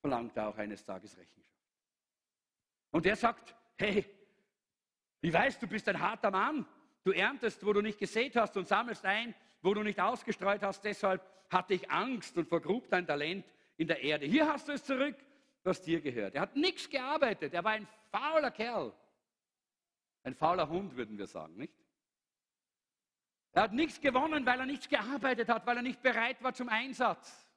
verlangt 0.04 0.36
er 0.36 0.48
auch 0.48 0.58
eines 0.58 0.84
Tages 0.84 1.16
Rechenschaft. 1.16 1.48
Und 2.90 3.06
er 3.06 3.16
sagt, 3.16 3.56
hey, 3.78 4.04
ich 5.22 5.32
weiß, 5.32 5.58
du 5.58 5.66
bist 5.66 5.88
ein 5.88 5.98
harter 5.98 6.30
Mann. 6.30 6.66
Du 7.04 7.10
erntest, 7.10 7.64
wo 7.64 7.72
du 7.72 7.80
nicht 7.80 7.98
gesät 7.98 8.36
hast 8.36 8.54
und 8.58 8.68
sammelst 8.68 9.06
ein, 9.06 9.34
wo 9.62 9.72
du 9.72 9.82
nicht 9.82 9.98
ausgestreut 9.98 10.62
hast. 10.62 10.84
Deshalb 10.84 11.26
hatte 11.48 11.72
ich 11.72 11.90
Angst 11.90 12.36
und 12.36 12.46
vergrub 12.50 12.86
dein 12.90 13.06
Talent 13.06 13.46
in 13.78 13.88
der 13.88 14.02
Erde. 14.02 14.26
Hier 14.26 14.46
hast 14.46 14.68
du 14.68 14.72
es 14.72 14.84
zurück 14.84 15.16
was 15.62 15.80
dir 15.80 16.02
gehört. 16.02 16.34
Er 16.34 16.42
hat 16.42 16.54
nichts 16.54 16.90
gearbeitet. 16.90 17.54
Er 17.54 17.64
war 17.64 17.72
ein 17.72 17.88
fauler 18.12 18.50
Kerl. 18.50 18.92
Ein 20.22 20.34
fauler 20.34 20.68
Hund, 20.68 20.94
würden 20.96 21.16
wir 21.16 21.26
sagen, 21.26 21.56
nicht? 21.56 21.72
Er 23.52 23.62
hat 23.62 23.72
nichts 23.72 23.98
gewonnen, 24.02 24.44
weil 24.44 24.60
er 24.60 24.66
nichts 24.66 24.86
gearbeitet 24.86 25.48
hat, 25.48 25.66
weil 25.66 25.78
er 25.78 25.82
nicht 25.82 26.02
bereit 26.02 26.42
war 26.42 26.52
zum 26.52 26.68
Einsatz. 26.68 27.48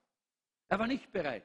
Er 0.70 0.80
war 0.80 0.88
nicht 0.88 1.12
bereit. 1.12 1.44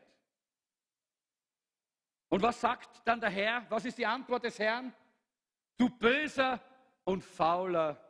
Und 2.33 2.41
was 2.41 2.62
sagt 2.62 3.03
dann 3.05 3.20
der 3.20 3.28
Herr? 3.28 3.66
Was 3.68 3.85
ist 3.85 3.99
die 3.99 4.07
Antwort 4.07 4.45
des 4.45 4.59
Herrn? 4.59 4.95
Du 5.76 5.91
böser 5.91 6.62
und 7.05 7.22
fauler 7.22 8.03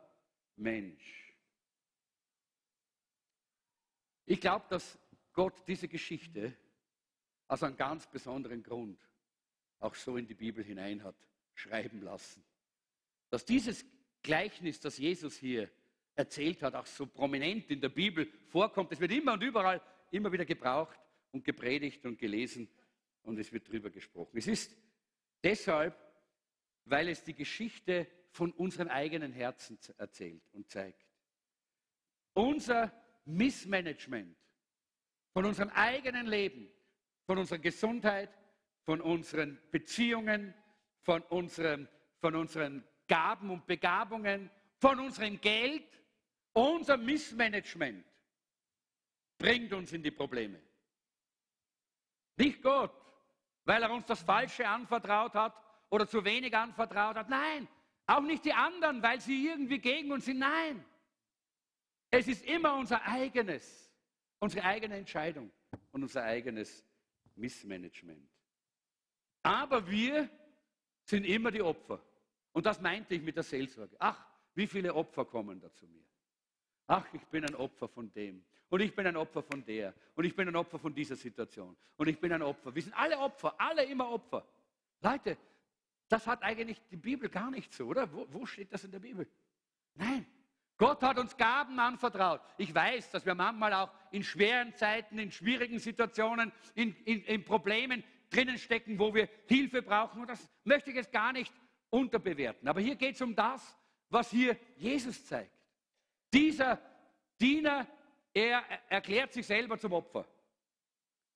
Mensch. 0.55 1.35
Ich 4.25 4.39
glaube, 4.39 4.65
dass 4.69 4.97
Gott 5.33 5.67
diese 5.67 5.89
Geschichte 5.89 6.55
aus 7.49 7.63
einem 7.63 7.75
ganz 7.75 8.07
besonderen 8.07 8.63
Grund 8.63 8.97
auch 9.79 9.93
so 9.93 10.15
in 10.15 10.25
die 10.25 10.35
Bibel 10.35 10.63
hinein 10.63 11.03
hat 11.03 11.17
schreiben 11.53 12.01
lassen. 12.01 12.45
Dass 13.29 13.43
dieses 13.43 13.85
Gleichnis, 14.21 14.79
das 14.79 14.99
Jesus 14.99 15.35
hier 15.35 15.69
erzählt 16.15 16.63
hat, 16.63 16.75
auch 16.75 16.85
so 16.85 17.07
prominent 17.07 17.69
in 17.71 17.81
der 17.81 17.89
Bibel 17.89 18.31
vorkommt, 18.47 18.93
es 18.93 19.01
wird 19.01 19.11
immer 19.11 19.33
und 19.33 19.43
überall 19.43 19.81
immer 20.11 20.31
wieder 20.31 20.45
gebraucht 20.45 20.97
und 21.31 21.43
gepredigt 21.43 22.05
und 22.05 22.17
gelesen 22.17 22.69
und 23.23 23.39
es 23.39 23.51
wird 23.51 23.67
drüber 23.67 23.89
gesprochen. 23.89 24.37
Es 24.37 24.47
ist 24.47 24.75
deshalb, 25.43 25.97
weil 26.85 27.09
es 27.09 27.23
die 27.23 27.33
Geschichte 27.33 28.07
von 28.31 28.51
unseren 28.51 28.89
eigenen 28.89 29.31
Herzen 29.31 29.77
erzählt 29.97 30.43
und 30.51 30.69
zeigt. 30.69 31.05
Unser 32.33 32.91
Missmanagement 33.25 34.35
von 35.31 35.45
unserem 35.45 35.69
eigenen 35.69 36.27
Leben 36.27 36.69
von 37.25 37.37
unserer 37.37 37.59
Gesundheit, 37.59 38.29
von 38.83 39.01
unseren 39.01 39.59
Beziehungen, 39.71 40.53
von 41.01 41.21
unseren, 41.23 41.87
von 42.19 42.35
unseren 42.35 42.83
Gaben 43.07 43.49
und 43.49 43.65
Begabungen, 43.65 44.49
von 44.79 44.99
unserem 44.99 45.39
Geld. 45.39 45.87
Unser 46.53 46.97
Missmanagement 46.97 48.05
bringt 49.37 49.73
uns 49.73 49.93
in 49.93 50.03
die 50.03 50.11
Probleme. 50.11 50.61
Nicht 52.37 52.61
Gott, 52.61 52.93
weil 53.65 53.81
er 53.81 53.91
uns 53.91 54.05
das 54.05 54.21
Falsche 54.21 54.67
anvertraut 54.67 55.33
hat 55.33 55.53
oder 55.89 56.07
zu 56.07 56.23
wenig 56.23 56.55
anvertraut 56.55 57.15
hat. 57.15 57.29
Nein, 57.29 57.67
auch 58.05 58.21
nicht 58.21 58.45
die 58.45 58.53
anderen, 58.53 59.01
weil 59.01 59.19
sie 59.21 59.47
irgendwie 59.47 59.79
gegen 59.79 60.11
uns 60.11 60.25
sind. 60.25 60.39
Nein, 60.39 60.83
es 62.09 62.27
ist 62.27 62.45
immer 62.45 62.75
unser 62.75 63.03
eigenes, 63.05 63.91
unsere 64.39 64.65
eigene 64.65 64.97
Entscheidung 64.97 65.51
und 65.91 66.03
unser 66.03 66.23
eigenes 66.23 66.85
Missmanagement. 67.35 68.29
Aber 69.41 69.89
wir 69.89 70.29
sind 71.03 71.25
immer 71.25 71.51
die 71.51 71.61
Opfer. 71.61 72.01
Und 72.51 72.65
das 72.65 72.79
meinte 72.79 73.15
ich 73.15 73.21
mit 73.21 73.35
der 73.35 73.43
Seelsorge. 73.43 73.95
Ach, 73.99 74.25
wie 74.53 74.67
viele 74.67 74.93
Opfer 74.93 75.25
kommen 75.25 75.59
da 75.59 75.73
zu 75.73 75.87
mir? 75.87 76.05
Ach, 76.87 77.05
ich 77.13 77.25
bin 77.27 77.45
ein 77.45 77.55
Opfer 77.55 77.87
von 77.87 78.11
dem. 78.11 78.45
Und 78.73 78.79
ich 78.79 78.95
bin 78.95 79.05
ein 79.05 79.15
Opfer 79.17 79.43
von 79.43 79.63
der. 79.63 79.93
Und 80.15 80.25
ich 80.25 80.35
bin 80.35 80.47
ein 80.47 80.55
Opfer 80.55 80.79
von 80.79 80.95
dieser 80.95 81.15
Situation. 81.15 81.77
Und 81.95 82.07
ich 82.07 82.19
bin 82.19 82.33
ein 82.33 82.41
Opfer. 82.41 82.73
Wir 82.73 82.81
sind 82.81 82.93
alle 82.97 83.19
Opfer, 83.19 83.53
alle 83.59 83.83
immer 83.83 84.09
Opfer. 84.09 84.43
Leute, 84.99 85.37
das 86.07 86.25
hat 86.25 86.41
eigentlich 86.41 86.81
die 86.89 86.95
Bibel 86.95 87.29
gar 87.29 87.51
nicht 87.51 87.71
so, 87.71 87.85
oder? 87.85 88.11
Wo, 88.11 88.25
wo 88.31 88.47
steht 88.47 88.73
das 88.73 88.83
in 88.83 88.89
der 88.89 88.97
Bibel? 88.97 89.27
Nein, 89.93 90.25
Gott 90.75 91.03
hat 91.03 91.19
uns 91.19 91.37
Gaben 91.37 91.79
anvertraut. 91.79 92.41
Ich 92.57 92.73
weiß, 92.73 93.11
dass 93.11 93.23
wir 93.27 93.35
manchmal 93.35 93.73
auch 93.73 93.91
in 94.09 94.23
schweren 94.23 94.73
Zeiten, 94.73 95.19
in 95.19 95.31
schwierigen 95.31 95.77
Situationen, 95.77 96.51
in, 96.73 96.95
in, 97.05 97.21
in 97.25 97.45
Problemen 97.45 98.03
drinnen 98.31 98.57
stecken, 98.57 98.97
wo 98.97 99.13
wir 99.13 99.29
Hilfe 99.45 99.83
brauchen. 99.83 100.21
Und 100.21 100.31
das 100.31 100.49
möchte 100.63 100.89
ich 100.89 100.95
jetzt 100.95 101.11
gar 101.11 101.31
nicht 101.31 101.53
unterbewerten. 101.91 102.67
Aber 102.67 102.81
hier 102.81 102.95
geht 102.95 103.13
es 103.13 103.21
um 103.21 103.35
das, 103.35 103.77
was 104.09 104.31
hier 104.31 104.57
Jesus 104.77 105.23
zeigt. 105.27 105.53
Dieser 106.33 106.81
Diener, 107.39 107.85
er 108.33 108.63
erklärt 108.89 109.31
sich 109.33 109.45
selber 109.45 109.77
zum 109.77 109.93
Opfer. 109.93 110.25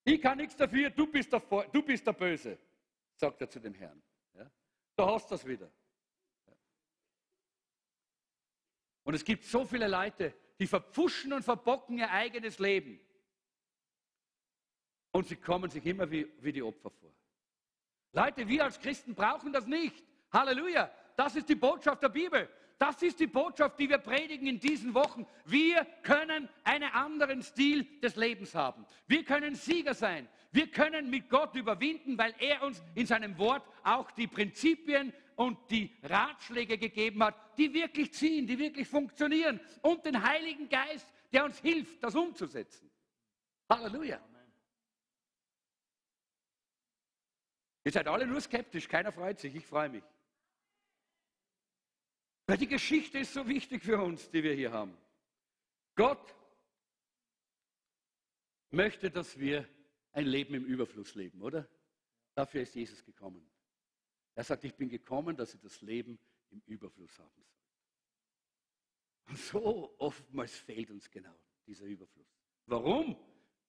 Ich 0.04 0.22
kann 0.22 0.38
nichts 0.38 0.56
dafür, 0.56 0.90
du 0.90 1.08
bist 1.08 1.32
der, 1.32 1.40
du 1.72 1.84
bist 1.84 2.08
der 2.08 2.14
Böse, 2.14 2.58
sagt 3.16 3.42
er 3.42 3.50
zu 3.50 3.60
dem 3.60 3.74
Herrn. 3.74 4.02
Ja? 4.34 4.50
Da 4.96 5.14
hast 5.14 5.30
das 5.30 5.46
wieder. 5.46 5.70
Und 9.04 9.14
es 9.14 9.24
gibt 9.24 9.46
so 9.46 9.64
viele 9.66 9.88
Leute, 9.88 10.34
die 10.60 10.68
verpfuschen 10.68 11.32
und 11.34 11.44
verbocken 11.44 11.98
ihr 11.98 12.12
eigenes 12.12 12.60
Leben. 12.60 13.00
Und 15.12 15.28
sie 15.28 15.38
kommen 15.38 15.70
sich 15.70 15.86
immer 15.86 16.10
wie, 16.12 16.28
wie 16.40 16.52
die 16.52 16.62
Opfer 16.62 16.90
vor. 16.90 17.14
Leute, 18.12 18.48
wir 18.48 18.64
als 18.64 18.80
Christen 18.80 19.16
brauchen 19.16 19.54
das 19.54 19.66
nicht. 19.66 20.04
Halleluja. 20.32 20.92
Das 21.16 21.36
ist 21.36 21.48
die 21.48 21.56
Botschaft 21.56 22.04
der 22.04 22.10
Bibel. 22.10 22.50
Das 22.80 23.02
ist 23.02 23.20
die 23.20 23.28
Botschaft, 23.28 23.80
die 23.80 23.90
wir 23.90 23.98
predigen 23.98 24.48
in 24.48 24.60
diesen 24.60 24.94
Wochen. 24.94 25.26
Wir 25.46 25.86
können 26.04 26.48
einen 26.64 26.92
anderen 26.92 27.42
Stil 27.42 27.86
des 28.02 28.16
Lebens 28.16 28.54
haben. 28.54 28.86
Wir 29.08 29.24
können 29.24 29.56
Sieger 29.56 29.96
sein. 29.96 30.28
Wir 30.52 30.70
können 30.70 31.10
mit 31.10 31.30
Gott 31.30 31.56
überwinden, 31.56 32.18
weil 32.18 32.36
er 32.40 32.62
uns 32.62 32.84
in 32.94 33.08
seinem 33.08 33.38
Wort 33.38 33.68
auch 33.84 34.12
die 34.12 34.28
Prinzipien 34.28 35.12
und 35.36 35.58
die 35.70 35.96
Ratschläge 36.04 36.78
gegeben 36.78 37.24
hat, 37.24 37.36
die 37.58 37.74
wirklich 37.74 38.14
ziehen, 38.14 38.46
die 38.46 38.58
wirklich 38.58 38.88
funktionieren. 38.88 39.60
Und 39.82 40.06
den 40.06 40.22
Heiligen 40.22 40.70
Geist, 40.70 41.08
der 41.32 41.46
uns 41.46 41.60
hilft, 41.60 42.04
das 42.04 42.16
umzusetzen. 42.16 42.90
Halleluja. 43.70 44.20
Ihr 47.84 47.92
seid 47.92 48.08
alle 48.08 48.28
nur 48.28 48.42
skeptisch, 48.42 48.88
keiner 48.88 49.12
freut 49.12 49.40
sich, 49.40 49.56
ich 49.56 49.66
freue 49.66 49.90
mich. 49.90 50.04
Weil 52.48 52.58
die 52.58 52.68
Geschichte 52.68 53.20
ist 53.20 53.34
so 53.34 53.46
wichtig 53.46 53.84
für 53.84 54.02
uns, 54.02 54.30
die 54.30 54.42
wir 54.42 54.54
hier 54.54 54.72
haben. 54.72 54.98
Gott 55.96 56.34
möchte, 58.72 59.12
dass 59.12 59.38
wir 59.38 59.68
ein 60.14 60.26
Leben 60.26 60.54
im 60.54 60.64
Überfluss 60.64 61.14
leben, 61.16 61.42
oder? 61.42 61.68
Dafür 62.34 62.62
ist 62.62 62.74
Jesus 62.74 63.04
gekommen. 63.04 63.46
Er 64.34 64.46
sagt, 64.46 64.64
ich 64.64 64.74
bin 64.76 64.88
gekommen, 64.88 65.36
dass 65.36 65.54
ihr 65.56 65.60
das 65.60 65.82
Leben 65.82 66.18
im 66.50 66.62
Überfluss 66.68 67.20
haben 67.20 67.44
sollt. 67.44 67.48
Und 69.28 69.38
so 69.38 69.96
oftmals 69.98 70.56
fehlt 70.56 70.90
uns 70.90 71.12
genau 71.12 71.38
dieser 71.66 71.86
Überfluss. 71.86 72.34
Warum? 72.66 73.18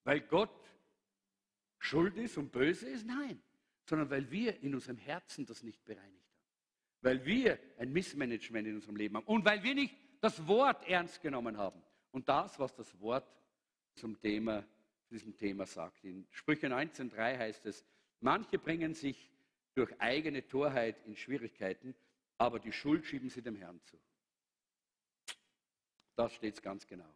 Weil 0.04 0.20
Gott 0.20 0.70
schuld 1.80 2.16
ist 2.16 2.38
und 2.38 2.52
böse 2.52 2.88
ist? 2.88 3.04
Nein, 3.04 3.42
sondern 3.88 4.08
weil 4.08 4.30
wir 4.30 4.60
in 4.62 4.74
unserem 4.74 4.98
Herzen 4.98 5.44
das 5.46 5.64
nicht 5.64 5.84
bereinigt 5.84 6.27
weil 7.00 7.24
wir 7.24 7.58
ein 7.78 7.92
Missmanagement 7.92 8.66
in 8.66 8.76
unserem 8.76 8.96
Leben 8.96 9.16
haben 9.16 9.26
und 9.26 9.44
weil 9.44 9.62
wir 9.62 9.74
nicht 9.74 9.94
das 10.20 10.46
Wort 10.46 10.86
ernst 10.88 11.20
genommen 11.20 11.56
haben. 11.56 11.82
Und 12.10 12.28
das, 12.28 12.58
was 12.58 12.74
das 12.74 12.98
Wort 13.00 13.30
zum 13.94 14.18
Thema, 14.20 14.66
diesem 15.10 15.36
Thema 15.36 15.66
sagt. 15.66 16.04
In 16.04 16.26
Sprüche 16.30 16.66
19.3 16.66 17.38
heißt 17.38 17.66
es, 17.66 17.84
manche 18.20 18.58
bringen 18.58 18.94
sich 18.94 19.30
durch 19.74 19.92
eigene 20.00 20.46
Torheit 20.46 21.00
in 21.06 21.16
Schwierigkeiten, 21.16 21.94
aber 22.36 22.58
die 22.58 22.72
Schuld 22.72 23.06
schieben 23.06 23.30
sie 23.30 23.42
dem 23.42 23.56
Herrn 23.56 23.80
zu. 23.82 23.98
Das 26.16 26.34
steht 26.34 26.60
ganz 26.62 26.86
genau. 26.86 27.12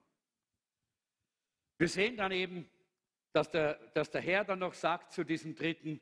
Wir 1.79 1.89
sehen 1.89 2.17
dann 2.17 2.31
eben, 2.31 2.71
dass 3.33 3.51
der, 3.51 3.75
dass 3.95 4.11
der 4.11 4.21
Herr 4.21 4.45
dann 4.45 4.61
noch 4.61 4.75
sagt 4.75 5.13
zu 5.13 5.25
diesem 5.25 5.55
Dritten, 5.55 6.01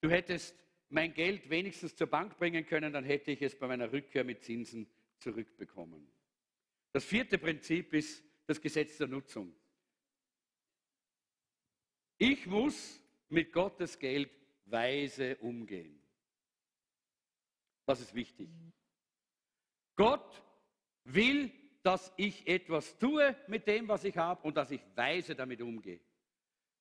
du 0.00 0.10
hättest 0.10 0.56
mein 0.92 1.14
Geld 1.14 1.48
wenigstens 1.48 1.96
zur 1.96 2.06
Bank 2.06 2.36
bringen 2.36 2.66
können, 2.66 2.92
dann 2.92 3.04
hätte 3.04 3.30
ich 3.30 3.40
es 3.40 3.58
bei 3.58 3.66
meiner 3.66 3.90
Rückkehr 3.90 4.24
mit 4.24 4.42
Zinsen 4.42 4.86
zurückbekommen. 5.18 6.06
Das 6.92 7.04
vierte 7.04 7.38
Prinzip 7.38 7.94
ist 7.94 8.22
das 8.46 8.60
Gesetz 8.60 8.98
der 8.98 9.08
Nutzung. 9.08 9.54
Ich 12.18 12.46
muss 12.46 13.00
mit 13.30 13.52
Gottes 13.52 13.98
Geld 13.98 14.30
weise 14.66 15.36
umgehen. 15.38 15.98
Das 17.86 18.00
ist 18.00 18.14
wichtig. 18.14 18.50
Gott 19.96 20.44
will, 21.04 21.50
dass 21.82 22.12
ich 22.16 22.46
etwas 22.46 22.98
tue 22.98 23.34
mit 23.48 23.66
dem, 23.66 23.88
was 23.88 24.04
ich 24.04 24.16
habe 24.16 24.42
und 24.42 24.56
dass 24.56 24.70
ich 24.70 24.82
weise 24.94 25.34
damit 25.34 25.62
umgehe. 25.62 26.00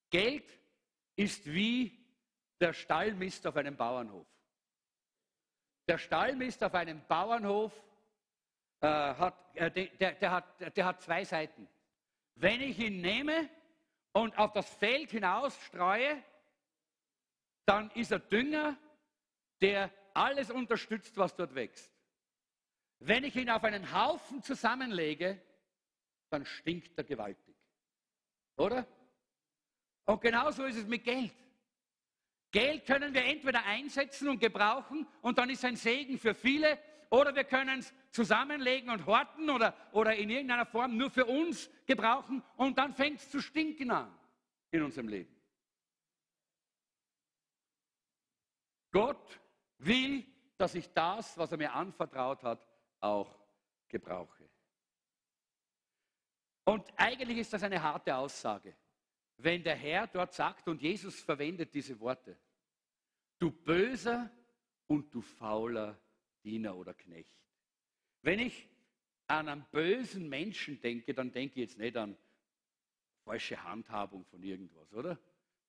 Geld 0.10 0.60
ist 1.16 1.46
wie 1.46 2.01
der 2.62 2.74
Stallmist 2.74 3.46
auf 3.48 3.58
einem 3.58 3.76
Bauernhof. 3.76 4.28
Der 5.88 5.98
Stallmist 5.98 6.64
auf 6.64 6.74
einem 6.76 7.02
Bauernhof 7.08 7.74
äh, 8.82 8.88
hat, 8.88 9.56
äh, 9.56 9.72
der, 9.72 10.14
der, 10.14 10.32
hat, 10.32 10.78
der 10.78 10.86
hat 10.86 11.02
zwei 11.02 11.26
Seiten. 11.26 11.68
Wenn 12.36 12.62
ich 12.62 12.80
ihn 12.80 13.02
nehme 13.02 13.50
und 14.14 14.38
auf 14.38 14.54
das 14.54 14.70
Feld 14.76 15.10
hinaus 15.10 15.60
streue, 15.64 16.24
dann 17.66 17.90
ist 17.92 18.12
er 18.12 18.20
Dünger, 18.20 18.78
der 19.60 19.92
alles 20.14 20.52
unterstützt, 20.52 21.18
was 21.18 21.36
dort 21.36 21.56
wächst. 21.56 21.92
Wenn 23.00 23.24
ich 23.24 23.36
ihn 23.36 23.50
auf 23.50 23.64
einen 23.64 23.92
Haufen 23.92 24.44
zusammenlege, 24.44 25.42
dann 26.30 26.46
stinkt 26.46 26.98
er 26.98 27.04
gewaltig. 27.04 27.56
Oder? 28.58 28.86
Und 30.06 30.22
genauso 30.22 30.66
ist 30.66 30.78
es 30.78 30.86
mit 30.86 31.04
Geld. 31.04 31.34
Geld 32.52 32.86
können 32.86 33.14
wir 33.14 33.24
entweder 33.24 33.66
einsetzen 33.66 34.28
und 34.28 34.40
gebrauchen 34.40 35.08
und 35.22 35.38
dann 35.38 35.50
ist 35.50 35.64
ein 35.64 35.78
Segen 35.78 36.18
für 36.18 36.36
viele, 36.36 36.78
oder 37.10 37.34
wir 37.34 37.46
können 37.46 37.80
es 37.80 37.94
zusammenlegen 38.12 38.90
und 38.90 39.06
horten 39.06 39.50
oder, 39.50 39.76
oder 39.92 40.16
in 40.16 40.30
irgendeiner 40.30 40.66
Form 40.66 40.98
nur 40.98 41.10
für 41.10 41.26
uns 41.26 41.70
gebrauchen 41.86 42.44
und 42.58 42.78
dann 42.78 42.94
fängt 42.94 43.20
es 43.20 43.30
zu 43.30 43.42
stinken 43.42 43.92
an 43.92 44.14
in 44.72 44.84
unserem 44.84 45.08
Leben. 45.08 45.36
Gott 48.92 49.40
will, 49.78 50.26
dass 50.58 50.76
ich 50.76 50.92
das, 50.94 51.38
was 51.38 51.52
er 51.52 51.58
mir 51.58 51.74
anvertraut 51.74 52.44
hat, 52.44 52.68
auch 53.00 53.40
gebrauche. 53.88 54.50
Und 56.66 56.86
eigentlich 56.98 57.40
ist 57.40 57.54
das 57.54 57.64
eine 57.64 57.82
harte 57.82 58.16
Aussage 58.16 58.76
wenn 59.44 59.64
der 59.64 59.76
Herr 59.76 60.08
dort 60.08 60.34
sagt, 60.34 60.68
und 60.68 60.82
Jesus 60.82 61.20
verwendet 61.20 61.74
diese 61.74 62.00
Worte, 62.00 62.38
du 63.40 63.52
böser 63.52 64.32
und 64.88 65.14
du 65.14 65.22
fauler 65.22 66.00
Diener 66.44 66.76
oder 66.76 66.94
Knecht. 66.94 67.38
Wenn 68.22 68.40
ich 68.40 68.68
an 69.28 69.48
einen 69.48 69.66
bösen 69.72 70.28
Menschen 70.28 70.80
denke, 70.82 71.14
dann 71.14 71.32
denke 71.32 71.62
ich 71.62 71.70
jetzt 71.70 71.78
nicht 71.78 71.96
an 71.98 72.18
falsche 73.24 73.64
Handhabung 73.64 74.26
von 74.26 74.44
irgendwas, 74.44 74.92
oder? 74.94 75.18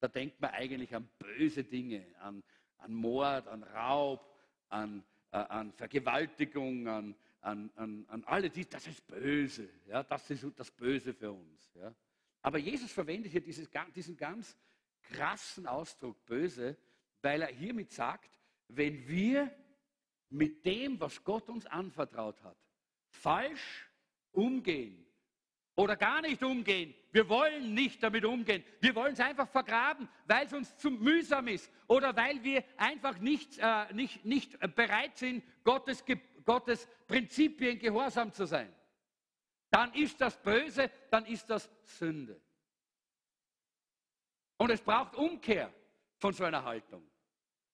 Da 0.00 0.08
denkt 0.08 0.40
man 0.40 0.50
eigentlich 0.50 0.94
an 0.94 1.08
böse 1.18 1.62
Dinge, 1.62 2.04
an, 2.20 2.42
an 2.78 2.92
Mord, 2.92 3.46
an 3.46 3.62
Raub, 3.62 4.28
an, 4.68 5.04
äh, 5.30 5.36
an 5.36 5.72
Vergewaltigung, 5.72 6.88
an, 6.88 7.14
an, 7.40 7.70
an, 7.76 8.24
alle 8.26 8.50
die, 8.50 8.68
das 8.68 8.86
ist 8.86 9.06
böse. 9.06 9.68
Ja? 9.86 10.02
Das 10.02 10.28
ist 10.30 10.44
das 10.56 10.70
Böse 10.70 11.14
für 11.14 11.30
uns. 11.30 11.72
Ja? 11.74 11.94
Aber 12.42 12.58
Jesus 12.58 12.90
verwendet 12.90 13.30
hier 13.30 13.40
dieses, 13.40 13.70
diesen 13.94 14.16
ganz 14.16 14.56
krassen 15.02 15.66
Ausdruck 15.66 16.24
böse, 16.26 16.76
weil 17.22 17.42
er 17.42 17.48
hiermit 17.48 17.92
sagt, 17.92 18.38
wenn 18.68 19.06
wir 19.06 19.50
mit 20.28 20.64
dem, 20.64 20.98
was 20.98 21.22
Gott 21.22 21.48
uns 21.48 21.66
anvertraut 21.66 22.42
hat, 22.42 22.56
falsch 23.10 23.88
umgehen 24.32 25.06
oder 25.76 25.96
gar 25.96 26.20
nicht 26.20 26.42
umgehen, 26.42 26.94
wir 27.12 27.28
wollen 27.28 27.74
nicht 27.74 28.02
damit 28.02 28.24
umgehen, 28.24 28.64
wir 28.80 28.94
wollen 28.94 29.12
es 29.12 29.20
einfach 29.20 29.48
vergraben, 29.48 30.08
weil 30.26 30.46
es 30.46 30.52
uns 30.52 30.76
zu 30.78 30.90
mühsam 30.90 31.46
ist 31.48 31.70
oder 31.86 32.16
weil 32.16 32.42
wir 32.42 32.64
einfach 32.76 33.18
nicht, 33.18 33.58
äh, 33.58 33.92
nicht, 33.92 34.24
nicht 34.24 34.58
bereit 34.74 35.16
sind, 35.16 35.44
Gottes, 35.62 36.02
Gottes 36.44 36.88
Prinzipien 37.06 37.78
gehorsam 37.78 38.32
zu 38.32 38.46
sein 38.46 38.72
dann 39.72 39.92
ist 39.94 40.20
das 40.20 40.36
böse, 40.36 40.90
dann 41.10 41.24
ist 41.24 41.48
das 41.48 41.68
Sünde. 41.84 42.38
Und 44.58 44.70
es 44.70 44.82
braucht 44.82 45.16
Umkehr 45.16 45.72
von 46.18 46.34
so 46.34 46.44
einer 46.44 46.62
Haltung, 46.62 47.02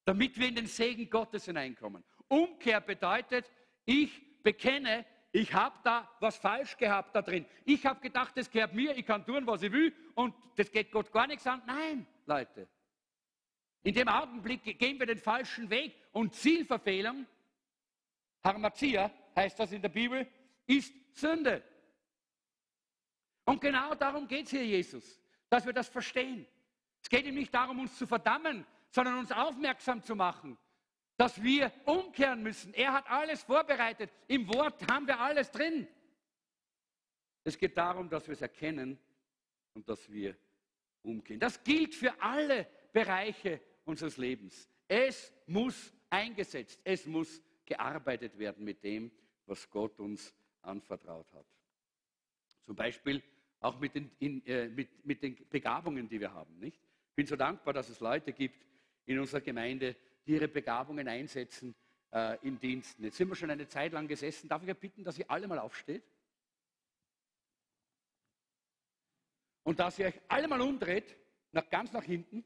damit 0.05 0.39
wir 0.39 0.47
in 0.47 0.55
den 0.55 0.69
Segen 0.69 1.11
Gottes 1.11 1.47
hineinkommen. 1.47 2.05
Umkehr 2.29 2.81
bedeutet, 2.81 3.51
ich 3.85 4.43
bekenne, 4.45 5.05
ich 5.33 5.53
habe 5.53 5.77
da 5.83 6.09
was 6.21 6.37
falsch 6.37 6.77
gehabt 6.77 7.17
da 7.17 7.21
drin. 7.21 7.45
Ich 7.65 7.85
habe 7.85 8.01
gedacht, 8.01 8.37
das 8.37 8.49
gehört 8.49 8.75
mir, 8.75 8.97
ich 8.97 9.05
kann 9.05 9.27
tun, 9.27 9.45
was 9.45 9.63
ich 9.63 9.73
will 9.73 9.93
und 10.15 10.35
das 10.55 10.71
geht 10.71 10.93
Gott 10.93 11.11
gar 11.11 11.27
nichts 11.27 11.47
an. 11.49 11.61
Nein, 11.67 12.07
Leute. 12.27 12.69
In 13.83 13.95
dem 13.95 14.09
Augenblick 14.09 14.79
gehen 14.79 15.01
wir 15.01 15.07
den 15.07 15.19
falschen 15.19 15.69
Weg 15.69 15.97
und 16.13 16.33
Zielverfehlung, 16.33 17.27
Harmazia 18.45 19.11
heißt 19.35 19.59
das 19.59 19.73
in 19.73 19.83
der 19.83 19.89
Bibel, 19.89 20.29
ist 20.67 20.95
Sünde. 21.13 21.63
Und 23.49 23.63
genau 23.63 23.95
darum 23.95 24.29
geht 24.29 24.45
es 24.45 24.51
hier, 24.51 24.67
Jesus, 24.67 25.19
dass 25.49 25.65
wir 25.65 25.73
das 25.73 25.89
verstehen. 25.89 26.47
Es 27.03 27.09
geht 27.09 27.25
ihm 27.25 27.35
nicht 27.35 27.55
darum, 27.55 27.81
uns 27.81 27.97
zu 27.97 28.07
verdammen, 28.07 28.67
sondern 28.91 29.21
uns 29.21 29.33
aufmerksam 29.33 30.03
zu 30.03 30.15
machen, 30.15 30.59
dass 31.17 31.43
wir 31.43 31.73
umkehren 31.87 32.43
müssen. 32.43 32.75
Er 32.75 32.93
hat 32.93 33.09
alles 33.09 33.43
vorbereitet. 33.43 34.11
Im 34.27 34.47
Wort 34.49 34.87
haben 34.93 35.07
wir 35.07 35.19
alles 35.19 35.51
drin. 35.51 35.89
Es 37.43 37.57
geht 37.57 37.79
darum, 37.79 38.11
dass 38.11 38.27
wir 38.27 38.35
es 38.35 38.43
erkennen 38.43 38.99
und 39.73 39.89
dass 39.89 40.13
wir 40.13 40.37
umkehren. 41.01 41.41
Das 41.41 41.65
gilt 41.65 41.95
für 41.95 42.21
alle 42.21 42.67
Bereiche 42.93 43.63
unseres 43.87 44.19
Lebens. 44.19 44.69
Es 44.87 45.33
muss 45.47 45.95
eingesetzt, 46.11 46.79
es 46.85 47.07
muss 47.07 47.43
gearbeitet 47.65 48.39
werden 48.39 48.63
mit 48.63 48.85
dem, 48.85 49.11
was 49.47 49.71
Gott 49.71 49.99
uns 50.01 50.35
anvertraut 50.61 51.33
hat. 51.33 51.47
Zum 52.67 52.77
Beispiel 52.77 53.23
auch 53.61 53.79
mit 53.79 53.95
den, 53.95 54.11
in, 54.19 54.45
äh, 54.47 54.69
mit, 54.69 55.05
mit 55.05 55.23
den 55.23 55.37
Begabungen, 55.49 56.09
die 56.09 56.21
wir 56.21 56.33
haben. 56.33 56.63
Ich 56.63 56.79
bin 57.15 57.27
so 57.27 57.37
dankbar, 57.37 57.75
dass 57.75 57.89
es 57.89 58.01
Leute 58.01 58.33
gibt 58.33 58.65
in 59.07 59.19
unserer 59.19 59.41
Gemeinde, 59.41 59.97
die 60.27 60.33
ihre 60.33 60.49
Begabungen 60.49 61.09
einsetzen 61.09 61.75
äh, 62.13 62.39
in 62.47 62.59
Diensten. 62.59 63.05
Jetzt 63.05 63.17
sind 63.17 63.29
wir 63.29 63.35
schon 63.35 63.51
eine 63.51 63.67
Zeit 63.67 63.93
lang 63.93 64.07
gesessen. 64.07 64.49
Darf 64.49 64.63
ich 64.63 64.71
euch 64.71 64.79
bitten, 64.79 65.03
dass 65.03 65.19
ihr 65.19 65.31
alle 65.31 65.49
mal 65.49 65.59
aufsteht? 65.59 66.05
Und 69.65 69.81
dass 69.81 69.99
ihr 69.99 70.07
euch 70.07 70.21
alle 70.29 70.49
mal 70.49 70.61
umdreht, 70.61 71.17
nach, 71.53 71.69
ganz 71.69 71.93
nach 71.93 72.05
hinten 72.05 72.45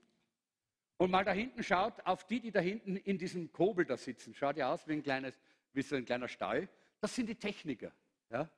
und 0.96 1.10
mal 1.10 1.24
da 1.24 1.32
hinten 1.32 1.62
schaut 1.62 2.00
auf 2.06 2.26
die, 2.26 2.40
die 2.40 2.50
da 2.50 2.60
hinten 2.60 2.96
in 2.96 3.18
diesem 3.18 3.52
Kobel 3.52 3.84
da 3.84 3.96
sitzen. 3.96 4.34
Schaut 4.34 4.56
ja 4.56 4.72
aus 4.72 4.86
wie 4.88 4.92
ein, 4.92 5.02
kleines, 5.02 5.38
wie 5.72 5.82
so 5.82 5.96
ein 5.96 6.04
kleiner 6.04 6.28
Stall. 6.28 6.68
Das 7.00 7.14
sind 7.14 7.28
die 7.28 7.34
Techniker. 7.34 7.92
Ja? 8.30 8.48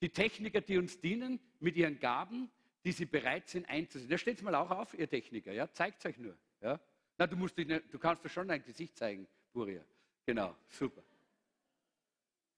Die 0.00 0.10
Techniker, 0.10 0.60
die 0.60 0.78
uns 0.78 1.00
dienen 1.00 1.40
mit 1.60 1.76
ihren 1.76 1.98
Gaben, 2.00 2.50
die 2.84 2.92
sie 2.92 3.04
bereit 3.04 3.48
sind 3.48 3.68
einzusetzen. 3.68 4.10
Da 4.10 4.18
steht 4.18 4.42
mal 4.42 4.54
auch 4.54 4.70
auf, 4.70 4.94
ihr 4.94 5.08
Techniker. 5.08 5.52
Ja? 5.52 5.70
Zeigt 5.72 5.98
es 5.98 6.06
euch 6.06 6.18
nur. 6.18 6.36
Ja? 6.60 6.80
Na, 7.18 7.26
du, 7.26 7.36
musst 7.36 7.56
dich 7.56 7.66
du 7.66 7.98
kannst 7.98 8.24
doch 8.24 8.30
schon 8.30 8.48
dein 8.48 8.64
Gesicht 8.64 8.96
zeigen, 8.96 9.26
Buria. 9.52 9.84
Genau, 10.26 10.56
super. 10.68 11.02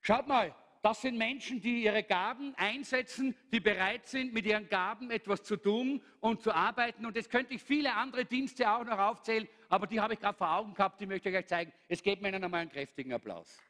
Schaut 0.01 0.27
mal, 0.27 0.55
das 0.83 1.01
sind 1.01 1.17
Menschen, 1.17 1.61
die 1.61 1.85
ihre 1.85 2.03
Gaben 2.03 2.55
einsetzen, 2.57 3.37
die 3.53 3.61
bereit 3.61 4.09
sind, 4.09 4.35
mit 4.35 4.45
ihren 4.45 4.69
Gaben 4.69 5.13
etwas 5.13 5.45
zu 5.45 5.57
tun 5.57 6.03
und 6.21 6.43
zu 6.43 6.53
arbeiten. 6.53 7.07
Und 7.07 7.15
jetzt 7.15 7.31
könnte 7.31 7.55
ich 7.55 7.63
viele 7.63 7.95
andere 7.95 8.25
Dienste 8.25 8.69
auch 8.69 8.85
noch 8.85 8.99
aufzählen, 8.99 9.49
aber 9.69 9.87
die 9.87 10.01
habe 10.01 10.15
ich 10.15 10.21
gerade 10.21 10.37
vor 10.37 10.51
Augen 10.51 10.75
gehabt, 10.75 11.01
die 11.01 11.07
möchte 11.07 11.31
ich 11.31 11.37
euch 11.37 11.47
zeigen. 11.47 11.73
Es 11.87 12.03
gebt 12.03 12.21
mir 12.21 12.29
ihnen 12.29 12.43
einmal 12.43 12.63
einen 12.63 12.71
kräftigen 12.71 13.13
Applaus. 13.13 13.61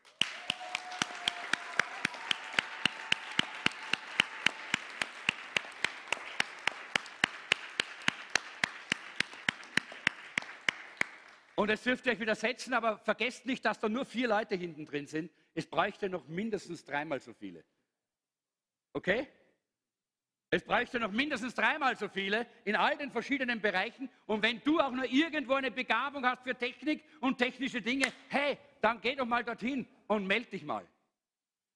Und 11.62 11.68
es 11.68 11.84
dürft 11.84 12.04
ihr 12.06 12.12
euch 12.14 12.18
widersetzen, 12.18 12.74
aber 12.74 12.98
vergesst 12.98 13.46
nicht, 13.46 13.64
dass 13.64 13.78
da 13.78 13.88
nur 13.88 14.04
vier 14.04 14.26
Leute 14.26 14.56
hinten 14.56 14.84
drin 14.84 15.06
sind. 15.06 15.30
Es 15.54 15.64
bräuchte 15.64 16.08
noch 16.08 16.26
mindestens 16.26 16.84
dreimal 16.84 17.20
so 17.20 17.32
viele. 17.34 17.62
Okay? 18.94 19.28
Es 20.50 20.64
bräuchte 20.64 20.98
noch 20.98 21.12
mindestens 21.12 21.54
dreimal 21.54 21.96
so 21.96 22.08
viele 22.08 22.48
in 22.64 22.74
all 22.74 22.96
den 22.96 23.12
verschiedenen 23.12 23.60
Bereichen. 23.60 24.10
Und 24.26 24.42
wenn 24.42 24.60
du 24.64 24.80
auch 24.80 24.90
nur 24.90 25.04
irgendwo 25.04 25.52
eine 25.54 25.70
Begabung 25.70 26.26
hast 26.26 26.42
für 26.42 26.56
Technik 26.56 27.04
und 27.20 27.38
technische 27.38 27.80
Dinge, 27.80 28.12
hey, 28.28 28.58
dann 28.80 29.00
geh 29.00 29.14
doch 29.14 29.24
mal 29.24 29.44
dorthin 29.44 29.86
und 30.08 30.26
melde 30.26 30.50
dich 30.50 30.64
mal. 30.64 30.84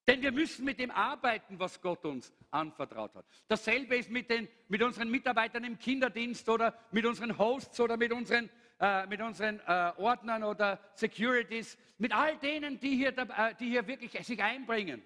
Denn 0.08 0.20
wir 0.20 0.32
müssen 0.32 0.64
mit 0.64 0.80
dem 0.80 0.90
arbeiten, 0.90 1.60
was 1.60 1.80
Gott 1.80 2.04
uns 2.04 2.32
anvertraut 2.50 3.14
hat. 3.14 3.24
Dasselbe 3.46 3.96
ist 3.96 4.10
mit, 4.10 4.30
den, 4.30 4.48
mit 4.66 4.82
unseren 4.82 5.10
Mitarbeitern 5.12 5.62
im 5.62 5.78
Kinderdienst 5.78 6.48
oder 6.48 6.76
mit 6.90 7.06
unseren 7.06 7.38
Hosts 7.38 7.78
oder 7.78 7.96
mit 7.96 8.12
unseren 8.12 8.50
äh, 8.78 9.06
mit 9.06 9.22
unseren 9.22 9.58
äh, 9.60 9.92
Ordnern 9.96 10.44
oder 10.44 10.78
Securities, 10.92 11.78
mit 11.96 12.14
all 12.14 12.36
denen, 12.36 12.78
die 12.78 12.96
hier, 12.96 13.16
äh, 13.16 13.54
die 13.54 13.70
hier 13.70 13.86
wirklich 13.86 14.12
sich 14.26 14.42
einbringen. 14.42 15.02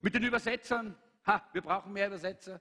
Mit 0.00 0.14
den 0.14 0.24
Übersetzern, 0.24 0.96
ha, 1.26 1.48
wir 1.52 1.62
brauchen 1.62 1.92
mehr 1.92 2.08
Übersetzer. 2.08 2.60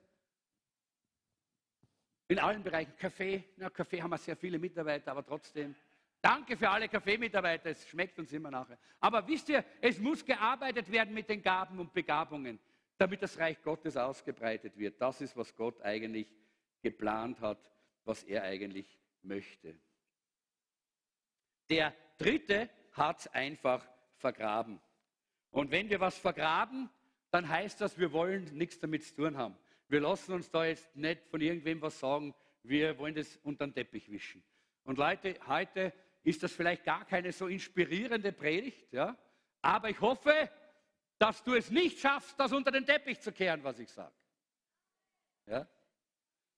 In 2.28 2.38
allen 2.38 2.62
Bereichen. 2.62 2.96
Kaffee, 2.98 3.46
na, 3.56 3.70
Kaffee 3.72 4.02
haben 4.02 4.12
wir 4.12 4.18
sehr 4.20 4.36
viele 4.36 4.60
Mitarbeiter, 4.60 5.12
aber 5.12 5.26
trotzdem. 5.26 5.76
Danke 6.22 6.56
für 6.56 6.70
alle 6.70 6.88
Kaffeemitarbeiter, 6.88 7.72
es 7.72 7.88
schmeckt 7.88 8.20
uns 8.20 8.32
immer 8.34 8.52
nachher. 8.52 8.78
Aber 9.00 9.26
wisst 9.28 9.50
ihr, 9.50 9.64
es 9.82 9.98
muss 9.98 10.26
gearbeitet 10.26 10.92
werden 10.92 11.16
mit 11.16 11.30
den 11.30 11.42
Gaben 11.42 11.80
und 11.80 11.94
Begabungen, 11.94 12.60
damit 12.98 13.24
das 13.24 13.40
Reich 13.40 13.60
Gottes 13.64 13.98
ausgebreitet 13.98 14.78
wird. 14.78 15.02
Das 15.02 15.20
ist, 15.22 15.36
was 15.36 15.56
Gott 15.56 15.82
eigentlich 15.82 16.28
geplant 16.82 17.40
hat 17.42 17.60
was 18.08 18.24
er 18.24 18.44
eigentlich 18.44 18.98
möchte. 19.22 19.78
Der 21.70 21.94
dritte 22.18 22.70
hat 22.94 23.20
es 23.20 23.28
einfach 23.28 23.86
vergraben. 24.16 24.80
Und 25.52 25.72
wenn 25.72 25.90
wir 25.90 26.00
was 26.00 26.18
vergraben, 26.18 26.90
dann 27.32 27.48
heißt 27.48 27.82
das, 27.82 27.98
wir 27.98 28.12
wollen 28.14 28.46
nichts 28.58 28.80
damit 28.80 29.04
zu 29.04 29.16
tun 29.16 29.38
haben. 29.38 29.58
Wir 29.90 30.02
lassen 30.02 30.34
uns 30.34 30.50
da 30.50 30.66
jetzt 30.66 30.96
nicht 30.96 31.28
von 31.28 31.42
irgendwem 31.42 31.82
was 31.82 32.00
sagen, 32.00 32.34
wir 32.64 32.98
wollen 32.98 33.16
das 33.16 33.38
unter 33.38 33.68
den 33.68 33.74
Teppich 33.74 34.10
wischen. 34.12 34.44
Und 34.84 34.98
Leute, 34.98 35.38
heute 35.48 35.94
ist 36.24 36.44
das 36.44 36.52
vielleicht 36.52 36.84
gar 36.84 37.06
keine 37.06 37.32
so 37.32 37.48
inspirierende 37.48 38.32
Predigt, 38.32 38.92
ja? 38.92 39.18
aber 39.62 39.90
ich 39.90 40.00
hoffe, 40.02 40.50
dass 41.18 41.44
du 41.44 41.54
es 41.56 41.70
nicht 41.72 42.00
schaffst, 42.00 42.40
das 42.40 42.52
unter 42.52 42.72
den 42.72 42.86
Teppich 42.86 43.20
zu 43.22 43.32
kehren, 43.32 43.64
was 43.64 43.80
ich 43.80 43.90
sage. 43.90 44.14
Ja? 45.46 45.68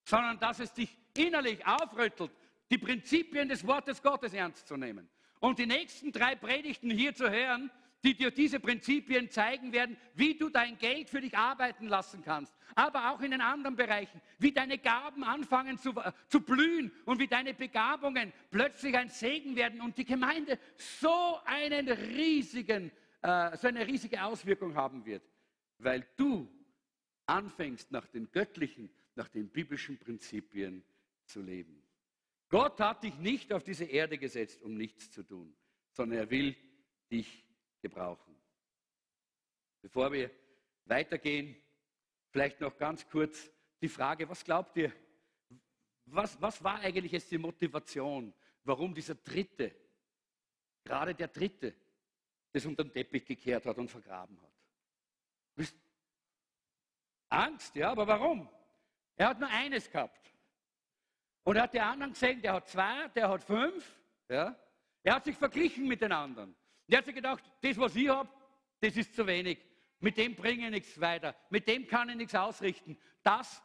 Sondern 0.09 0.39
dass 0.39 0.59
es 0.59 0.73
dich 0.73 0.97
innerlich 1.15 1.63
aufrüttelt, 1.67 2.31
die 2.71 2.79
Prinzipien 2.79 3.47
des 3.47 3.65
Wortes 3.67 4.01
Gottes 4.01 4.33
ernst 4.33 4.67
zu 4.67 4.75
nehmen. 4.75 5.07
Und 5.39 5.59
die 5.59 5.67
nächsten 5.67 6.11
drei 6.11 6.35
Predigten 6.35 6.89
hier 6.89 7.13
zu 7.13 7.29
hören, 7.29 7.69
die 8.03 8.15
dir 8.15 8.31
diese 8.31 8.59
Prinzipien 8.59 9.29
zeigen 9.29 9.71
werden, 9.71 9.97
wie 10.15 10.33
du 10.35 10.49
dein 10.49 10.79
Geld 10.79 11.11
für 11.11 11.21
dich 11.21 11.37
arbeiten 11.37 11.87
lassen 11.87 12.23
kannst, 12.23 12.55
aber 12.73 13.11
auch 13.11 13.21
in 13.21 13.29
den 13.29 13.41
anderen 13.41 13.75
Bereichen, 13.75 14.19
wie 14.39 14.51
deine 14.51 14.79
Gaben 14.79 15.23
anfangen 15.23 15.77
zu, 15.77 15.91
äh, 15.91 16.11
zu 16.27 16.41
blühen 16.41 16.91
und 17.05 17.19
wie 17.19 17.27
deine 17.27 17.53
Begabungen 17.53 18.33
plötzlich 18.49 18.97
ein 18.97 19.09
Segen 19.09 19.55
werden 19.55 19.79
und 19.79 19.95
die 19.95 20.05
Gemeinde 20.05 20.57
so, 20.75 21.37
einen 21.45 21.87
riesigen, 21.87 22.91
äh, 23.21 23.55
so 23.57 23.67
eine 23.67 23.85
riesige 23.85 24.23
Auswirkung 24.23 24.73
haben 24.73 25.05
wird, 25.05 25.23
weil 25.77 26.07
du 26.17 26.49
anfängst 27.27 27.91
nach 27.91 28.07
den 28.07 28.31
göttlichen, 28.31 28.89
nach 29.19 29.27
den 29.27 29.49
biblischen 29.49 29.97
Prinzipien 29.97 30.81
zu 31.25 31.41
leben. 31.41 31.83
Gott 32.47 32.79
hat 32.79 33.03
dich 33.03 33.15
nicht 33.15 33.51
auf 33.51 33.63
diese 33.63 33.83
Erde 33.83 34.17
gesetzt, 34.17 34.63
um 34.63 34.75
nichts 34.75 35.11
zu 35.11 35.23
tun, 35.23 35.53
sondern 35.91 36.19
er 36.19 36.29
will 36.29 36.55
dich 37.11 37.45
gebrauchen. 37.81 38.33
Bevor 39.81 40.11
wir 40.13 40.31
weitergehen, 40.85 41.55
vielleicht 42.29 42.61
noch 42.61 42.77
ganz 42.77 43.07
kurz 43.07 43.51
die 43.81 43.89
Frage, 43.89 44.27
was 44.27 44.43
glaubt 44.43 44.77
ihr, 44.77 44.91
was, 46.05 46.41
was 46.41 46.63
war 46.63 46.79
eigentlich 46.79 47.11
jetzt 47.11 47.29
die 47.29 47.37
Motivation, 47.37 48.33
warum 48.63 48.95
dieser 48.95 49.15
Dritte, 49.15 49.75
gerade 50.85 51.13
der 51.13 51.27
Dritte, 51.27 51.75
das 52.53 52.65
unter 52.65 52.85
den 52.85 52.93
Teppich 52.93 53.25
gekehrt 53.25 53.65
hat 53.65 53.77
und 53.77 53.89
vergraben 53.89 54.41
hat? 54.41 55.73
Angst, 57.27 57.75
ja, 57.75 57.91
aber 57.91 58.07
warum? 58.07 58.49
Er 59.19 59.27
hat 59.27 59.39
nur 59.39 59.49
eines 59.49 59.91
gehabt. 59.91 60.33
Und 61.43 61.57
er 61.57 61.63
hat 61.63 61.73
die 61.73 61.81
anderen 61.81 62.13
gesehen, 62.13 62.41
der 62.41 62.53
hat 62.53 62.69
zwei, 62.69 63.09
der 63.09 63.27
hat 63.27 63.43
fünf. 63.43 63.99
Ja? 64.29 64.57
Er 65.03 65.15
hat 65.15 65.25
sich 65.25 65.35
verglichen 65.35 65.87
mit 65.87 66.01
den 66.01 66.13
anderen. 66.13 66.55
Er 66.87 66.99
hat 66.99 67.05
sich 67.05 67.15
gedacht, 67.15 67.43
das, 67.61 67.77
was 67.77 67.97
ich 67.97 68.07
habe, 68.07 68.29
das 68.79 68.95
ist 68.95 69.13
zu 69.13 69.27
wenig. 69.27 69.59
Mit 69.99 70.15
dem 70.15 70.35
bringe 70.35 70.65
ich 70.65 70.71
nichts 70.71 71.01
weiter. 71.01 71.35
Mit 71.49 71.67
dem 71.67 71.85
kann 71.85 72.07
ich 72.07 72.15
nichts 72.15 72.33
ausrichten. 72.33 72.97
Das 73.21 73.61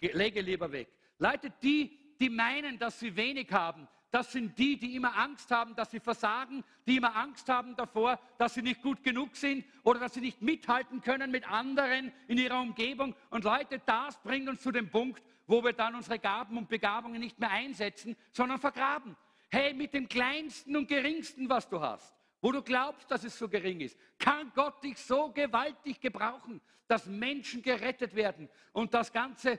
lege 0.00 0.40
lieber 0.40 0.72
weg. 0.72 0.88
Leute, 1.18 1.52
die, 1.62 2.16
die 2.18 2.30
meinen, 2.30 2.78
dass 2.78 2.98
sie 2.98 3.14
wenig 3.14 3.52
haben, 3.52 3.86
das 4.10 4.32
sind 4.32 4.58
die, 4.58 4.78
die 4.78 4.96
immer 4.96 5.16
Angst 5.16 5.50
haben, 5.50 5.74
dass 5.74 5.90
sie 5.90 6.00
versagen, 6.00 6.64
die 6.86 6.96
immer 6.96 7.14
Angst 7.14 7.48
haben 7.48 7.76
davor, 7.76 8.18
dass 8.38 8.54
sie 8.54 8.62
nicht 8.62 8.82
gut 8.82 9.02
genug 9.02 9.36
sind 9.36 9.64
oder 9.82 10.00
dass 10.00 10.14
sie 10.14 10.20
nicht 10.20 10.40
mithalten 10.40 11.02
können 11.02 11.30
mit 11.30 11.48
anderen 11.50 12.12
in 12.26 12.38
ihrer 12.38 12.60
Umgebung. 12.60 13.14
Und 13.28 13.44
Leute, 13.44 13.80
das 13.84 14.16
bringt 14.22 14.48
uns 14.48 14.62
zu 14.62 14.72
dem 14.72 14.88
Punkt, 14.88 15.22
wo 15.46 15.62
wir 15.62 15.74
dann 15.74 15.94
unsere 15.94 16.18
Gaben 16.18 16.56
und 16.56 16.68
Begabungen 16.68 17.20
nicht 17.20 17.38
mehr 17.38 17.50
einsetzen, 17.50 18.16
sondern 18.32 18.58
vergraben. 18.58 19.16
Hey, 19.50 19.74
mit 19.74 19.92
dem 19.92 20.08
kleinsten 20.08 20.76
und 20.76 20.88
geringsten, 20.88 21.48
was 21.48 21.68
du 21.68 21.80
hast, 21.80 22.14
wo 22.40 22.50
du 22.50 22.62
glaubst, 22.62 23.10
dass 23.10 23.24
es 23.24 23.38
so 23.38 23.48
gering 23.48 23.80
ist, 23.80 23.98
kann 24.18 24.52
Gott 24.54 24.82
dich 24.82 24.98
so 24.98 25.30
gewaltig 25.32 26.00
gebrauchen, 26.00 26.60
dass 26.86 27.06
Menschen 27.06 27.62
gerettet 27.62 28.14
werden 28.14 28.48
und 28.72 28.94
dass 28.94 29.12
ganze 29.12 29.58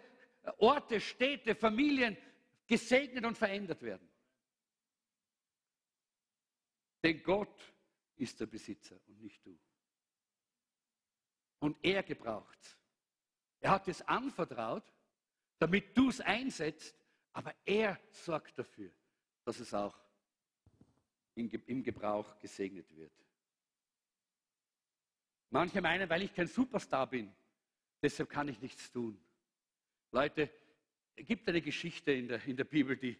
Orte, 0.58 1.00
Städte, 1.00 1.54
Familien 1.54 2.18
gesegnet 2.68 3.26
und 3.26 3.38
verändert 3.38 3.82
werden. 3.84 4.09
Denn 7.04 7.22
Gott 7.24 7.74
ist 8.16 8.40
der 8.40 8.46
Besitzer 8.46 9.00
und 9.08 9.22
nicht 9.22 9.46
du. 9.46 9.58
Und 11.60 11.78
er 11.82 12.04
gebraucht. 12.04 12.78
Er 13.60 13.72
hat 13.72 13.88
es 13.88 14.02
anvertraut 14.02 14.84
damit 15.60 15.96
du 15.96 16.10
es 16.10 16.22
einsetzt, 16.22 16.96
aber 17.34 17.54
er 17.66 18.00
sorgt 18.12 18.58
dafür, 18.58 18.92
dass 19.44 19.60
es 19.60 19.74
auch 19.74 19.96
im 21.36 21.84
Gebrauch 21.84 22.38
gesegnet 22.40 22.90
wird. 22.96 23.14
Manche 25.52 25.82
meinen, 25.82 26.10
weil 26.10 26.24
ich 26.24 26.34
kein 26.34 26.48
Superstar 26.48 27.08
bin, 27.08 27.32
deshalb 28.02 28.30
kann 28.30 28.48
ich 28.48 28.60
nichts 28.62 28.92
tun. 28.92 29.20
Leute, 30.12 30.50
es 31.16 31.26
gibt 31.26 31.48
eine 31.48 31.62
Geschichte 31.62 32.12
in 32.12 32.28
der, 32.28 32.44
in 32.46 32.56
der 32.56 32.64
Bibel, 32.64 32.96
die, 32.98 33.18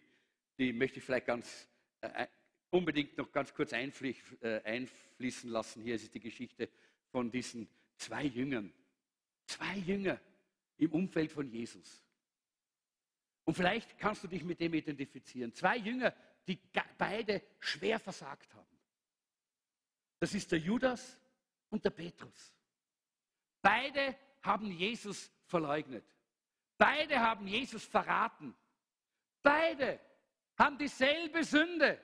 die 0.58 0.72
möchte 0.72 0.98
ich 0.98 1.04
vielleicht 1.04 1.26
ganz 1.26 1.68
äh, 2.00 2.26
unbedingt 2.70 3.16
noch 3.18 3.30
ganz 3.32 3.52
kurz 3.52 3.72
äh, 3.72 4.60
einfließen 4.64 5.50
lassen. 5.50 5.82
Hier 5.82 5.96
ist 5.96 6.14
die 6.14 6.20
Geschichte 6.20 6.68
von 7.10 7.30
diesen 7.30 7.68
zwei 7.96 8.24
Jüngern. 8.24 8.72
Zwei 9.46 9.76
Jünger 9.78 10.20
im 10.78 10.92
Umfeld 10.92 11.32
von 11.32 11.48
Jesus. 11.48 12.04
Und 13.44 13.54
vielleicht 13.54 13.98
kannst 13.98 14.22
du 14.22 14.28
dich 14.28 14.44
mit 14.44 14.60
dem 14.60 14.74
identifizieren. 14.74 15.52
Zwei 15.52 15.76
Jünger, 15.76 16.14
die 16.46 16.58
beide 16.96 17.42
schwer 17.58 17.98
versagt 17.98 18.54
haben. 18.54 18.78
Das 20.20 20.34
ist 20.34 20.52
der 20.52 20.58
Judas 20.58 21.18
und 21.70 21.84
der 21.84 21.90
Petrus. 21.90 22.54
Beide 23.62 24.16
haben 24.42 24.70
Jesus 24.70 25.30
verleugnet. 25.46 26.04
Beide 26.78 27.18
haben 27.18 27.46
Jesus 27.46 27.84
verraten. 27.84 28.54
Beide 29.42 29.98
haben 30.56 30.78
dieselbe 30.78 31.42
Sünde, 31.42 31.98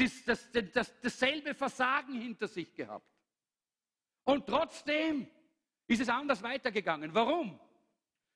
das, 0.00 0.24
das, 0.24 0.72
das, 0.72 1.00
dasselbe 1.00 1.54
Versagen 1.54 2.14
hinter 2.20 2.48
sich 2.48 2.74
gehabt. 2.74 3.06
Und 4.24 4.46
trotzdem 4.46 5.28
ist 5.86 6.00
es 6.00 6.08
anders 6.08 6.42
weitergegangen. 6.42 7.14
Warum? 7.14 7.58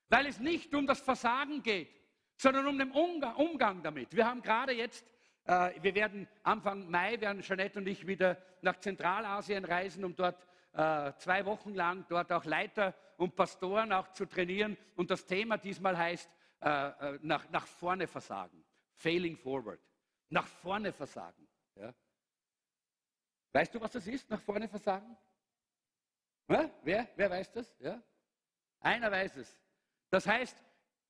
Weil 0.08 0.26
es 0.26 0.38
nicht 0.40 0.74
um 0.74 0.86
das 0.86 1.00
Versagen 1.00 1.62
geht, 1.62 1.88
sondern 2.36 2.66
um 2.66 2.78
den 2.78 2.90
Umgang 2.90 3.82
damit. 3.82 4.14
Wir 4.14 4.26
haben 4.26 4.42
gerade 4.42 4.72
jetzt, 4.72 5.06
äh, 5.44 5.70
wir 5.80 5.94
werden 5.94 6.28
Anfang 6.42 6.90
Mai, 6.90 7.20
werden 7.20 7.42
Jeanette 7.42 7.78
und 7.78 7.86
ich 7.86 8.06
wieder 8.06 8.42
nach 8.60 8.78
Zentralasien 8.78 9.64
reisen, 9.64 10.04
um 10.04 10.16
dort 10.16 10.46
äh, 10.72 11.12
zwei 11.18 11.44
Wochen 11.46 11.74
lang 11.74 12.04
dort 12.08 12.32
auch 12.32 12.44
Leiter 12.44 12.94
und 13.16 13.36
Pastoren 13.36 13.92
auch 13.92 14.12
zu 14.12 14.26
trainieren. 14.26 14.76
Und 14.96 15.10
das 15.10 15.24
Thema 15.24 15.56
diesmal 15.56 15.96
heißt 15.96 16.28
äh, 16.60 16.68
äh 16.68 17.18
nach, 17.22 17.48
nach 17.50 17.66
vorne 17.66 18.06
versagen. 18.06 18.64
Failing 18.96 19.36
forward. 19.36 19.80
Nach 20.30 20.46
vorne 20.46 20.92
versagen. 20.92 21.43
Weißt 23.54 23.72
du, 23.72 23.80
was 23.80 23.92
das 23.92 24.04
ist, 24.08 24.28
nach 24.28 24.40
vorne 24.40 24.68
versagen? 24.68 25.16
Ja? 26.48 26.68
Wer, 26.82 27.08
wer 27.14 27.30
weiß 27.30 27.52
das? 27.52 27.72
Ja? 27.78 28.02
Einer 28.80 29.10
weiß 29.12 29.36
es. 29.36 29.56
Das 30.10 30.26
heißt, 30.26 30.56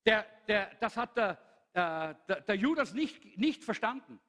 der, 0.05 0.27
der, 0.47 0.75
das 0.75 0.95
hat 0.95 1.17
der, 1.17 1.39
äh, 1.73 2.15
der, 2.29 2.41
der 2.43 2.55
Judas 2.55 2.93
nicht, 2.93 3.39
nicht 3.39 3.65
verstanden. 3.65 4.21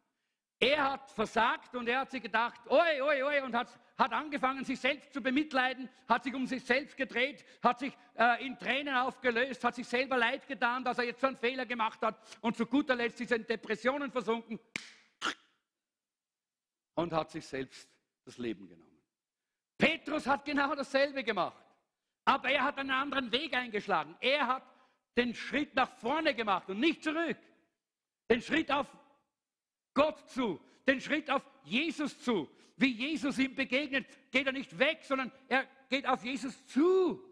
Er 0.59 0.91
hat 0.91 1.11
versagt 1.11 1.75
und 1.75 1.89
er 1.89 1.99
hat 1.99 2.11
sich 2.11 2.23
gedacht, 2.23 2.61
oi, 2.67 3.01
oi, 3.01 3.23
oi, 3.23 3.41
und 3.41 3.53
hat, 3.53 3.67
hat 3.97 4.13
angefangen, 4.13 4.63
sich 4.63 4.79
selbst 4.79 5.11
zu 5.11 5.21
bemitleiden, 5.21 5.89
hat 6.07 6.23
sich 6.23 6.33
um 6.33 6.47
sich 6.47 6.63
selbst 6.63 6.95
gedreht, 6.95 7.43
hat 7.61 7.79
sich 7.79 7.97
äh, 8.17 8.45
in 8.45 8.57
Tränen 8.57 8.95
aufgelöst, 8.95 9.61
hat 9.65 9.75
sich 9.75 9.85
selber 9.85 10.15
leid 10.15 10.47
getan, 10.47 10.85
dass 10.85 10.97
er 10.99 11.03
jetzt 11.03 11.19
so 11.19 11.27
einen 11.27 11.35
Fehler 11.35 11.65
gemacht 11.65 12.01
hat 12.01 12.17
und 12.39 12.55
zu 12.55 12.65
guter 12.65 12.95
Letzt 12.95 13.19
ist 13.19 13.31
er 13.31 13.37
in 13.37 13.45
Depressionen 13.45 14.09
versunken 14.09 14.57
und 16.93 17.11
hat 17.11 17.29
sich 17.31 17.45
selbst 17.45 17.94
das 18.25 18.37
Leben 18.37 18.67
genommen. 18.67 19.01
Petrus 19.77 20.25
hat 20.27 20.45
genau 20.45 20.73
dasselbe 20.75 21.23
gemacht, 21.23 21.63
aber 22.25 22.49
er 22.49 22.63
hat 22.63 22.77
einen 22.77 22.91
anderen 22.91 23.31
Weg 23.31 23.53
eingeschlagen. 23.53 24.15
Er 24.19 24.47
hat 24.47 24.63
den 25.15 25.33
Schritt 25.33 25.75
nach 25.75 25.91
vorne 25.97 26.33
gemacht 26.33 26.69
und 26.69 26.79
nicht 26.79 27.03
zurück. 27.03 27.37
Den 28.29 28.41
Schritt 28.41 28.71
auf 28.71 28.87
Gott 29.93 30.29
zu, 30.29 30.59
den 30.87 30.99
Schritt 30.99 31.29
auf 31.29 31.43
Jesus 31.63 32.19
zu. 32.21 32.49
Wie 32.77 32.91
Jesus 32.91 33.37
ihm 33.37 33.55
begegnet, 33.55 34.05
geht 34.31 34.47
er 34.47 34.51
nicht 34.51 34.77
weg, 34.77 35.03
sondern 35.03 35.31
er 35.47 35.65
geht 35.89 36.05
auf 36.05 36.23
Jesus 36.23 36.65
zu, 36.67 37.23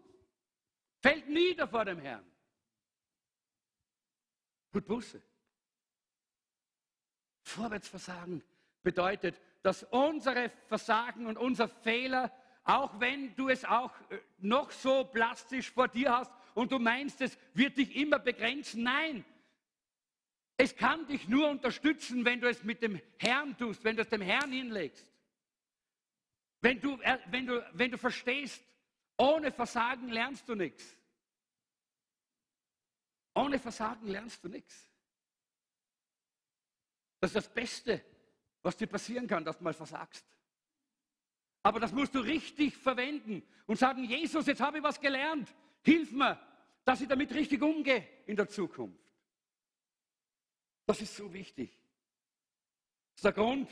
fällt 1.02 1.28
nieder 1.28 1.68
vor 1.68 1.84
dem 1.84 1.98
Herrn. 1.98 2.24
Tut 4.72 4.86
Buße. 4.86 5.22
Vorwärtsversagen 7.42 8.42
bedeutet, 8.82 9.40
dass 9.64 9.82
unsere 9.84 10.50
Versagen 10.68 11.26
und 11.26 11.38
unser 11.38 11.68
Fehler, 11.68 12.30
auch 12.64 13.00
wenn 13.00 13.34
du 13.34 13.48
es 13.48 13.64
auch 13.64 13.92
äh, 14.10 14.18
noch 14.36 14.70
so 14.70 15.04
plastisch 15.04 15.70
vor 15.70 15.88
dir 15.88 16.18
hast 16.18 16.30
und 16.52 16.70
du 16.70 16.78
meinst, 16.78 17.22
es 17.22 17.38
wird 17.54 17.78
dich 17.78 17.96
immer 17.96 18.18
begrenzen, 18.18 18.82
nein, 18.82 19.24
es 20.58 20.76
kann 20.76 21.06
dich 21.06 21.28
nur 21.28 21.48
unterstützen, 21.48 22.26
wenn 22.26 22.42
du 22.42 22.48
es 22.48 22.62
mit 22.62 22.82
dem 22.82 23.00
Herrn 23.16 23.56
tust, 23.56 23.82
wenn 23.84 23.96
du 23.96 24.02
es 24.02 24.08
dem 24.10 24.20
Herrn 24.20 24.52
hinlegst. 24.52 25.10
Wenn 26.60 26.78
du, 26.78 27.00
äh, 27.00 27.18
wenn 27.30 27.46
du, 27.46 27.66
wenn 27.72 27.90
du 27.90 27.96
verstehst, 27.96 28.62
ohne 29.16 29.50
Versagen 29.50 30.10
lernst 30.10 30.46
du 30.46 30.54
nichts. 30.54 30.94
Ohne 33.34 33.58
Versagen 33.58 34.08
lernst 34.08 34.44
du 34.44 34.48
nichts. 34.48 34.90
Das 37.18 37.30
ist 37.30 37.36
das 37.36 37.48
Beste, 37.48 38.04
was 38.64 38.76
dir 38.76 38.86
passieren 38.86 39.26
kann, 39.26 39.44
dass 39.44 39.58
du 39.58 39.62
mal 39.62 39.74
versagst. 39.74 40.26
Aber 41.62 41.78
das 41.78 41.92
musst 41.92 42.14
du 42.14 42.20
richtig 42.20 42.76
verwenden 42.76 43.42
und 43.66 43.78
sagen, 43.78 44.04
Jesus, 44.04 44.46
jetzt 44.46 44.60
habe 44.60 44.78
ich 44.78 44.84
was 44.84 45.00
gelernt. 45.00 45.54
Hilf 45.82 46.10
mir, 46.10 46.38
dass 46.84 47.00
ich 47.00 47.08
damit 47.08 47.32
richtig 47.32 47.62
umgehe 47.62 48.06
in 48.26 48.36
der 48.36 48.48
Zukunft. 48.48 48.98
Das 50.86 51.00
ist 51.00 51.14
so 51.14 51.32
wichtig. 51.32 51.70
Das 53.12 53.18
ist 53.18 53.24
der 53.24 53.32
Grund, 53.32 53.68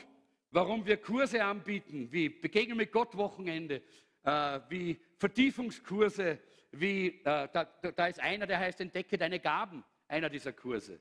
warum 0.51 0.85
wir 0.85 0.97
Kurse 0.97 1.43
anbieten, 1.43 2.11
wie 2.11 2.29
Begegnung 2.29 2.77
mit 2.77 2.91
Gott 2.91 3.15
Wochenende, 3.17 3.81
äh, 4.23 4.59
wie 4.69 4.99
Vertiefungskurse, 5.17 6.39
wie, 6.71 7.07
äh, 7.23 7.47
da, 7.51 7.65
da 7.65 8.07
ist 8.07 8.19
einer, 8.19 8.47
der 8.47 8.59
heißt 8.59 8.81
Entdecke 8.81 9.17
deine 9.17 9.39
Gaben, 9.39 9.83
einer 10.07 10.29
dieser 10.29 10.53
Kurse. 10.53 10.99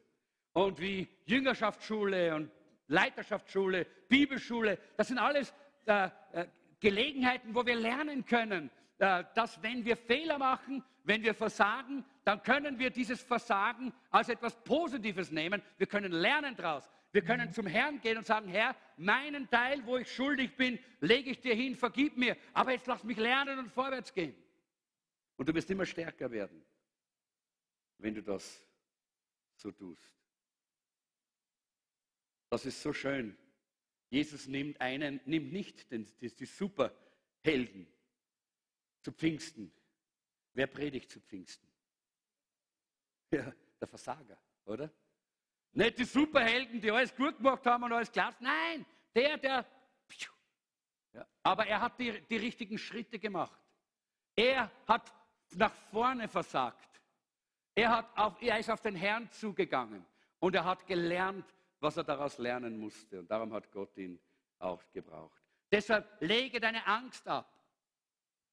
Und 0.52 0.78
wie 0.80 1.08
Jüngerschaftsschule 1.24 2.34
und 2.34 2.50
Leiterschaftsschule, 2.92 3.86
Bibelschule, 4.08 4.78
das 4.96 5.08
sind 5.08 5.18
alles 5.18 5.52
äh, 5.86 6.08
äh 6.32 6.46
Gelegenheiten, 6.78 7.54
wo 7.54 7.64
wir 7.64 7.76
lernen 7.76 8.26
können, 8.26 8.68
äh, 8.98 9.22
dass 9.36 9.62
wenn 9.62 9.84
wir 9.84 9.96
Fehler 9.96 10.36
machen, 10.36 10.82
wenn 11.04 11.22
wir 11.22 11.32
versagen, 11.32 12.04
dann 12.24 12.42
können 12.42 12.78
wir 12.78 12.90
dieses 12.90 13.22
Versagen 13.22 13.92
als 14.10 14.28
etwas 14.28 14.56
Positives 14.64 15.30
nehmen. 15.30 15.62
Wir 15.78 15.86
können 15.86 16.10
lernen 16.10 16.56
daraus. 16.56 16.90
Wir 17.12 17.22
können 17.22 17.52
zum 17.52 17.66
Herrn 17.66 18.00
gehen 18.00 18.18
und 18.18 18.26
sagen, 18.26 18.48
Herr, 18.48 18.74
meinen 18.96 19.48
Teil, 19.48 19.84
wo 19.86 19.98
ich 19.98 20.10
schuldig 20.12 20.56
bin, 20.56 20.78
lege 21.00 21.30
ich 21.30 21.40
dir 21.40 21.54
hin, 21.54 21.76
vergib 21.76 22.16
mir. 22.16 22.36
Aber 22.52 22.72
jetzt 22.72 22.86
lass 22.86 23.04
mich 23.04 23.18
lernen 23.18 23.58
und 23.58 23.70
vorwärts 23.70 24.12
gehen. 24.12 24.34
Und 25.36 25.48
du 25.48 25.54
wirst 25.54 25.70
immer 25.70 25.86
stärker 25.86 26.30
werden, 26.30 26.64
wenn 27.98 28.14
du 28.14 28.22
das 28.22 28.64
so 29.56 29.70
tust. 29.70 30.21
Das 32.52 32.66
ist 32.66 32.82
so 32.82 32.92
schön. 32.92 33.34
Jesus 34.10 34.46
nimmt 34.46 34.78
einen, 34.78 35.22
nimmt 35.24 35.54
nicht 35.54 35.90
den, 35.90 36.04
die, 36.20 36.28
die 36.28 36.44
Superhelden 36.44 37.90
zu 39.00 39.10
Pfingsten. 39.10 39.72
Wer 40.52 40.66
predigt 40.66 41.10
zu 41.10 41.18
Pfingsten? 41.18 41.66
Ja, 43.30 43.50
der 43.80 43.88
Versager, 43.88 44.36
oder? 44.66 44.92
Nicht 45.72 45.98
die 45.98 46.04
Superhelden, 46.04 46.78
die 46.78 46.90
alles 46.90 47.16
gut 47.16 47.38
gemacht 47.38 47.64
haben 47.64 47.84
und 47.84 47.92
alles 47.94 48.12
klar. 48.12 48.36
Nein, 48.38 48.84
der, 49.14 49.38
der. 49.38 49.66
Ja, 51.14 51.26
aber 51.42 51.66
er 51.66 51.80
hat 51.80 51.98
die, 51.98 52.20
die 52.20 52.36
richtigen 52.36 52.76
Schritte 52.76 53.18
gemacht. 53.18 53.58
Er 54.36 54.70
hat 54.86 55.10
nach 55.52 55.72
vorne 55.90 56.28
versagt. 56.28 57.00
Er, 57.74 57.88
hat 57.96 58.14
auf, 58.14 58.42
er 58.42 58.58
ist 58.58 58.68
auf 58.68 58.82
den 58.82 58.94
Herrn 58.94 59.30
zugegangen 59.30 60.04
und 60.38 60.54
er 60.54 60.66
hat 60.66 60.86
gelernt, 60.86 61.46
was 61.82 61.96
er 61.96 62.04
daraus 62.04 62.38
lernen 62.38 62.78
musste. 62.78 63.18
Und 63.18 63.30
darum 63.30 63.52
hat 63.52 63.70
Gott 63.70 63.96
ihn 63.98 64.20
auch 64.58 64.82
gebraucht. 64.92 65.42
Deshalb 65.70 66.20
lege 66.20 66.60
deine 66.60 66.86
Angst 66.86 67.26
ab, 67.26 67.50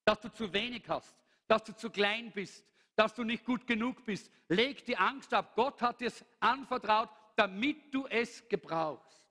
dass 0.03 0.19
du 0.19 0.29
zu 0.29 0.51
wenig 0.51 0.83
hast, 0.87 1.15
dass 1.47 1.63
du 1.63 1.75
zu 1.75 1.89
klein 1.89 2.31
bist, 2.31 2.65
dass 2.95 3.13
du 3.13 3.23
nicht 3.23 3.45
gut 3.45 3.67
genug 3.67 4.03
bist. 4.05 4.31
Leg 4.47 4.83
die 4.85 4.97
Angst 4.97 5.33
ab. 5.33 5.55
Gott 5.55 5.81
hat 5.81 6.01
dir 6.01 6.07
es 6.07 6.25
anvertraut, 6.39 7.09
damit 7.35 7.93
du 7.93 8.07
es 8.07 8.47
gebrauchst. 8.47 9.23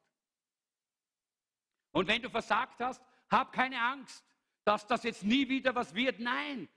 Und 1.91 2.07
wenn 2.07 2.23
du 2.23 2.31
versagt 2.31 2.81
hast, 2.81 3.03
hab 3.29 3.53
keine 3.53 3.81
Angst, 3.81 4.25
dass 4.65 4.87
das 4.87 5.03
jetzt 5.03 5.25
nie 5.25 5.49
wieder 5.49 5.75
was 5.75 5.95
wird. 5.95 6.21
Nein, 6.21 6.69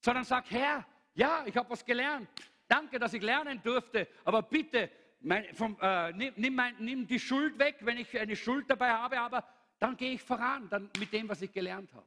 sondern 0.00 0.24
sag, 0.24 0.50
Herr, 0.50 0.86
ja, 1.14 1.44
ich 1.46 1.56
habe 1.56 1.70
was 1.70 1.84
gelernt. 1.84 2.28
Danke, 2.66 2.98
dass 2.98 3.14
ich 3.14 3.22
lernen 3.22 3.62
durfte. 3.62 4.06
Aber 4.24 4.42
bitte, 4.42 4.90
mein, 5.20 5.52
vom, 5.54 5.76
äh, 5.80 6.12
nimm, 6.12 6.34
nimm, 6.36 6.54
mein, 6.54 6.76
nimm, 6.78 7.06
die 7.06 7.18
Schuld 7.18 7.58
weg, 7.58 7.76
wenn 7.80 7.98
ich 7.98 8.16
eine 8.18 8.36
Schuld 8.36 8.68
dabei 8.68 8.90
habe, 8.90 9.18
aber 9.18 9.44
dann 9.78 9.96
gehe 9.96 10.12
ich 10.12 10.22
voran, 10.22 10.68
dann 10.68 10.90
mit 10.98 11.12
dem, 11.12 11.28
was 11.28 11.42
ich 11.42 11.52
gelernt 11.52 11.92
habe. 11.92 12.06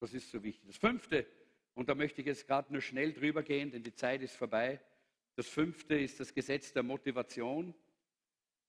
Das 0.00 0.12
ist 0.12 0.30
so 0.30 0.42
wichtig. 0.42 0.66
Das 0.66 0.76
fünfte, 0.76 1.26
und 1.74 1.88
da 1.88 1.94
möchte 1.94 2.20
ich 2.20 2.26
jetzt 2.26 2.46
gerade 2.46 2.72
nur 2.72 2.82
schnell 2.82 3.12
drüber 3.12 3.42
gehen, 3.42 3.70
denn 3.70 3.82
die 3.82 3.94
Zeit 3.94 4.22
ist 4.22 4.36
vorbei. 4.36 4.80
Das 5.36 5.48
fünfte 5.48 5.98
ist 5.98 6.20
das 6.20 6.32
Gesetz 6.32 6.72
der 6.72 6.82
Motivation. 6.82 7.74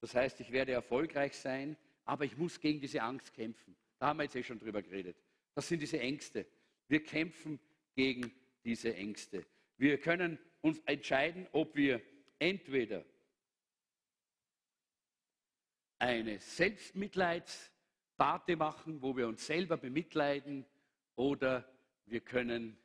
Das 0.01 0.15
heißt, 0.15 0.39
ich 0.39 0.51
werde 0.51 0.73
erfolgreich 0.73 1.36
sein, 1.36 1.78
aber 2.05 2.25
ich 2.25 2.38
muss 2.38 2.59
gegen 2.59 2.80
diese 2.80 3.01
Angst 3.01 3.34
kämpfen. 3.34 3.75
Da 3.99 4.07
haben 4.07 4.17
wir 4.17 4.23
jetzt 4.23 4.36
eh 4.36 4.43
schon 4.43 4.59
drüber 4.59 4.82
geredet. 4.82 5.17
Das 5.55 5.67
sind 5.67 5.82
diese 5.82 5.99
Ängste. 5.99 6.45
Wir 6.88 7.03
kämpfen 7.03 7.59
gegen 7.95 8.32
diese 8.63 8.93
Ängste. 8.93 9.45
Wir 9.78 9.97
können 9.99 10.38
uns 10.61 10.80
entscheiden, 10.86 11.47
ob 11.51 11.75
wir 11.75 12.01
entweder 12.39 13.03
eine 15.99 16.39
Selbstmitleidsparty 16.39 18.55
machen, 18.55 19.01
wo 19.01 19.15
wir 19.15 19.27
uns 19.27 19.45
selber 19.45 19.77
bemitleiden, 19.77 20.65
oder 21.15 21.67
wir 22.05 22.21
können 22.21 22.77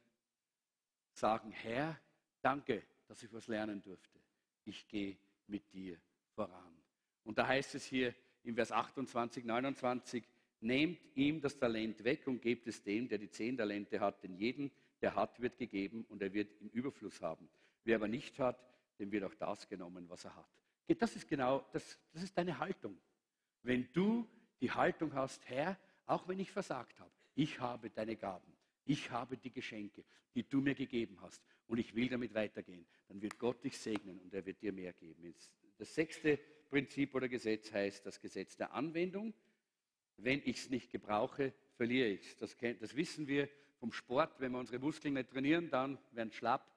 sagen, 1.13 1.51
Herr, 1.51 2.01
danke, 2.41 2.83
dass 3.07 3.23
ich 3.23 3.33
was 3.33 3.47
lernen 3.47 3.83
durfte. 3.83 4.19
Ich 4.65 4.89
gehe 4.89 5.17
mit 5.47 5.73
dir 5.73 5.99
voran. 6.35 6.77
Und 7.25 7.39
da 7.39 7.47
heißt 7.47 7.75
es 7.75 7.85
hier 7.85 8.15
im 8.43 8.55
Vers 8.55 8.73
28, 8.73 9.45
29, 9.45 10.25
nehmt 10.61 11.01
ihm 11.15 11.41
das 11.41 11.59
Talent 11.59 12.03
weg 12.05 12.27
und 12.27 12.41
gebt 12.41 12.67
es 12.67 12.83
dem, 12.83 13.09
der 13.09 13.19
die 13.19 13.31
zehn 13.31 13.57
Talente 13.57 14.01
hat, 14.01 14.23
denn 14.25 14.35
jeden, 14.35 14.71
der 15.01 15.15
hat, 15.15 15.41
wird 15.41 15.59
gegeben 15.59 16.05
und 16.09 16.23
er 16.23 16.33
wird 16.33 16.61
im 16.61 16.69
Überfluss 16.71 17.21
haben. 17.21 17.49
Wer 17.85 17.97
aber 17.97 18.09
nicht 18.09 18.39
hat, 18.39 18.59
dem 18.99 19.13
wird 19.13 19.25
auch 19.25 19.35
das 19.35 19.69
genommen, 19.69 20.09
was 20.09 20.25
er 20.25 20.37
hat. 20.37 20.62
Das 20.99 21.17
ist 21.17 21.29
genau, 21.29 21.65
das, 21.73 21.99
das 22.13 22.23
ist 22.23 22.37
deine 22.37 22.59
Haltung. 22.59 22.99
Wenn 23.63 23.91
du 23.93 24.29
die 24.61 24.71
Haltung 24.71 25.15
hast, 25.15 25.49
Herr, 25.49 25.79
auch 26.07 26.29
wenn 26.29 26.41
ich 26.41 26.51
versagt 26.51 26.99
habe, 27.01 27.11
ich 27.35 27.61
habe 27.61 27.91
deine 27.91 28.17
Gaben, 28.17 28.53
ich 28.85 29.11
habe 29.11 29.37
die 29.37 29.53
Geschenke, 29.53 30.05
die 30.35 30.49
du 30.49 30.61
mir 30.61 30.75
gegeben 30.75 31.21
hast 31.21 31.43
und 31.67 31.79
ich 31.79 31.95
will 31.95 32.09
damit 32.09 32.35
weitergehen, 32.35 32.87
dann 33.09 33.23
wird 33.23 33.39
Gott 33.39 33.63
dich 33.65 33.79
segnen 33.79 34.19
und 34.21 34.35
er 34.35 34.45
wird 34.45 34.61
dir 34.61 34.73
mehr 34.73 34.93
geben. 34.93 35.35
Das 35.79 35.95
sechste 35.95 36.39
Prinzip 36.69 37.15
oder 37.15 37.29
Gesetz 37.29 37.73
heißt 37.73 38.05
das 38.07 38.21
Gesetz 38.21 38.57
der 38.57 38.73
Anwendung. 38.73 39.35
Wenn 40.17 40.41
ich 40.45 40.59
es 40.59 40.71
nicht 40.71 40.91
gebrauche, 40.91 41.53
verliere 41.77 42.09
ich 42.09 42.27
es. 42.27 42.37
Das, 42.37 42.57
das, 42.81 42.97
wissen 42.97 43.27
wir 43.27 43.49
vom 43.79 43.93
Sport. 43.93 44.41
Wenn 44.41 44.53
wir 44.53 44.59
unsere 44.59 44.79
Muskeln 44.79 45.15
nicht 45.15 45.31
trainieren, 45.31 45.71
dann 45.71 45.99
werden 46.13 46.33
schlapp. 46.33 46.71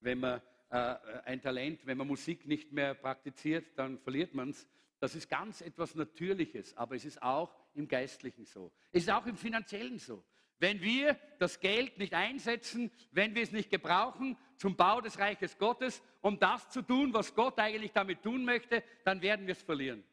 Wenn 0.00 0.22
äh, 0.22 0.40
ein 0.72 1.42
Talent, 1.42 1.86
wenn 1.86 1.98
man 1.98 2.06
Musik 2.06 2.46
nicht 2.46 2.72
mehr 2.72 2.94
praktiziert, 2.94 3.66
dann 3.76 3.98
verliert 3.98 4.34
man 4.34 4.50
es. 4.50 4.66
Das 5.00 5.14
ist 5.14 5.28
ganz 5.28 5.60
etwas 5.60 5.94
Natürliches, 5.94 6.76
aber 6.76 6.94
es 6.94 7.04
ist 7.04 7.22
auch 7.22 7.54
im 7.74 7.88
Geistlichen 7.88 8.44
so. 8.44 8.72
Es 8.90 9.02
ist 9.02 9.10
auch 9.10 9.26
im 9.26 9.36
Finanziellen 9.36 9.98
so. 9.98 10.24
Wenn 10.58 10.80
wir 10.80 11.18
das 11.40 11.58
Geld 11.58 11.98
nicht 11.98 12.14
einsetzen, 12.14 12.90
wenn 13.10 13.34
wir 13.34 13.42
es 13.42 13.50
nicht 13.50 13.68
gebrauchen 13.68 14.38
zum 14.56 14.76
Bau 14.76 15.00
des 15.00 15.18
Reiches 15.18 15.58
Gottes, 15.58 16.00
um 16.20 16.38
das 16.38 16.70
zu 16.70 16.82
tun, 16.82 17.12
was 17.12 17.34
Gott 17.34 17.58
eigentlich 17.58 17.92
damit 17.92 18.22
tun 18.22 18.44
möchte, 18.44 18.82
dann 19.04 19.20
werden 19.20 19.46
wir 19.46 19.52
es 19.52 19.62
verlieren. 19.62 20.04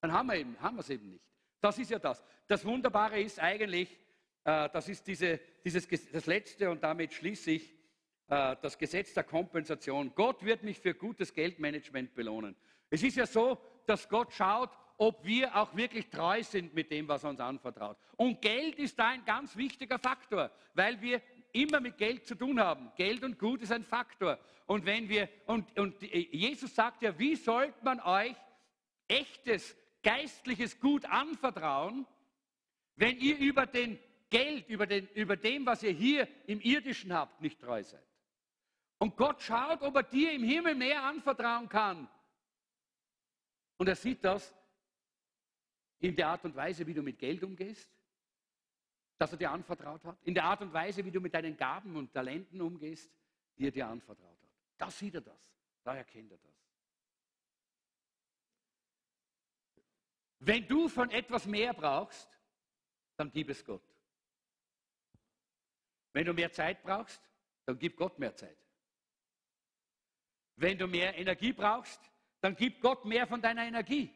Dann 0.00 0.12
haben 0.12 0.28
wir, 0.28 0.36
eben, 0.36 0.58
haben 0.60 0.76
wir 0.76 0.80
es 0.80 0.90
eben 0.90 1.10
nicht. 1.10 1.24
Das 1.60 1.78
ist 1.78 1.90
ja 1.90 1.98
das. 1.98 2.24
Das 2.46 2.64
Wunderbare 2.64 3.20
ist 3.20 3.38
eigentlich, 3.38 3.90
äh, 4.44 4.68
das 4.72 4.88
ist 4.88 5.06
diese, 5.06 5.38
dieses, 5.62 5.86
das 6.10 6.26
Letzte 6.26 6.70
und 6.70 6.82
damit 6.82 7.12
schließe 7.12 7.50
ich, 7.50 7.75
äh, 8.28 8.56
das 8.60 8.78
Gesetz 8.78 9.14
der 9.14 9.24
Kompensation. 9.24 10.12
Gott 10.14 10.44
wird 10.44 10.62
mich 10.62 10.78
für 10.78 10.94
gutes 10.94 11.32
Geldmanagement 11.32 12.14
belohnen. 12.14 12.56
Es 12.90 13.02
ist 13.02 13.16
ja 13.16 13.26
so, 13.26 13.58
dass 13.86 14.08
Gott 14.08 14.32
schaut, 14.32 14.70
ob 14.98 15.24
wir 15.24 15.54
auch 15.54 15.76
wirklich 15.76 16.08
treu 16.08 16.42
sind 16.42 16.74
mit 16.74 16.90
dem, 16.90 17.06
was 17.08 17.24
er 17.24 17.30
uns 17.30 17.40
anvertraut. 17.40 17.98
Und 18.16 18.40
Geld 18.40 18.76
ist 18.76 18.98
da 18.98 19.08
ein 19.08 19.24
ganz 19.24 19.56
wichtiger 19.56 19.98
Faktor, 19.98 20.50
weil 20.74 21.00
wir 21.00 21.20
immer 21.52 21.80
mit 21.80 21.98
Geld 21.98 22.26
zu 22.26 22.34
tun 22.34 22.60
haben. 22.60 22.90
Geld 22.96 23.22
und 23.22 23.38
Gut 23.38 23.62
ist 23.62 23.72
ein 23.72 23.84
Faktor. 23.84 24.38
Und 24.66 24.86
wenn 24.86 25.08
wir, 25.08 25.28
und, 25.46 25.78
und 25.78 26.00
Jesus 26.02 26.74
sagt 26.74 27.02
ja, 27.02 27.18
wie 27.18 27.36
sollte 27.36 27.84
man 27.84 28.00
euch 28.00 28.36
echtes, 29.08 29.76
geistliches 30.02 30.80
Gut 30.80 31.04
anvertrauen, 31.06 32.06
wenn 32.96 33.18
ihr 33.18 33.38
über 33.38 33.66
den 33.66 33.98
Geld, 34.30 34.68
über, 34.68 34.86
den, 34.86 35.06
über 35.14 35.36
dem, 35.36 35.66
was 35.66 35.82
ihr 35.82 35.92
hier 35.92 36.26
im 36.46 36.60
Irdischen 36.60 37.12
habt, 37.12 37.40
nicht 37.40 37.60
treu 37.60 37.82
seid. 37.82 38.02
Und 38.98 39.16
Gott 39.16 39.42
schaut, 39.42 39.82
ob 39.82 39.94
er 39.96 40.02
dir 40.02 40.32
im 40.32 40.42
Himmel 40.42 40.74
mehr 40.74 41.02
anvertrauen 41.02 41.68
kann. 41.68 42.08
Und 43.76 43.88
er 43.88 43.96
sieht 43.96 44.24
das 44.24 44.54
in 45.98 46.16
der 46.16 46.28
Art 46.28 46.44
und 46.44 46.54
Weise, 46.54 46.86
wie 46.86 46.94
du 46.94 47.02
mit 47.02 47.18
Geld 47.18 47.42
umgehst, 47.42 47.90
das 49.18 49.32
er 49.32 49.38
dir 49.38 49.50
anvertraut 49.50 50.02
hat, 50.04 50.18
in 50.24 50.34
der 50.34 50.44
Art 50.44 50.60
und 50.60 50.72
Weise, 50.72 51.04
wie 51.04 51.10
du 51.10 51.20
mit 51.20 51.34
deinen 51.34 51.56
Gaben 51.56 51.96
und 51.96 52.12
Talenten 52.12 52.60
umgehst, 52.60 53.10
die 53.56 53.66
er 53.66 53.70
dir 53.70 53.86
anvertraut 53.86 54.42
hat. 54.42 54.50
Da 54.78 54.90
sieht 54.90 55.14
er 55.14 55.22
das, 55.22 55.54
da 55.82 55.94
erkennt 55.94 56.32
er 56.32 56.38
das. 56.38 56.56
Wenn 60.38 60.66
du 60.68 60.88
von 60.88 61.10
etwas 61.10 61.46
mehr 61.46 61.72
brauchst, 61.72 62.28
dann 63.16 63.30
gib 63.32 63.48
es 63.48 63.64
Gott. 63.64 63.82
Wenn 66.12 66.26
du 66.26 66.34
mehr 66.34 66.52
Zeit 66.52 66.82
brauchst, 66.82 67.20
dann 67.64 67.78
gib 67.78 67.96
Gott 67.96 68.18
mehr 68.18 68.34
Zeit. 68.34 68.56
Wenn 70.56 70.78
du 70.78 70.86
mehr 70.86 71.16
Energie 71.16 71.52
brauchst, 71.52 72.00
dann 72.40 72.56
gib 72.56 72.80
Gott 72.80 73.04
mehr 73.04 73.26
von 73.26 73.40
deiner 73.40 73.64
Energie. 73.64 74.10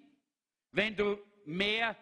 Wenn 0.72 0.96
du 0.96 1.18
mehr 1.44 1.96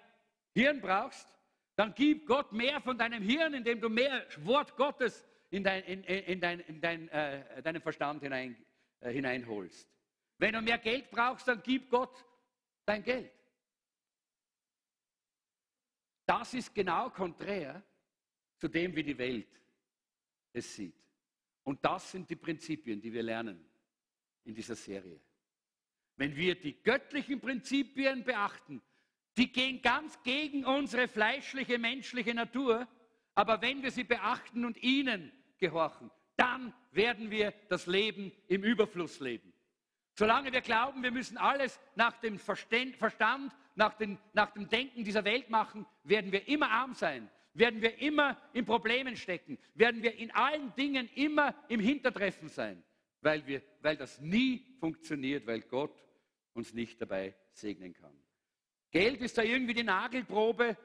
Hirn 0.55 0.81
brauchst, 0.81 1.29
dann 1.75 1.95
gib 1.95 2.27
Gott 2.27 2.53
mehr 2.53 2.81
von 2.81 2.97
deinem 2.97 3.23
Hirn, 3.23 3.55
indem 3.55 3.81
du 3.81 3.89
mehr 3.89 4.27
Wort 4.39 4.77
Gottes 4.77 5.27
in, 5.51 5.65
dein, 5.65 5.83
in, 5.85 6.03
in, 6.05 6.41
dein, 6.41 6.61
in 6.61 6.81
dein, 6.81 7.09
äh, 7.09 7.63
deinen 7.63 7.81
Verstand 7.81 8.23
hinein, 8.23 8.57
äh, 9.01 9.11
hineinholst. 9.11 9.89
Wenn 10.39 10.53
du 10.53 10.61
mehr 10.61 10.79
Geld 10.79 11.11
brauchst, 11.11 11.49
dann 11.49 11.63
gib 11.63 11.91
Gott 11.91 12.25
dein 12.85 13.03
Geld. 13.03 13.33
Das 16.27 16.53
ist 16.55 16.75
genau 16.75 17.11
konträr 17.11 17.83
zu 18.57 18.69
dem, 18.69 18.95
wie 18.95 19.03
die 19.03 19.19
Welt 19.19 19.49
es 20.53 20.75
sieht. 20.75 20.95
Und 21.65 21.85
das 21.85 22.11
sind 22.11 22.29
die 22.29 22.37
Prinzipien, 22.37 23.01
die 23.01 23.13
wir 23.13 23.23
lernen 23.23 23.68
in 24.49 24.55
dieser 24.55 24.75
Serie. 24.75 25.21
Wenn 26.17 26.35
wir 26.35 26.55
die 26.55 26.83
göttlichen 26.83 27.39
Prinzipien 27.39 28.25
beachten, 28.25 28.83
die 29.37 29.53
gehen 29.53 29.83
ganz 29.83 30.21
gegen 30.23 30.65
unsere 30.65 31.07
fleischliche, 31.07 31.79
menschliche 31.79 32.35
Natur. 32.35 32.89
Aber 33.35 33.61
wenn 33.63 33.83
wir 33.83 33.93
sie 33.93 34.03
beachten 34.03 34.65
und 34.65 34.83
ihnen 34.83 35.31
gehorchen, 35.59 36.11
dann 36.35 36.73
werden 36.91 37.31
wir 37.31 37.53
das 37.69 37.87
Leben 37.87 38.33
im 38.49 38.65
Überfluss 38.65 39.21
leben. 39.21 39.53
Solange 40.15 40.53
wir 40.53 40.63
glauben, 40.63 41.03
wir 41.03 41.13
müssen 41.13 41.37
alles 41.37 41.79
nach 41.95 42.17
dem 42.19 42.39
Verstand, 42.39 43.55
nach, 43.77 43.95
den, 43.95 44.19
nach 44.33 44.51
dem 44.51 44.69
Denken 44.69 45.05
dieser 45.05 45.25
Welt 45.25 45.51
machen, 45.51 45.87
werden 46.03 46.33
wir 46.33 46.49
immer 46.49 46.71
arm 46.71 46.95
sein, 46.95 47.31
werden 47.53 47.81
wir 47.81 47.99
immer 47.99 48.37
in 48.55 48.65
Problemen 48.65 49.15
stecken, 49.15 49.59
werden 49.75 50.03
wir 50.03 50.17
in 50.17 50.33
allen 50.33 50.75
Dingen 50.75 51.09
immer 51.15 51.55
im 51.69 51.79
Hintertreffen 51.79 52.49
sein, 52.49 52.83
weil, 53.21 53.47
wir, 53.47 53.63
weil 53.83 53.97
das 53.97 54.21
nie 54.21 54.77
funktioniert, 54.79 55.47
weil 55.47 55.63
Gott 55.63 55.95
uns 56.55 56.75
nicht 56.75 57.01
dabei 57.01 57.35
segnen 57.53 57.95
kann. 57.95 58.13
Geld 58.91 59.21
ist 59.21 59.37
da 59.37 59.43
irgendwie 59.43 59.75
die 59.75 59.83
Nagelprobe 59.83 60.77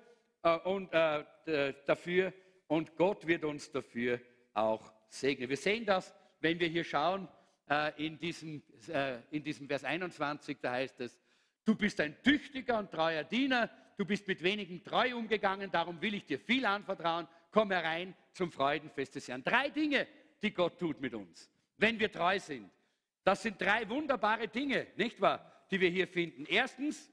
äh, 0.43 0.57
und, 0.59 0.91
äh, 0.93 1.73
dafür 1.85 2.33
und 2.67 2.95
Gott 2.95 3.25
wird 3.27 3.43
uns 3.43 3.71
dafür 3.71 4.19
auch 4.53 4.93
segnen. 5.07 5.49
Wir 5.49 5.57
sehen 5.57 5.85
das, 5.85 6.13
wenn 6.39 6.59
wir 6.59 6.67
hier 6.67 6.83
schauen 6.83 7.27
äh, 7.69 8.05
in, 8.05 8.19
diesem, 8.19 8.61
äh, 8.87 9.19
in 9.31 9.43
diesem 9.43 9.67
Vers 9.67 9.83
21, 9.83 10.57
da 10.61 10.73
heißt 10.73 10.99
es, 11.01 11.19
du 11.65 11.75
bist 11.75 11.99
ein 12.01 12.21
tüchtiger 12.23 12.79
und 12.79 12.91
treuer 12.91 13.23
Diener, 13.23 13.69
du 13.97 14.05
bist 14.05 14.27
mit 14.27 14.43
wenigen 14.43 14.83
treu 14.83 15.15
umgegangen, 15.15 15.71
darum 15.71 16.01
will 16.01 16.13
ich 16.13 16.25
dir 16.25 16.39
viel 16.39 16.65
anvertrauen, 16.65 17.27
komm 17.51 17.71
herein 17.71 18.15
zum 18.33 18.51
Freudenfest 18.51 19.15
des 19.15 19.27
Herrn. 19.27 19.43
Drei 19.43 19.69
Dinge, 19.69 20.07
die 20.41 20.53
Gott 20.53 20.77
tut 20.79 20.99
mit 20.99 21.13
uns, 21.13 21.49
wenn 21.77 21.99
wir 21.99 22.11
treu 22.11 22.39
sind. 22.39 22.69
Das 23.23 23.41
sind 23.41 23.59
drei 23.61 23.87
wunderbare 23.89 24.47
Dinge, 24.47 24.87
nicht 24.95 25.19
wahr, 25.21 25.65
die 25.71 25.79
wir 25.79 25.89
hier 25.89 26.07
finden. 26.07 26.45
Erstens, 26.45 27.11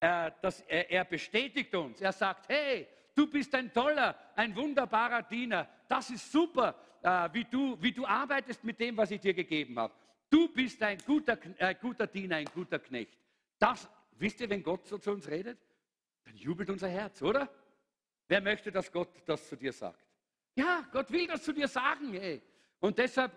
äh, 0.00 0.32
dass 0.40 0.60
er, 0.62 0.90
er 0.90 1.04
bestätigt 1.04 1.74
uns. 1.74 2.00
Er 2.00 2.12
sagt, 2.12 2.48
hey, 2.48 2.88
du 3.14 3.30
bist 3.30 3.54
ein 3.54 3.72
toller, 3.72 4.16
ein 4.34 4.54
wunderbarer 4.56 5.22
Diener. 5.22 5.68
Das 5.88 6.10
ist 6.10 6.32
super, 6.32 6.74
äh, 7.02 7.28
wie, 7.32 7.44
du, 7.44 7.80
wie 7.80 7.92
du 7.92 8.04
arbeitest 8.04 8.64
mit 8.64 8.80
dem, 8.80 8.96
was 8.96 9.10
ich 9.10 9.20
dir 9.20 9.34
gegeben 9.34 9.78
habe. 9.78 9.94
Du 10.28 10.48
bist 10.48 10.82
ein 10.82 10.98
guter, 11.06 11.38
äh, 11.58 11.74
guter 11.74 12.06
Diener, 12.06 12.36
ein 12.36 12.46
guter 12.46 12.78
Knecht. 12.78 13.18
Das, 13.58 13.88
wisst 14.12 14.40
ihr, 14.40 14.50
wenn 14.50 14.62
Gott 14.62 14.86
so 14.86 14.98
zu 14.98 15.12
uns 15.12 15.28
redet, 15.28 15.58
dann 16.24 16.34
jubelt 16.36 16.70
unser 16.70 16.88
Herz, 16.88 17.22
oder? 17.22 17.48
Wer 18.26 18.40
möchte, 18.40 18.72
dass 18.72 18.90
Gott 18.90 19.10
das 19.26 19.48
zu 19.48 19.56
dir 19.56 19.72
sagt? 19.72 20.04
Ja, 20.54 20.86
Gott 20.90 21.10
will 21.12 21.26
das 21.26 21.42
zu 21.42 21.52
dir 21.52 21.68
sagen. 21.68 22.12
Hey. 22.14 22.42
Und 22.80 22.98
deshalb 22.98 23.32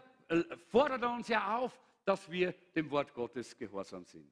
fordert 0.68 1.02
er 1.02 1.12
uns 1.12 1.28
ja 1.28 1.58
auf, 1.58 1.80
dass 2.04 2.30
wir 2.30 2.54
dem 2.76 2.90
Wort 2.92 3.14
Gottes 3.14 3.58
gehorsam 3.58 4.06
sind. 4.06 4.32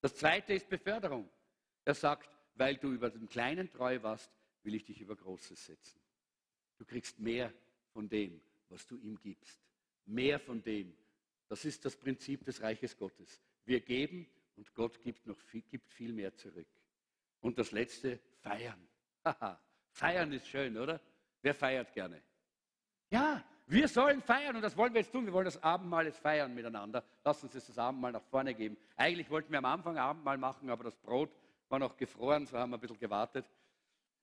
Das 0.00 0.16
zweite 0.16 0.54
ist 0.54 0.68
Beförderung. 0.68 1.28
Er 1.84 1.94
sagt, 1.94 2.28
weil 2.54 2.76
du 2.76 2.92
über 2.92 3.10
den 3.10 3.28
Kleinen 3.28 3.70
treu 3.70 4.02
warst, 4.02 4.30
will 4.62 4.74
ich 4.74 4.84
dich 4.84 5.00
über 5.00 5.16
Großes 5.16 5.66
setzen. 5.66 6.00
Du 6.76 6.84
kriegst 6.84 7.18
mehr 7.18 7.52
von 7.92 8.08
dem, 8.08 8.40
was 8.68 8.86
du 8.86 8.96
ihm 8.96 9.18
gibst. 9.18 9.60
Mehr 10.06 10.38
von 10.38 10.62
dem. 10.62 10.96
Das 11.48 11.64
ist 11.64 11.84
das 11.84 11.96
Prinzip 11.96 12.44
des 12.44 12.60
Reiches 12.60 12.96
Gottes. 12.96 13.40
Wir 13.64 13.80
geben 13.80 14.28
und 14.56 14.74
Gott 14.74 15.00
gibt 15.02 15.26
noch 15.26 15.38
viel, 15.38 15.62
gibt 15.62 15.90
viel 15.90 16.12
mehr 16.12 16.34
zurück. 16.34 16.68
Und 17.40 17.58
das 17.58 17.72
letzte, 17.72 18.20
feiern. 18.40 18.88
feiern 19.90 20.32
ist 20.32 20.48
schön, 20.48 20.76
oder? 20.76 21.00
Wer 21.42 21.54
feiert 21.54 21.92
gerne? 21.92 22.22
Ja, 23.10 23.44
wir 23.68 23.86
sollen 23.86 24.22
feiern 24.22 24.56
und 24.56 24.62
das 24.62 24.76
wollen 24.76 24.94
wir 24.94 25.02
jetzt 25.02 25.12
tun. 25.12 25.26
Wir 25.26 25.32
wollen 25.32 25.44
das 25.44 25.62
Abendmahl 25.62 26.06
jetzt 26.06 26.20
feiern 26.20 26.54
miteinander. 26.54 27.04
Lass 27.22 27.42
uns 27.42 27.52
jetzt 27.52 27.68
das 27.68 27.78
Abendmahl 27.78 28.12
nach 28.12 28.22
vorne 28.22 28.54
geben. 28.54 28.78
Eigentlich 28.96 29.28
wollten 29.28 29.52
wir 29.52 29.58
am 29.58 29.66
Anfang 29.66 29.98
Abendmahl 29.98 30.38
machen, 30.38 30.70
aber 30.70 30.84
das 30.84 30.96
Brot 30.96 31.30
war 31.68 31.78
noch 31.78 31.96
gefroren, 31.96 32.46
so 32.46 32.58
haben 32.58 32.70
wir 32.70 32.78
ein 32.78 32.80
bisschen 32.80 32.98
gewartet, 32.98 33.44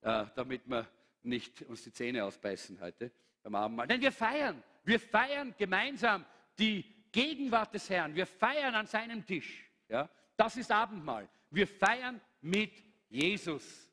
äh, 0.02 0.24
damit 0.34 0.68
wir 0.68 0.86
nicht 1.22 1.62
uns 1.62 1.84
die 1.84 1.92
Zähne 1.92 2.24
ausbeißen 2.24 2.80
heute 2.80 3.12
beim 3.44 3.54
Abendmahl. 3.54 3.86
Denn 3.86 4.00
wir 4.00 4.12
feiern. 4.12 4.62
Wir 4.84 4.98
feiern 4.98 5.54
gemeinsam 5.56 6.24
die 6.58 6.84
Gegenwart 7.12 7.72
des 7.72 7.88
Herrn. 7.88 8.14
Wir 8.14 8.26
feiern 8.26 8.74
an 8.74 8.86
seinem 8.86 9.24
Tisch. 9.24 9.70
Ja? 9.88 10.08
Das 10.36 10.56
ist 10.56 10.72
Abendmahl. 10.72 11.28
Wir 11.50 11.68
feiern 11.68 12.20
mit 12.40 12.72
Jesus. 13.08 13.88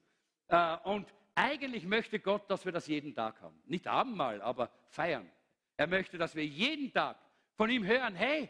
Äh, 0.47 0.77
und 0.83 1.13
eigentlich 1.35 1.85
möchte 1.85 2.19
Gott, 2.19 2.49
dass 2.49 2.65
wir 2.65 2.71
das 2.71 2.87
jeden 2.87 3.13
Tag 3.13 3.39
haben. 3.41 3.61
Nicht 3.65 3.87
Abendmahl, 3.87 4.41
aber 4.41 4.71
feiern. 4.87 5.29
Er 5.78 5.88
möchte, 5.88 6.17
dass 6.17 6.36
wir 6.36 6.45
jeden 6.45 6.91
Tag 6.91 7.17
von 7.55 7.69
ihm 7.69 7.86
hören, 7.86 8.15
hey, 8.15 8.49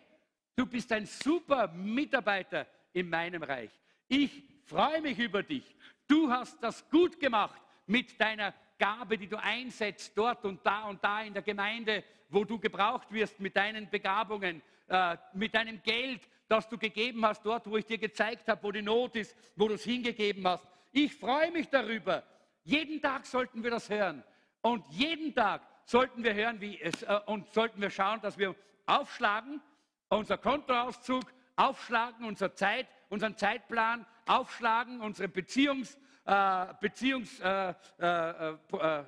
du 0.55 0.65
bist 0.65 0.91
ein 0.91 1.05
super 1.05 1.67
Mitarbeiter 1.69 2.67
in 2.93 3.09
meinem 3.09 3.43
Reich. 3.43 3.71
Ich 4.07 4.43
freue 4.65 5.01
mich 5.01 5.17
über 5.19 5.43
dich. 5.43 5.63
Du 6.07 6.30
hast 6.30 6.61
das 6.61 6.88
gut 6.89 7.19
gemacht 7.19 7.61
mit 7.88 8.19
deiner 8.19 8.53
Gabe, 8.78 9.17
die 9.17 9.28
du 9.28 9.38
einsetzt, 9.38 10.11
dort 10.15 10.43
und 10.45 10.65
da 10.65 10.86
und 10.86 11.03
da 11.03 11.21
in 11.21 11.34
der 11.34 11.43
Gemeinde, 11.43 12.03
wo 12.30 12.43
du 12.43 12.59
gebraucht 12.59 13.11
wirst, 13.11 13.39
mit 13.39 13.55
deinen 13.55 13.89
Begabungen, 13.89 14.61
äh, 14.88 15.17
mit 15.34 15.53
deinem 15.55 15.82
Geld, 15.82 16.21
das 16.47 16.67
du 16.67 16.78
gegeben 16.78 17.26
hast, 17.26 17.45
dort, 17.45 17.69
wo 17.69 17.78
ich 17.78 17.86
dir 17.86 17.97
gezeigt 17.97 18.47
habe, 18.47 18.61
wo 18.63 18.71
die 18.71 18.82
Not 18.82 19.15
ist, 19.15 19.36
wo 19.55 19.67
du 19.67 19.76
es 19.76 19.84
hingegeben 19.84 20.45
hast. 20.45 20.65
Ich 20.91 21.15
freue 21.15 21.51
mich 21.51 21.69
darüber. 21.69 22.24
Jeden 22.63 23.01
Tag 23.01 23.26
sollten 23.26 23.63
wir 23.63 23.71
das 23.71 23.89
hören. 23.89 24.24
Und 24.61 24.86
jeden 24.89 25.34
Tag 25.34 25.61
sollten 25.86 26.23
wir 26.23 26.34
hören, 26.34 26.61
wie 26.61 26.79
es, 26.79 27.03
äh, 27.03 27.19
und 27.25 27.51
sollten 27.53 27.81
wir 27.81 27.89
schauen, 27.89 28.21
dass 28.21 28.38
wir 28.38 28.55
aufschlagen, 28.86 29.61
unser 30.09 30.38
Kontoauszug 30.38 31.23
aufschlagen, 31.55 32.25
unsere 32.25 32.53
Zeit, 32.53 32.88
unseren 33.09 33.38
Zeitplan 33.38 34.05
aufschlagen, 34.25 35.01
unsere 35.01 35.27
Beziehungs, 35.27 35.97
äh, 36.25 36.65
Beziehungs, 36.79 37.39
äh, 37.39 37.73
äh, 37.99 38.55
äh 38.71 39.03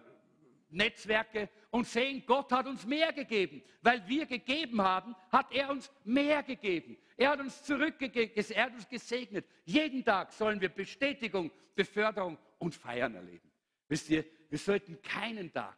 Netzwerke 0.69 1.49
und 1.69 1.87
sehen, 1.87 2.23
Gott 2.25 2.51
hat 2.51 2.67
uns 2.67 2.85
mehr 2.85 3.13
gegeben. 3.13 3.63
Weil 3.81 4.05
wir 4.07 4.25
gegeben 4.25 4.81
haben, 4.81 5.15
hat 5.31 5.51
er 5.53 5.69
uns 5.69 5.89
mehr 6.03 6.43
gegeben. 6.43 6.97
Er 7.15 7.29
hat 7.29 7.39
uns 7.39 7.63
zurückgegeben, 7.63 8.43
er 8.53 8.65
hat 8.65 8.73
uns 8.73 8.87
gesegnet. 8.87 9.45
Jeden 9.63 10.03
Tag 10.03 10.33
sollen 10.33 10.59
wir 10.59 10.69
Bestätigung, 10.69 11.49
Beförderung 11.75 12.37
und 12.57 12.75
Feiern 12.75 13.15
erleben. 13.15 13.49
Wisst 13.87 14.09
ihr, 14.09 14.25
wir 14.49 14.59
sollten 14.59 15.01
keinen 15.01 15.51
Tag 15.53 15.77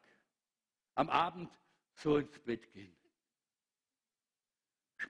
am 0.97 1.09
Abend 1.09 1.49
so 1.93 2.17
ins 2.17 2.39
Bett 2.39 2.71
gehen. 2.73 2.95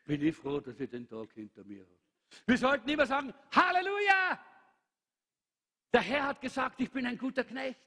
Bin 0.05 0.21
ich 0.21 0.35
froh, 0.35 0.59
dass 0.59 0.79
ich 0.79 0.89
den 0.89 1.07
Tag 1.07 1.31
hinter 1.33 1.63
mir 1.63 1.81
habe. 1.81 1.97
Wir 2.45 2.57
sollten 2.57 2.89
immer 2.89 3.05
sagen, 3.05 3.33
Halleluja! 3.51 4.39
Der 5.93 6.01
Herr 6.01 6.23
hat 6.25 6.41
gesagt, 6.41 6.81
ich 6.81 6.91
bin 6.91 7.05
ein 7.05 7.17
guter 7.17 7.45
Knecht. 7.45 7.79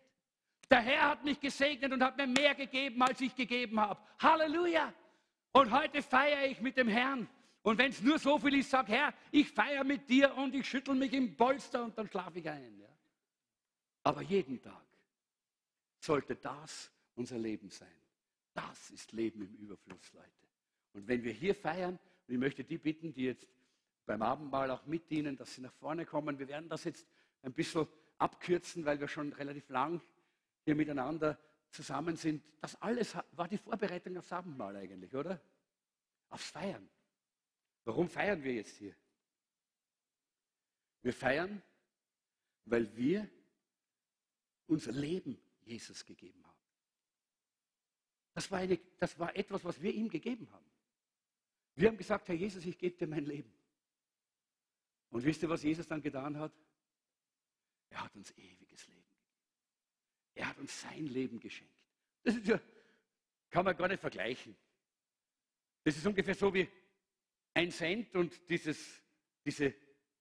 Der 0.71 0.81
Herr 0.81 1.11
hat 1.11 1.25
mich 1.25 1.39
gesegnet 1.39 1.93
und 1.93 2.03
hat 2.03 2.17
mir 2.17 2.27
mehr 2.27 2.55
gegeben, 2.55 3.03
als 3.03 3.21
ich 3.21 3.35
gegeben 3.35 3.79
habe. 3.79 4.01
Halleluja! 4.19 4.95
Und 5.53 5.71
heute 5.71 6.03
feiere 6.03 6.47
ich 6.47 6.61
mit 6.61 6.79
dem 6.79 6.89
Herrn. 6.89 7.29
Und 7.63 7.77
wenn 7.77 7.91
es 7.91 8.01
nur 8.01 8.19
so 8.19 8.39
viel 8.39 8.55
ist, 8.55 8.71
sag 8.71 8.89
Herr, 8.89 9.13
ich 9.31 9.51
feiere 9.51 9.85
mit 9.85 10.09
dir 10.09 10.35
und 10.37 10.55
ich 10.55 10.67
schüttel 10.67 10.95
mich 10.95 11.13
im 11.13 11.37
Polster 11.37 11.85
und 11.85 11.99
dann 11.99 12.09
schlafe 12.09 12.39
ich 12.39 12.49
ein. 12.49 12.79
Ja? 12.79 12.89
Aber 14.05 14.23
jeden 14.23 14.63
Tag 14.63 14.87
sollte 15.99 16.37
das 16.37 16.91
unser 17.15 17.39
Leben 17.39 17.71
sein. 17.71 17.89
Das 18.55 18.91
ist 18.91 19.13
Leben 19.13 19.43
im 19.43 19.55
Überfluss, 19.57 20.13
Leute. 20.13 20.31
Und 20.93 21.07
wenn 21.07 21.23
wir 21.23 21.33
hier 21.33 21.55
feiern, 21.55 21.99
und 22.27 22.35
ich 22.35 22.39
möchte 22.39 22.65
die 22.65 22.79
bitten, 22.79 23.13
die 23.13 23.25
jetzt 23.25 23.47
beim 24.11 24.23
Abendmahl 24.23 24.71
auch 24.73 24.87
mitdienen, 24.87 25.37
dass 25.37 25.55
sie 25.55 25.61
nach 25.61 25.73
vorne 25.75 26.05
kommen. 26.05 26.37
Wir 26.39 26.49
werden 26.49 26.69
das 26.69 26.83
jetzt 26.83 27.07
ein 27.43 27.53
bisschen 27.53 27.87
abkürzen, 28.19 28.85
weil 28.85 28.99
wir 28.99 29.07
schon 29.07 29.33
relativ 29.33 29.69
lang 29.69 30.01
hier 30.65 30.75
miteinander 30.75 31.39
zusammen 31.71 32.17
sind. 32.17 32.43
Das 32.61 32.75
alles 32.83 33.15
war 33.33 33.47
die 33.47 33.59
Vorbereitung 33.59 34.17
aufs 34.17 34.33
Abendmahl 34.33 34.77
eigentlich, 34.77 35.15
oder? 35.15 35.41
Aufs 36.29 36.51
Feiern. 36.51 36.89
Warum 37.85 38.09
feiern 38.09 38.43
wir 38.43 38.55
jetzt 38.55 38.77
hier? 38.79 38.97
Wir 41.03 41.13
feiern, 41.13 41.63
weil 42.65 42.95
wir 42.97 43.31
unser 44.67 44.91
Leben 44.91 45.41
Jesus 45.63 46.05
gegeben 46.05 46.45
haben. 46.45 46.50
Das 48.35 48.51
war, 48.51 48.59
eine, 48.59 48.79
das 48.99 49.19
war 49.19 49.35
etwas, 49.35 49.65
was 49.65 49.81
wir 49.81 49.93
ihm 49.93 50.09
gegeben 50.09 50.51
haben. 50.53 50.67
Wir 51.75 51.89
haben 51.89 51.97
gesagt, 51.97 52.29
Herr 52.29 52.35
Jesus, 52.35 52.65
ich 52.65 52.79
gebe 52.79 52.97
dir 52.97 53.07
mein 53.07 53.25
Leben. 53.25 53.53
Und 55.11 55.25
wisst 55.25 55.43
ihr, 55.43 55.49
was 55.49 55.63
Jesus 55.63 55.87
dann 55.87 56.01
getan 56.01 56.39
hat? 56.39 56.53
Er 57.91 58.05
hat 58.05 58.15
uns 58.15 58.31
ewiges 58.37 58.87
Leben 58.87 59.09
gegeben. 59.09 59.35
Er 60.35 60.49
hat 60.49 60.59
uns 60.59 60.81
sein 60.81 61.07
Leben 61.07 61.41
geschenkt. 61.41 61.75
Das 62.23 62.37
ist 62.37 62.47
ja, 62.47 62.61
kann 63.51 63.65
man 63.65 63.77
gar 63.77 63.89
nicht 63.89 64.01
vergleichen. 64.01 64.57
Das 65.83 65.97
ist 65.97 66.07
ungefähr 66.07 66.35
so 66.35 66.53
wie 66.55 66.69
ein 67.55 67.71
Cent 67.73 68.15
und 68.15 68.49
dieses, 68.49 69.03
diese 69.45 69.75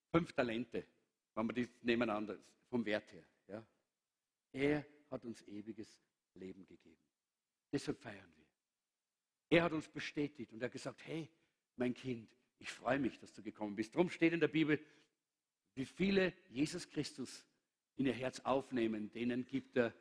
fünf 0.09 0.33
Talente, 0.33 0.87
wenn 1.35 1.45
man 1.45 1.55
die 1.55 1.69
nebeneinander, 1.81 2.39
vom 2.69 2.85
Wert 2.85 3.11
her. 3.11 3.23
Ja. 3.47 3.65
Er 4.51 4.85
hat 5.11 5.23
uns 5.25 5.41
ewiges 5.47 6.01
Leben 6.33 6.65
gegeben. 6.65 7.08
Deshalb 7.71 7.99
feiern 7.99 8.31
wir. 8.35 9.57
Er 9.57 9.63
hat 9.63 9.71
uns 9.73 9.87
bestätigt 9.87 10.51
und 10.53 10.61
er 10.61 10.65
hat 10.65 10.73
gesagt, 10.73 11.05
hey, 11.05 11.29
mein 11.75 11.93
Kind, 11.93 12.29
ich 12.59 12.71
freue 12.71 12.99
mich, 12.99 13.17
dass 13.19 13.33
du 13.33 13.41
gekommen 13.41 13.75
bist. 13.75 13.95
Darum 13.95 14.09
steht 14.09 14.33
in 14.33 14.39
der 14.39 14.47
Bibel, 14.47 14.79
wie 15.75 15.85
viele 15.85 16.33
Jesus 16.49 16.89
Christus 16.89 17.45
in 17.95 18.05
ihr 18.05 18.13
Herz 18.13 18.39
aufnehmen, 18.41 19.11
denen 19.11 19.45
gibt 19.45 19.77
er 19.77 19.93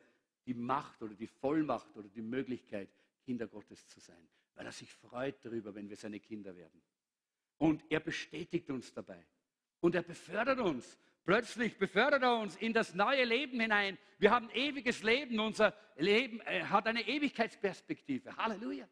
die 0.45 0.53
Macht 0.53 1.01
oder 1.01 1.13
die 1.15 1.27
Vollmacht 1.27 1.95
oder 1.95 2.07
die 2.09 2.21
Möglichkeit, 2.21 2.89
Kinder 3.23 3.47
Gottes 3.47 3.87
zu 3.87 3.99
sein, 3.99 4.27
weil 4.55 4.65
er 4.65 4.71
sich 4.71 4.91
freut 4.91 5.43
darüber, 5.45 5.75
wenn 5.75 5.89
wir 5.89 5.95
seine 5.95 6.19
Kinder 6.19 6.55
werden. 6.55 6.81
Und 7.57 7.83
er 7.89 7.99
bestätigt 7.99 8.69
uns 8.69 8.93
dabei. 8.93 9.23
Und 9.81 9.95
er 9.95 10.01
befördert 10.01 10.59
uns. 10.59 10.97
Plötzlich 11.29 11.77
befördert 11.77 12.23
er 12.23 12.39
uns 12.39 12.55
in 12.55 12.73
das 12.73 12.95
neue 12.95 13.23
Leben 13.23 13.59
hinein. 13.59 13.99
Wir 14.17 14.31
haben 14.31 14.49
ewiges 14.49 15.03
Leben. 15.03 15.39
Unser 15.39 15.75
Leben 15.95 16.41
äh, 16.41 16.63
hat 16.63 16.87
eine 16.87 17.07
Ewigkeitsperspektive. 17.07 18.35
Halleluja. 18.35 18.87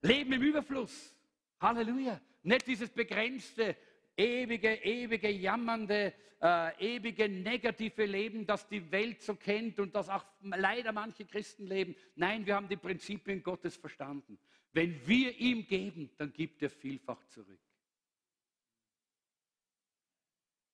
Leben 0.00 0.32
im 0.32 0.40
Überfluss. 0.40 1.14
Halleluja. 1.60 2.18
Nicht 2.42 2.66
dieses 2.66 2.88
begrenzte, 2.88 3.76
ewige, 4.16 4.76
ewige, 4.76 5.28
jammernde, 5.28 6.14
äh, 6.40 6.96
ewige 6.96 7.28
negative 7.28 8.06
Leben, 8.06 8.46
das 8.46 8.66
die 8.66 8.90
Welt 8.90 9.20
so 9.20 9.34
kennt 9.34 9.78
und 9.78 9.94
das 9.94 10.08
auch 10.08 10.24
leider 10.40 10.90
manche 10.90 11.26
Christen 11.26 11.66
leben. 11.66 11.94
Nein, 12.14 12.46
wir 12.46 12.54
haben 12.54 12.66
die 12.66 12.78
Prinzipien 12.78 13.42
Gottes 13.42 13.76
verstanden. 13.76 14.38
Wenn 14.72 15.06
wir 15.06 15.38
ihm 15.38 15.66
geben, 15.66 16.08
dann 16.16 16.32
gibt 16.32 16.62
er 16.62 16.70
vielfach 16.70 17.22
zurück. 17.26 17.60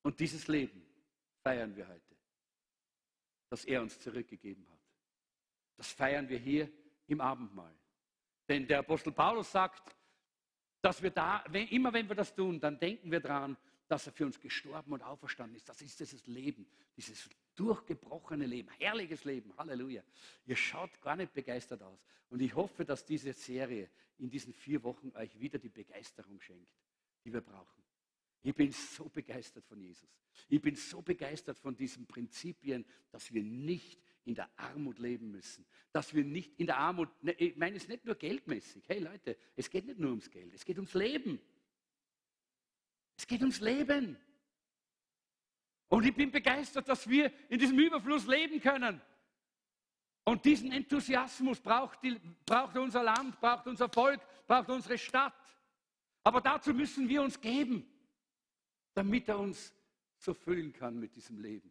Und 0.07 0.21
dieses 0.21 0.47
Leben 0.47 0.87
feiern 1.43 1.75
wir 1.75 1.89
heute, 1.89 2.17
das 3.51 3.65
er 3.65 3.83
uns 3.83 3.99
zurückgegeben 3.99 4.65
hat. 4.71 4.79
Das 5.77 5.91
feiern 5.91 6.29
wir 6.29 6.39
hier 6.39 6.71
im 7.09 7.21
Abendmahl. 7.21 7.75
Denn 8.49 8.69
der 8.69 8.79
Apostel 8.79 9.11
Paulus 9.11 9.51
sagt, 9.51 9.97
dass 10.81 11.03
wir 11.03 11.11
da, 11.11 11.43
wenn, 11.49 11.67
immer 11.67 11.93
wenn 11.93 12.09
wir 12.09 12.15
das 12.15 12.33
tun, 12.33 12.61
dann 12.61 12.79
denken 12.79 13.11
wir 13.11 13.19
daran, 13.19 13.57
dass 13.89 14.07
er 14.07 14.13
für 14.13 14.27
uns 14.27 14.39
gestorben 14.39 14.93
und 14.93 15.03
auferstanden 15.03 15.57
ist. 15.57 15.69
Das 15.69 15.83
ist 15.83 15.99
dieses 15.99 16.25
Leben, 16.29 16.69
dieses 16.97 17.29
durchgebrochene 17.57 18.47
Leben, 18.47 18.69
herrliches 18.79 19.25
Leben. 19.25 19.53
Halleluja. 19.59 20.05
Ihr 20.45 20.57
schaut 20.57 21.01
gar 21.01 21.17
nicht 21.17 21.35
begeistert 21.35 21.83
aus. 21.83 22.07
Und 22.31 22.41
ich 22.41 22.55
hoffe, 22.55 22.85
dass 22.85 23.05
diese 23.05 23.33
Serie 23.33 23.91
in 24.19 24.31
diesen 24.31 24.53
vier 24.53 24.85
Wochen 24.85 25.11
euch 25.17 25.37
wieder 25.41 25.59
die 25.59 25.69
Begeisterung 25.69 26.41
schenkt, 26.41 26.71
die 27.25 27.33
wir 27.33 27.41
brauchen. 27.41 27.86
Ich 28.43 28.55
bin 28.55 28.71
so 28.71 29.09
begeistert 29.09 29.65
von 29.67 29.81
Jesus. 29.81 30.09
Ich 30.49 30.61
bin 30.61 30.77
so 30.77 31.03
begeistert 31.03 31.59
von 31.59 31.75
diesen 31.77 32.07
Prinzipien, 32.07 32.85
dass 33.11 33.33
wir 33.33 33.43
nicht 33.43 34.01
in 34.25 34.35
der 34.35 34.49
Armut 34.57 34.99
leben 34.99 35.31
müssen. 35.31 35.65
Dass 35.93 36.15
wir 36.15 36.25
nicht 36.25 36.59
in 36.59 36.67
der 36.67 36.79
Armut, 36.79 37.09
ne, 37.23 37.33
ich 37.33 37.57
meine 37.57 37.77
es 37.77 37.89
nicht 37.89 38.05
nur 38.05 38.15
geldmäßig. 38.15 38.85
Hey 38.89 38.99
Leute, 39.01 39.37
es 39.57 39.71
geht 39.71 39.87
nicht 39.87 39.99
nur 39.99 40.11
ums 40.11 40.31
Geld, 40.31 40.53
es 40.55 40.65
geht 40.65 40.77
ums 40.77 40.95
Leben. 40.95 41.41
Es 43.17 43.27
geht 43.27 43.41
ums 43.41 43.61
Leben. 43.61 44.17
Und 45.89 46.05
ich 46.05 46.15
bin 46.15 46.31
begeistert, 46.31 46.89
dass 46.89 47.09
wir 47.09 47.33
in 47.49 47.59
diesem 47.59 47.79
Überfluss 47.79 48.27
leben 48.27 48.61
können. 48.61 49.01
Und 50.25 50.45
diesen 50.45 50.73
Enthusiasmus 50.73 51.61
braucht, 51.61 52.03
die, 52.03 52.21
braucht 52.45 52.77
unser 52.77 53.05
Land, 53.05 53.41
braucht 53.41 53.69
unser 53.69 53.89
Volk, 53.89 54.21
braucht 54.47 54.69
unsere 54.69 54.99
Stadt. 54.99 55.33
Aber 56.25 56.41
dazu 56.41 56.75
müssen 56.75 57.09
wir 57.09 57.23
uns 57.23 57.41
geben, 57.41 57.89
damit 58.97 59.29
er 59.29 59.39
uns 59.39 59.75
so 60.17 60.33
füllen 60.33 60.73
kann 60.73 60.99
mit 60.99 61.15
diesem 61.15 61.39
Leben. 61.39 61.71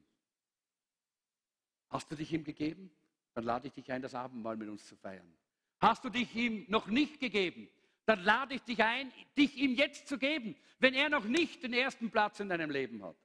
Hast 1.90 2.10
du 2.12 2.16
dich 2.16 2.32
ihm 2.32 2.44
gegeben? 2.44 2.92
Dann 3.34 3.44
lade 3.44 3.68
ich 3.68 3.74
dich 3.74 3.92
ein, 3.92 4.02
das 4.02 4.14
Abendmahl 4.14 4.56
mit 4.56 4.70
uns 4.70 4.86
zu 4.86 4.96
feiern. 4.96 5.36
Hast 5.80 6.06
du 6.06 6.10
dich 6.10 6.34
ihm 6.36 6.66
noch 6.68 6.88
nicht 6.88 7.20
gegeben? 7.20 7.68
Dann 8.06 8.24
lade 8.24 8.54
ich 8.54 8.62
dich 8.62 8.84
ein, 8.84 9.12
dich 9.36 9.58
ihm 9.58 9.74
jetzt 9.74 10.08
zu 10.08 10.20
geben, 10.20 10.56
wenn 10.78 10.94
er 10.94 11.10
noch 11.10 11.26
nicht 11.26 11.64
den 11.64 11.74
ersten 11.74 12.12
Platz 12.12 12.40
in 12.40 12.50
deinem 12.50 12.70
Leben 12.70 13.04
hat. 13.04 13.18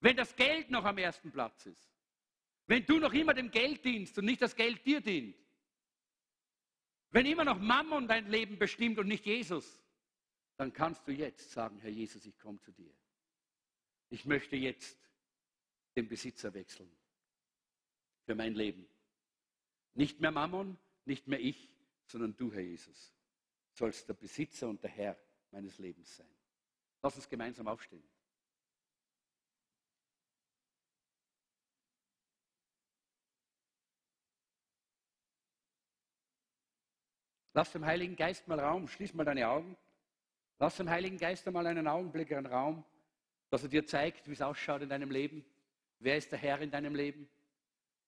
Wenn 0.00 0.16
das 0.16 0.34
Geld 0.34 0.70
noch 0.70 0.84
am 0.84 0.96
ersten 0.96 1.30
Platz 1.30 1.66
ist. 1.66 1.92
Wenn 2.66 2.86
du 2.86 2.98
noch 2.98 3.12
immer 3.12 3.34
dem 3.34 3.50
Geld 3.50 3.84
dienst 3.84 4.18
und 4.18 4.24
nicht 4.24 4.40
das 4.40 4.56
Geld 4.56 4.84
dir 4.86 5.02
dient. 5.02 5.36
Wenn 7.10 7.26
immer 7.26 7.44
noch 7.44 7.58
Mammon 7.58 8.08
dein 8.08 8.30
Leben 8.30 8.58
bestimmt 8.58 8.98
und 8.98 9.08
nicht 9.08 9.26
Jesus. 9.26 9.78
Dann 10.58 10.72
kannst 10.72 11.06
du 11.06 11.12
jetzt 11.12 11.52
sagen, 11.52 11.78
Herr 11.78 11.90
Jesus, 11.90 12.26
ich 12.26 12.36
komme 12.38 12.58
zu 12.58 12.72
dir. 12.72 12.92
Ich 14.10 14.24
möchte 14.24 14.56
jetzt 14.56 14.98
den 15.94 16.08
Besitzer 16.08 16.52
wechseln 16.52 16.90
für 18.26 18.34
mein 18.34 18.54
Leben. 18.54 18.88
Nicht 19.94 20.20
mehr 20.20 20.32
Mammon, 20.32 20.76
nicht 21.04 21.28
mehr 21.28 21.40
ich, 21.40 21.70
sondern 22.06 22.36
du, 22.36 22.52
Herr 22.52 22.60
Jesus, 22.60 23.14
sollst 23.72 24.08
der 24.08 24.14
Besitzer 24.14 24.68
und 24.68 24.82
der 24.82 24.90
Herr 24.90 25.16
meines 25.52 25.78
Lebens 25.78 26.16
sein. 26.16 26.28
Lass 27.02 27.14
uns 27.14 27.28
gemeinsam 27.28 27.68
aufstehen. 27.68 28.02
Lass 37.52 37.70
dem 37.72 37.84
Heiligen 37.84 38.16
Geist 38.16 38.48
mal 38.48 38.58
Raum, 38.58 38.88
schließ 38.88 39.14
mal 39.14 39.24
deine 39.24 39.48
Augen. 39.48 39.76
Lass 40.58 40.76
dem 40.76 40.90
Heiligen 40.90 41.18
Geist 41.18 41.46
einmal 41.46 41.66
einen 41.66 41.86
Augenblick, 41.86 42.32
einen 42.32 42.46
Raum, 42.46 42.84
dass 43.50 43.62
er 43.62 43.68
dir 43.68 43.86
zeigt, 43.86 44.26
wie 44.28 44.32
es 44.32 44.42
ausschaut 44.42 44.82
in 44.82 44.88
deinem 44.88 45.10
Leben. 45.10 45.44
Wer 46.00 46.16
ist 46.16 46.30
der 46.32 46.38
Herr 46.38 46.60
in 46.60 46.70
deinem 46.70 46.94
Leben? 46.94 47.28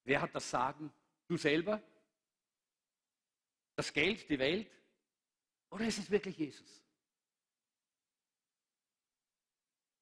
Wer 0.05 0.21
hat 0.21 0.35
das 0.35 0.51
Sagen? 0.51 0.93
Du 1.29 1.37
selber? 1.37 1.83
Das 3.77 3.93
Geld, 3.93 4.29
die 4.29 4.39
Welt? 4.39 4.71
Oder 5.71 5.87
ist 5.87 5.99
es 5.99 6.11
wirklich 6.11 6.37
Jesus? 6.37 6.83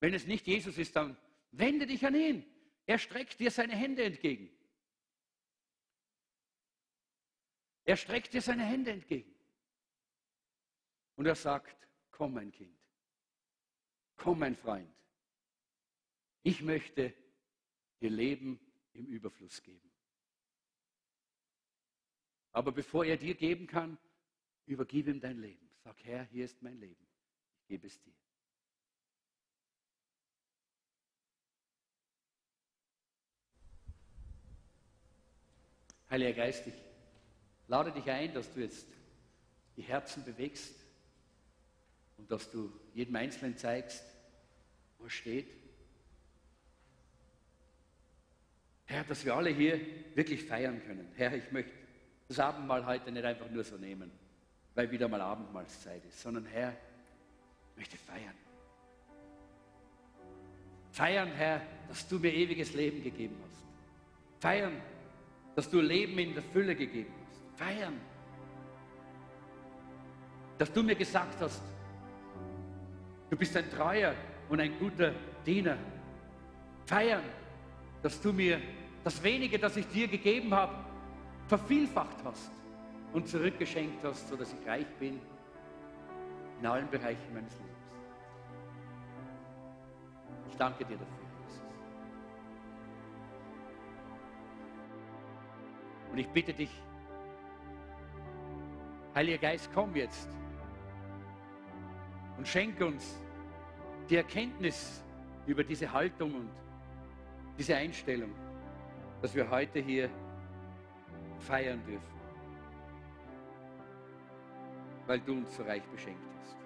Wenn 0.00 0.14
es 0.14 0.26
nicht 0.26 0.46
Jesus 0.46 0.78
ist, 0.78 0.96
dann 0.96 1.16
wende 1.52 1.86
dich 1.86 2.04
an 2.06 2.14
ihn. 2.14 2.46
Er 2.86 2.98
streckt 2.98 3.38
dir 3.40 3.50
seine 3.50 3.76
Hände 3.76 4.04
entgegen. 4.04 4.50
Er 7.84 7.96
streckt 7.96 8.32
dir 8.32 8.40
seine 8.40 8.64
Hände 8.64 8.92
entgegen. 8.92 9.34
Und 11.16 11.26
er 11.26 11.34
sagt, 11.34 11.87
komm 12.18 12.34
mein 12.34 12.50
Kind, 12.50 12.76
komm 14.16 14.40
mein 14.40 14.56
Freund, 14.56 14.92
ich 16.42 16.60
möchte 16.62 17.14
dir 18.00 18.10
Leben 18.10 18.58
im 18.92 19.06
Überfluss 19.06 19.62
geben. 19.62 19.88
Aber 22.50 22.72
bevor 22.72 23.04
er 23.04 23.16
dir 23.16 23.36
geben 23.36 23.68
kann, 23.68 23.96
übergib 24.66 25.06
ihm 25.06 25.20
dein 25.20 25.38
Leben. 25.38 25.70
Sag, 25.84 26.02
Herr, 26.02 26.24
hier 26.24 26.44
ist 26.44 26.60
mein 26.60 26.80
Leben, 26.80 27.06
ich 27.60 27.68
gebe 27.68 27.86
es 27.86 28.00
dir. 28.00 28.12
Heiliger 36.10 36.32
Geist, 36.32 36.66
ich 36.66 36.74
lade 37.68 37.92
dich 37.92 38.10
ein, 38.10 38.34
dass 38.34 38.52
du 38.52 38.60
jetzt 38.60 38.88
die 39.76 39.82
Herzen 39.82 40.24
bewegst 40.24 40.77
und 42.18 42.30
dass 42.30 42.50
du 42.50 42.70
jedem 42.94 43.16
Einzelnen 43.16 43.56
zeigst, 43.56 44.04
wo 44.98 45.04
er 45.04 45.10
steht. 45.10 45.48
Herr, 48.86 49.04
dass 49.04 49.24
wir 49.24 49.34
alle 49.34 49.50
hier 49.50 49.80
wirklich 50.14 50.44
feiern 50.44 50.82
können. 50.84 51.10
Herr, 51.14 51.34
ich 51.34 51.50
möchte 51.52 51.72
das 52.26 52.38
Abendmahl 52.38 52.84
heute 52.84 53.10
nicht 53.12 53.24
einfach 53.24 53.48
nur 53.50 53.64
so 53.64 53.76
nehmen, 53.76 54.10
weil 54.74 54.90
wieder 54.90 55.08
mal 55.08 55.20
Abendmahlszeit 55.20 56.04
ist, 56.04 56.20
sondern 56.20 56.44
Herr, 56.46 56.76
ich 57.70 57.76
möchte 57.76 57.96
feiern. 57.96 58.34
Feiern, 60.90 61.28
Herr, 61.28 61.62
dass 61.86 62.08
du 62.08 62.18
mir 62.18 62.32
ewiges 62.32 62.74
Leben 62.74 63.02
gegeben 63.02 63.36
hast. 63.44 63.64
Feiern, 64.40 64.80
dass 65.54 65.70
du 65.70 65.80
Leben 65.80 66.18
in 66.18 66.34
der 66.34 66.42
Fülle 66.42 66.74
gegeben 66.74 67.12
hast. 67.28 67.58
Feiern, 67.58 68.00
dass 70.58 70.72
du 70.72 70.82
mir 70.82 70.96
gesagt 70.96 71.40
hast, 71.40 71.62
Du 73.30 73.36
bist 73.36 73.56
ein 73.56 73.70
treuer 73.70 74.14
und 74.48 74.60
ein 74.60 74.78
guter 74.78 75.12
Diener. 75.44 75.76
Feiern, 76.86 77.22
dass 78.02 78.20
du 78.20 78.32
mir 78.32 78.60
das 79.04 79.22
wenige, 79.22 79.58
das 79.58 79.76
ich 79.76 79.86
dir 79.88 80.08
gegeben 80.08 80.54
habe, 80.54 80.74
vervielfacht 81.46 82.16
hast 82.24 82.50
und 83.12 83.28
zurückgeschenkt 83.28 84.02
hast, 84.04 84.28
sodass 84.28 84.52
ich 84.52 84.66
reich 84.66 84.86
bin 84.98 85.20
in 86.60 86.66
allen 86.66 86.88
Bereichen 86.90 87.32
meines 87.32 87.52
Lebens. 87.54 87.68
Ich 90.50 90.56
danke 90.56 90.84
dir 90.84 90.96
dafür, 90.96 91.26
Jesus. 91.44 91.62
Und 96.10 96.18
ich 96.18 96.28
bitte 96.28 96.52
dich, 96.52 96.70
Heiliger 99.14 99.38
Geist, 99.38 99.70
komm 99.74 99.94
jetzt 99.96 100.28
und 102.38 102.46
schenk 102.46 102.80
uns 102.80 103.18
die 104.08 104.16
Erkenntnis 104.16 105.02
über 105.46 105.64
diese 105.64 105.92
Haltung 105.92 106.34
und 106.34 106.50
diese 107.58 107.76
Einstellung, 107.76 108.30
dass 109.20 109.34
wir 109.34 109.50
heute 109.50 109.80
hier 109.80 110.08
feiern 111.40 111.84
dürfen, 111.84 112.20
weil 115.06 115.20
du 115.20 115.32
uns 115.32 115.56
so 115.56 115.64
reich 115.64 115.82
beschenkt 115.88 116.22
hast. 116.40 116.56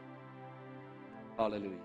Halleluja. 1.38 1.78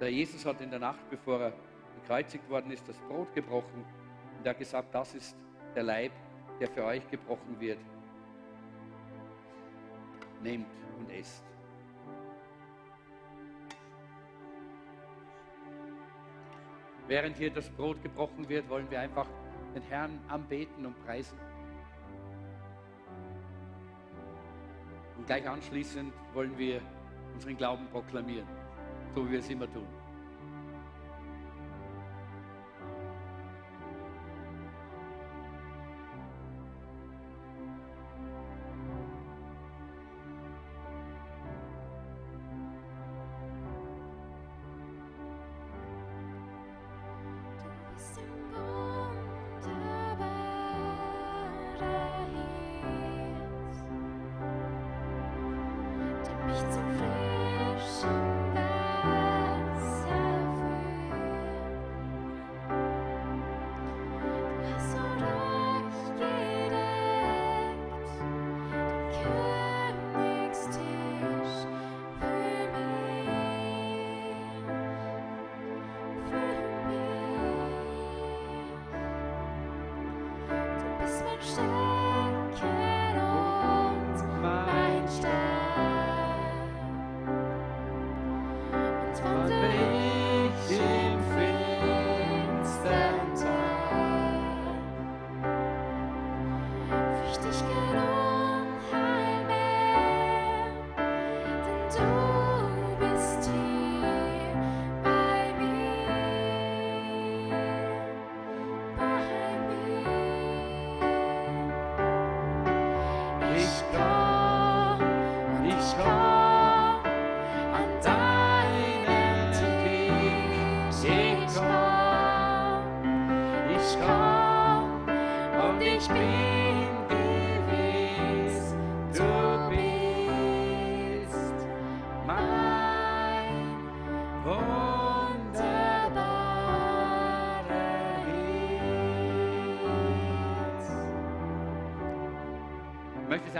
Der 0.00 0.10
Jesus 0.10 0.44
hat 0.44 0.60
in 0.60 0.70
der 0.70 0.80
Nacht, 0.80 1.08
bevor 1.08 1.40
er 1.40 1.52
gekreuzigt 2.00 2.50
worden 2.50 2.72
ist, 2.72 2.86
das 2.88 2.98
Brot 3.02 3.32
gebrochen 3.32 3.84
und 4.36 4.44
er 4.44 4.50
hat 4.50 4.58
gesagt, 4.58 4.92
das 4.92 5.14
ist 5.14 5.36
der 5.76 5.84
Leib, 5.84 6.12
der 6.58 6.68
für 6.68 6.84
euch 6.84 7.08
gebrochen 7.08 7.58
wird 7.60 7.78
nehmt 10.44 10.66
und 10.98 11.10
esst. 11.10 11.42
Während 17.08 17.36
hier 17.36 17.50
das 17.50 17.68
Brot 17.70 18.02
gebrochen 18.02 18.48
wird, 18.48 18.68
wollen 18.68 18.90
wir 18.90 19.00
einfach 19.00 19.26
den 19.74 19.82
Herrn 19.82 20.18
anbeten 20.28 20.86
und 20.86 21.04
preisen. 21.04 21.38
Und 25.16 25.26
gleich 25.26 25.48
anschließend 25.48 26.12
wollen 26.32 26.56
wir 26.56 26.80
unseren 27.34 27.56
Glauben 27.56 27.86
proklamieren, 27.88 28.46
so 29.14 29.26
wie 29.26 29.32
wir 29.32 29.38
es 29.40 29.50
immer 29.50 29.70
tun. 29.72 30.03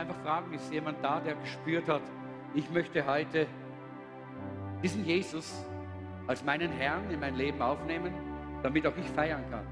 Einfach 0.04 0.20
fragen, 0.22 0.52
ist 0.52 0.72
jemand 0.72 1.02
da, 1.02 1.20
der 1.20 1.34
gespürt 1.36 1.88
hat, 1.88 2.02
ich 2.54 2.70
möchte 2.70 3.06
heute 3.06 3.46
diesen 4.82 5.04
Jesus 5.04 5.64
als 6.26 6.44
meinen 6.44 6.70
Herrn 6.72 7.10
in 7.10 7.20
mein 7.20 7.34
Leben 7.36 7.60
aufnehmen, 7.62 8.12
damit 8.62 8.86
auch 8.86 8.96
ich 8.96 9.06
feiern 9.06 9.42
kann. 9.50 9.66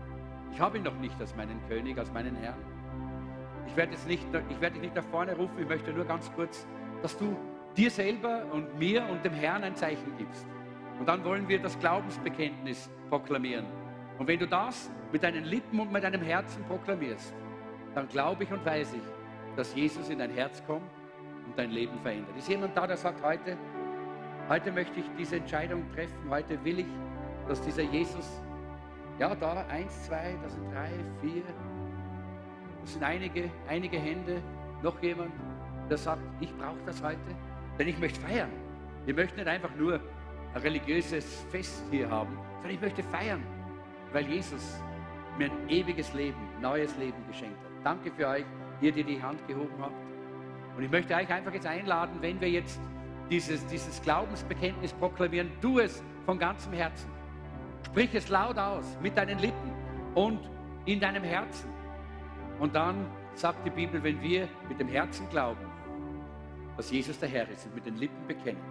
Ich 0.51 0.61
habe 0.61 0.79
ihn 0.79 0.85
noch 0.85 0.97
nicht 0.97 1.19
als 1.21 1.37
meinen 1.37 1.61
König, 1.69 1.99
als 1.99 2.11
meinen 2.13 2.35
Herrn. 2.37 2.59
Ich 3.67 3.77
werde, 3.77 3.93
jetzt 3.93 4.09
nicht, 4.09 4.27
ich 4.49 4.61
werde 4.61 4.75
dich 4.75 4.83
nicht 4.83 4.95
nach 4.95 5.05
vorne 5.05 5.37
rufen, 5.37 5.59
ich 5.59 5.69
möchte 5.69 5.93
nur 5.93 6.05
ganz 6.05 6.33
kurz, 6.35 6.67
dass 7.03 7.17
du 7.17 7.37
dir 7.77 7.91
selber 7.91 8.45
und 8.53 8.79
mir 8.79 9.05
und 9.11 9.25
dem 9.25 9.33
Herrn 9.33 9.65
ein 9.65 9.77
Zeichen 9.77 10.17
gibst. 10.19 10.47
Und 10.99 11.09
dann 11.09 11.25
wollen 11.25 11.49
wir 11.49 11.61
das 11.61 11.79
Glaubensbekenntnis 11.79 12.91
proklamieren. 13.09 13.67
Und 14.19 14.27
wenn 14.29 14.39
du 14.39 14.47
das 14.47 14.91
mit 15.11 15.23
deinen 15.23 15.45
Lippen 15.45 15.81
und 15.81 15.93
mit 15.93 16.05
deinem 16.05 16.23
Herzen 16.23 16.65
proklamierst, 16.65 17.35
dann 17.95 18.09
glaube 18.09 18.45
ich 18.45 18.53
und 18.53 18.65
weiß 18.65 18.95
ich, 18.95 19.22
dass 19.57 19.75
Jesus 19.75 20.09
in 20.09 20.19
dein 20.19 20.31
Herz 20.31 20.63
kommt 20.67 20.91
und 21.47 21.57
dein 21.57 21.71
Leben 21.71 21.99
verändert. 22.01 22.37
Ist 22.37 22.49
jemand 22.49 22.77
da, 22.77 22.87
der 22.87 22.97
sagt 22.97 23.23
heute, 23.23 23.57
heute 24.49 24.73
möchte 24.73 25.01
ich 25.01 25.07
diese 25.19 25.37
Entscheidung 25.37 25.85
treffen, 25.95 26.31
heute 26.31 26.63
will 26.65 26.81
ich, 26.81 26.87
dass 27.49 27.61
dieser 27.61 27.83
Jesus, 27.83 28.41
ja 29.19 29.35
da, 29.35 29.65
eins, 29.69 30.07
zwei, 30.07 30.37
das 30.43 30.55
sind 30.55 30.73
drei, 30.73 30.91
vier, 31.21 31.43
das 32.81 32.93
sind 32.93 33.03
einige, 33.03 33.51
einige 33.69 33.99
Hände, 33.99 34.43
noch 34.83 35.01
jemand, 35.03 35.33
der 35.89 35.97
sagt, 35.97 36.23
ich 36.41 36.55
brauche 36.57 36.79
das 36.87 37.03
heute, 37.03 37.19
denn 37.79 37.89
ich 37.89 37.99
möchte 37.99 38.21
feiern. 38.21 38.51
Ich 39.07 39.15
möchte 39.15 39.37
nicht 39.37 39.49
einfach 39.49 39.75
nur 39.77 40.01
ein 40.55 40.61
religiöses 40.61 41.45
Fest 41.51 41.85
hier 41.91 42.11
haben, 42.11 42.37
sondern 42.57 42.75
ich 42.75 42.81
möchte 42.81 43.03
feiern, 43.03 43.43
weil 44.13 44.27
Jesus 44.27 44.81
mir 45.39 45.51
ein 45.51 45.69
ewiges 45.69 46.13
Leben, 46.15 46.39
neues 46.61 46.97
Leben 46.99 47.17
geschenkt 47.27 47.59
hat. 47.59 47.85
Danke 47.85 48.11
für 48.13 48.29
euch, 48.29 48.45
ihr, 48.83 48.93
die 48.93 49.05
die 49.05 49.23
Hand 49.23 49.47
gehoben 49.47 49.75
habt. 49.81 49.95
Und 50.77 50.83
ich 50.83 50.91
möchte 50.91 51.15
euch 51.15 51.31
einfach 51.31 51.53
jetzt 51.53 51.67
einladen, 51.67 52.17
wenn 52.21 52.41
wir 52.41 52.51
jetzt 52.51 52.81
dieses, 53.31 53.67
dieses 53.67 54.01
Glaubensbekenntnis 54.03 54.93
proklamieren, 54.95 55.51
tu 55.61 55.79
es 55.79 56.03
von 56.27 56.39
ganzem 56.39 56.73
Herzen. 56.73 57.11
Sprich 57.87 58.15
es 58.15 58.29
laut 58.29 58.59
aus, 58.59 58.97
mit 59.03 59.17
deinen 59.17 59.39
Lippen 59.39 59.73
und 60.15 60.41
in 60.85 61.01
deinem 61.01 61.23
Herzen. 61.23 61.71
Und 62.59 62.75
dann 62.75 63.07
sagt 63.35 63.65
die 63.67 63.71
Bibel, 63.71 64.03
wenn 64.03 64.21
wir 64.21 64.49
mit 64.69 64.79
dem 64.79 64.89
Herzen 64.89 65.29
glauben, 65.31 65.67
dass 66.77 66.91
Jesus 66.91 67.19
der 67.19 67.29
Herr 67.29 67.49
ist 67.49 67.67
und 67.67 67.75
mit 67.75 67.87
den 67.87 67.97
Lippen 67.97 68.27
bekennen, 68.27 68.63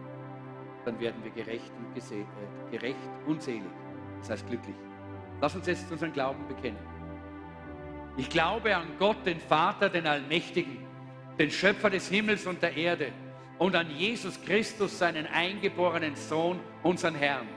dann 0.85 0.99
werden 0.99 1.23
wir 1.23 1.31
gerecht 1.31 1.71
und, 1.77 1.97
äh, 1.97 2.25
gerecht 2.71 2.97
und 3.27 3.41
selig. 3.41 3.61
Das 4.19 4.31
heißt 4.31 4.47
glücklich. 4.47 4.75
Lass 5.39 5.55
uns 5.55 5.67
jetzt 5.67 5.91
unseren 5.91 6.13
Glauben 6.13 6.47
bekennen. 6.47 6.90
Ich 8.21 8.29
glaube 8.29 8.75
an 8.77 8.85
Gott, 8.99 9.25
den 9.25 9.39
Vater, 9.39 9.89
den 9.89 10.05
Allmächtigen, 10.05 10.77
den 11.39 11.49
Schöpfer 11.49 11.89
des 11.89 12.07
Himmels 12.07 12.45
und 12.45 12.61
der 12.61 12.77
Erde 12.77 13.07
und 13.57 13.75
an 13.75 13.89
Jesus 13.89 14.39
Christus, 14.45 14.99
seinen 14.99 15.25
eingeborenen 15.25 16.15
Sohn, 16.15 16.59
unseren 16.83 17.15
Herrn, 17.15 17.47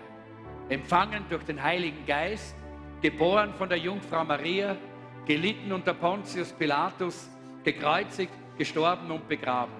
empfangen 0.70 1.26
durch 1.28 1.44
den 1.44 1.62
Heiligen 1.62 2.06
Geist, 2.06 2.56
geboren 3.02 3.52
von 3.58 3.68
der 3.68 3.76
Jungfrau 3.76 4.24
Maria, 4.24 4.74
gelitten 5.26 5.70
unter 5.70 5.92
Pontius 5.92 6.50
Pilatus, 6.52 7.28
gekreuzigt, 7.62 8.32
gestorben 8.56 9.10
und 9.10 9.28
begraben, 9.28 9.74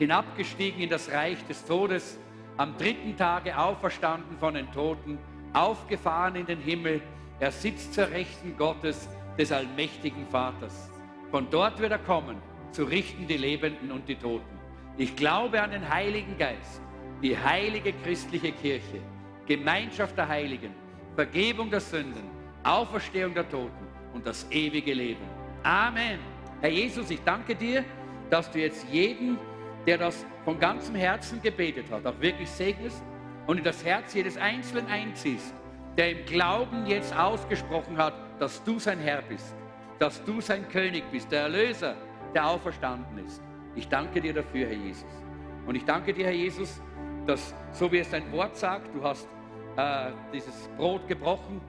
hinabgestiegen 0.00 0.80
in 0.80 0.90
das 0.90 1.12
Reich 1.12 1.46
des 1.46 1.64
Todes, 1.64 2.18
am 2.56 2.76
dritten 2.76 3.16
Tage 3.16 3.56
auferstanden 3.56 4.36
von 4.38 4.54
den 4.54 4.68
Toten, 4.72 5.16
aufgefahren 5.52 6.34
in 6.34 6.46
den 6.46 6.58
Himmel, 6.58 7.00
er 7.38 7.52
sitzt 7.52 7.94
zur 7.94 8.10
Rechten 8.10 8.56
Gottes, 8.56 9.08
des 9.38 9.52
allmächtigen 9.52 10.26
Vaters. 10.26 10.90
Von 11.30 11.48
dort 11.50 11.78
wird 11.80 11.92
er 11.92 11.98
kommen, 11.98 12.36
zu 12.70 12.84
richten 12.84 13.26
die 13.26 13.36
Lebenden 13.36 13.90
und 13.90 14.08
die 14.08 14.16
Toten. 14.16 14.58
Ich 14.96 15.16
glaube 15.16 15.60
an 15.60 15.72
den 15.72 15.88
Heiligen 15.88 16.38
Geist, 16.38 16.80
die 17.22 17.36
heilige 17.36 17.92
christliche 17.92 18.52
Kirche, 18.52 19.00
Gemeinschaft 19.46 20.16
der 20.16 20.28
Heiligen, 20.28 20.72
Vergebung 21.14 21.70
der 21.70 21.80
Sünden, 21.80 22.24
Auferstehung 22.62 23.34
der 23.34 23.48
Toten 23.48 23.86
und 24.12 24.26
das 24.26 24.46
ewige 24.50 24.94
Leben. 24.94 25.24
Amen. 25.62 26.18
Herr 26.60 26.70
Jesus, 26.70 27.10
ich 27.10 27.20
danke 27.24 27.54
dir, 27.54 27.84
dass 28.30 28.50
du 28.50 28.60
jetzt 28.60 28.86
jeden, 28.90 29.38
der 29.86 29.98
das 29.98 30.24
von 30.44 30.58
ganzem 30.58 30.94
Herzen 30.94 31.42
gebetet 31.42 31.86
hat, 31.90 32.06
auch 32.06 32.20
wirklich 32.20 32.48
segnest 32.48 33.02
und 33.46 33.58
in 33.58 33.64
das 33.64 33.84
Herz 33.84 34.14
jedes 34.14 34.36
Einzelnen 34.36 34.86
einziehst, 34.86 35.54
der 35.96 36.10
im 36.10 36.26
Glauben 36.26 36.86
jetzt 36.86 37.16
ausgesprochen 37.16 37.96
hat, 37.96 38.14
dass 38.38 38.62
du 38.64 38.78
sein 38.78 38.98
Herr 38.98 39.22
bist, 39.22 39.54
dass 39.98 40.22
du 40.24 40.40
sein 40.40 40.68
König 40.68 41.04
bist, 41.10 41.30
der 41.30 41.42
Erlöser, 41.42 41.94
der 42.34 42.46
auferstanden 42.48 43.24
ist. 43.24 43.42
Ich 43.76 43.88
danke 43.88 44.20
dir 44.20 44.34
dafür, 44.34 44.66
Herr 44.66 44.76
Jesus. 44.76 45.22
Und 45.66 45.76
ich 45.76 45.84
danke 45.84 46.12
dir, 46.12 46.26
Herr 46.26 46.32
Jesus, 46.32 46.80
dass, 47.26 47.54
so 47.72 47.90
wie 47.90 47.98
es 47.98 48.10
dein 48.10 48.30
Wort 48.32 48.56
sagt, 48.56 48.94
du 48.94 49.02
hast 49.02 49.28
äh, 49.76 50.10
dieses 50.32 50.68
Brot 50.76 51.06
gebrochen 51.08 51.60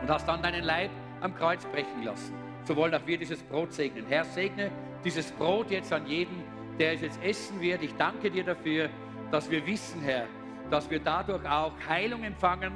und 0.00 0.08
hast 0.08 0.28
dann 0.28 0.42
deinen 0.42 0.64
Leib 0.64 0.90
am 1.20 1.34
Kreuz 1.34 1.64
brechen 1.66 2.04
lassen. 2.04 2.34
So 2.64 2.76
wollen 2.76 2.94
auch 2.94 3.06
wir 3.06 3.18
dieses 3.18 3.42
Brot 3.42 3.72
segnen. 3.72 4.06
Herr, 4.08 4.24
segne 4.24 4.70
dieses 5.04 5.32
Brot 5.32 5.70
jetzt 5.70 5.92
an 5.92 6.06
jeden, 6.06 6.44
der 6.78 6.94
es 6.94 7.00
jetzt 7.00 7.22
essen 7.22 7.60
wird. 7.60 7.82
Ich 7.82 7.94
danke 7.96 8.30
dir 8.30 8.44
dafür, 8.44 8.88
dass 9.30 9.50
wir 9.50 9.66
wissen, 9.66 10.00
Herr, 10.02 10.26
dass 10.70 10.88
wir 10.88 11.00
dadurch 11.00 11.44
auch 11.48 11.72
Heilung 11.88 12.22
empfangen 12.22 12.72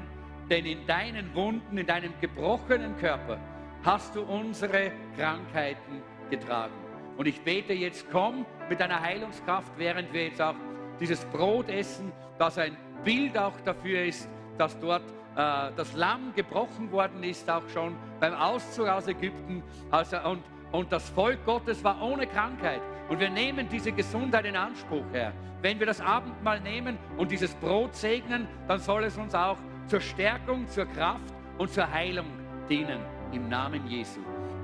denn 0.51 0.67
in 0.67 0.87
deinen 0.87 1.35
Wunden, 1.35 1.79
in 1.79 1.87
deinem 1.87 2.13
gebrochenen 2.21 2.97
Körper 2.97 3.39
hast 3.85 4.15
du 4.15 4.23
unsere 4.23 4.93
Krankheiten 5.17 6.03
getragen. 6.31 6.75
Und 7.17 7.27
ich 7.27 7.41
bete 7.41 7.73
jetzt, 7.73 8.07
komm 8.11 8.45
mit 8.69 8.81
deiner 8.81 9.01
Heilungskraft, 9.01 9.73
während 9.77 10.13
wir 10.13 10.27
jetzt 10.27 10.43
auch 10.43 10.55
dieses 11.01 11.25
Brot 11.27 11.69
essen, 11.69 12.13
das 12.39 12.59
ein 12.59 12.77
Bild 13.05 13.37
auch 13.39 13.59
dafür 13.65 14.05
ist, 14.05 14.29
dass 14.59 14.79
dort 14.79 15.03
äh, 15.37 15.71
das 15.77 15.95
Lamm 15.95 16.33
gebrochen 16.35 16.91
worden 16.93 17.23
ist, 17.23 17.49
auch 17.51 17.67
schon 17.69 17.97
beim 18.21 18.35
Auszug 18.35 18.89
aus 18.89 19.07
Ägypten. 19.07 19.63
Also, 19.91 20.19
und, 20.21 20.43
und 20.73 20.93
das 20.93 21.09
Volk 21.11 21.45
Gottes 21.45 21.83
war 21.85 22.01
ohne 22.03 22.27
Krankheit. 22.27 22.81
Und 23.09 23.21
wir 23.21 23.31
nehmen 23.31 23.69
diese 23.69 23.93
Gesundheit 23.93 24.45
in 24.47 24.57
Anspruch, 24.57 25.05
Herr. 25.13 25.33
Wenn 25.63 25.79
wir 25.79 25.87
das 25.87 26.01
Abendmahl 26.01 26.61
nehmen 26.61 26.99
und 27.17 27.31
dieses 27.31 27.55
Brot 27.55 27.95
segnen, 27.95 28.47
dann 28.69 28.79
soll 28.81 29.05
es 29.05 29.17
uns 29.17 29.35
auch 29.35 29.59
zur 29.87 30.01
Stärkung, 30.01 30.67
zur 30.69 30.87
Kraft 30.87 31.33
und 31.59 31.71
zur 31.71 31.91
Heilung 31.91 32.27
dienen 32.69 33.01
im 33.33 33.49
Namen 33.49 33.87
Jesu. 33.87 34.21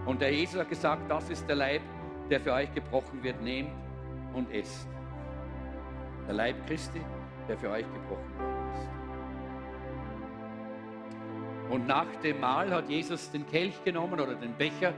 Und 0.06 0.20
der 0.20 0.32
Jesus 0.32 0.60
hat 0.60 0.68
gesagt, 0.68 1.10
das 1.10 1.30
ist 1.30 1.48
der 1.48 1.56
Leib, 1.56 1.82
der 2.28 2.40
für 2.40 2.52
euch 2.52 2.72
gebrochen 2.74 3.22
wird, 3.22 3.40
nehmt 3.40 3.70
und 4.34 4.50
esst. 4.52 4.88
Der 6.26 6.34
Leib 6.34 6.66
Christi, 6.66 7.00
der 7.48 7.56
für 7.56 7.70
euch 7.70 7.84
gebrochen 7.92 8.38
worden 8.38 8.72
ist. 8.74 8.88
Und 11.70 11.86
nach 11.86 12.16
dem 12.22 12.40
Mahl 12.40 12.70
hat 12.70 12.88
Jesus 12.88 13.30
den 13.30 13.46
Kelch 13.46 13.82
genommen 13.84 14.20
oder 14.20 14.34
den 14.34 14.52
Becher 14.54 14.92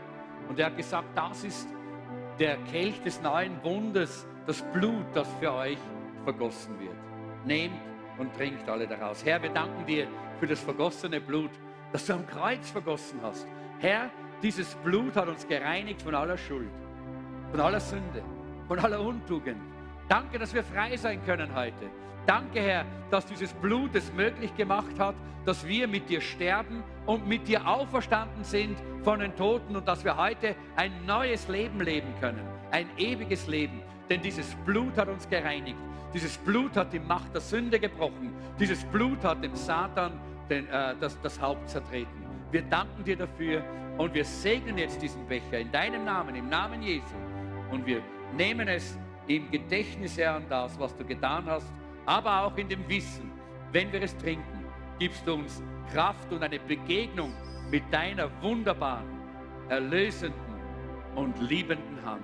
und 0.49 0.59
er 0.59 0.67
hat 0.67 0.77
gesagt, 0.77 1.09
das 1.15 1.45
ist 1.45 1.69
der 2.39 2.57
Kelch 2.71 3.01
des 3.03 3.23
neuen 3.23 3.57
Bundes, 3.61 4.27
das 4.47 4.63
Blut, 4.73 5.07
das 5.15 5.29
für 5.41 5.53
euch 5.53 5.79
vergossen 6.25 6.79
wird. 6.81 6.97
Nehmt 7.45 7.75
und 8.19 8.35
trinkt 8.35 8.69
alle 8.69 8.87
daraus. 8.87 9.25
Herr, 9.25 9.43
wir 9.43 9.51
danken 9.51 9.85
dir 9.87 10.07
für 10.39 10.47
das 10.47 10.61
vergossene 10.61 11.21
Blut, 11.21 11.51
das 11.93 12.07
du 12.07 12.15
am 12.15 12.27
Kreuz 12.27 12.71
vergossen 12.71 13.21
hast. 13.23 13.47
Herr, 13.79 14.11
dieses 14.43 14.75
Blut 14.77 15.17
hat 15.17 15.29
uns 15.29 15.47
gereinigt 15.47 16.03
von 16.03 16.15
aller 16.15 16.37
Schuld, 16.37 16.71
von 17.51 17.61
aller 17.61 17.81
Sünde, 17.81 18.23
von 18.69 18.79
aller 18.79 19.01
Untugend. 19.01 19.61
Danke, 20.09 20.39
dass 20.39 20.53
wir 20.53 20.63
frei 20.63 20.97
sein 20.97 21.25
können 21.25 21.55
heute. 21.55 21.91
Danke, 22.27 22.61
Herr, 22.61 22.85
dass 23.11 23.27
dieses 23.27 23.53
Blut 23.53 23.95
es 23.95 24.13
möglich 24.13 24.55
gemacht 24.57 24.99
hat, 24.99 25.15
dass 25.45 25.67
wir 25.67 25.87
mit 25.89 26.09
dir 26.09 26.21
sterben 26.21 26.83
und 27.07 27.27
mit 27.27 27.47
dir 27.49 27.67
auferstanden 27.67 28.45
sind 28.45 28.79
von 29.03 29.21
den 29.21 29.37
Toten 29.37 29.77
und 29.77 29.87
dass 29.87 30.05
wir 30.05 30.17
heute 30.17 30.57
ein 30.77 30.93
neues 31.07 31.49
Leben 31.49 31.81
leben 31.81 32.15
können, 32.21 32.47
ein 32.71 32.89
ewiges 32.97 33.47
Leben. 33.47 33.83
Denn 34.09 34.23
dieses 34.23 34.55
Blut 34.67 34.97
hat 34.97 35.09
uns 35.09 35.29
gereinigt. 35.29 35.79
Dieses 36.15 36.39
Blut 36.39 36.77
hat 36.77 36.93
die 36.93 37.01
Macht 37.01 37.35
der 37.35 37.41
Sünde 37.41 37.81
gebrochen. 37.81 38.33
Dieses 38.59 38.85
Blut 38.85 39.23
hat 39.25 39.43
dem 39.43 39.57
Satan 39.57 40.13
den, 40.49 40.69
äh, 40.69 40.95
das, 41.01 41.21
das 41.21 41.41
Haupt 41.41 41.69
zertreten. 41.69 42.25
Wir 42.53 42.63
danken 42.63 43.03
dir 43.03 43.17
dafür 43.17 43.65
und 43.99 44.15
wir 44.15 44.25
segnen 44.25 44.79
jetzt 44.79 45.03
diesen 45.03 45.27
Becher 45.27 45.59
in 45.59 45.73
deinem 45.73 46.05
Namen, 46.05 46.37
im 46.37 46.49
Namen 46.49 46.83
Jesu. 46.83 47.17
Und 47.73 47.85
wir 47.85 48.01
nehmen 48.37 48.69
es 48.69 48.97
im 49.27 49.51
Gedächtnis, 49.51 50.17
Herr, 50.17 50.37
an 50.37 50.45
das, 50.49 50.79
was 50.79 50.95
du 50.97 51.05
getan 51.05 51.47
hast, 51.47 51.73
aber 52.07 52.45
auch 52.45 52.57
in 52.57 52.69
dem 52.69 52.89
Wissen, 52.89 53.33
wenn 53.73 53.93
wir 53.93 54.03
es 54.03 54.17
trinken, 54.17 54.65
gibst 55.01 55.27
du 55.27 55.35
uns 55.35 55.63
Kraft 55.93 56.31
und 56.33 56.43
eine 56.43 56.61
Begegnung 56.61 57.33
mit 57.71 57.83
deiner 57.93 58.31
wunderbaren, 58.41 59.19
erlösenden 59.69 60.39
und 61.17 61.37
liebenden 61.41 62.05
Hand. 62.05 62.23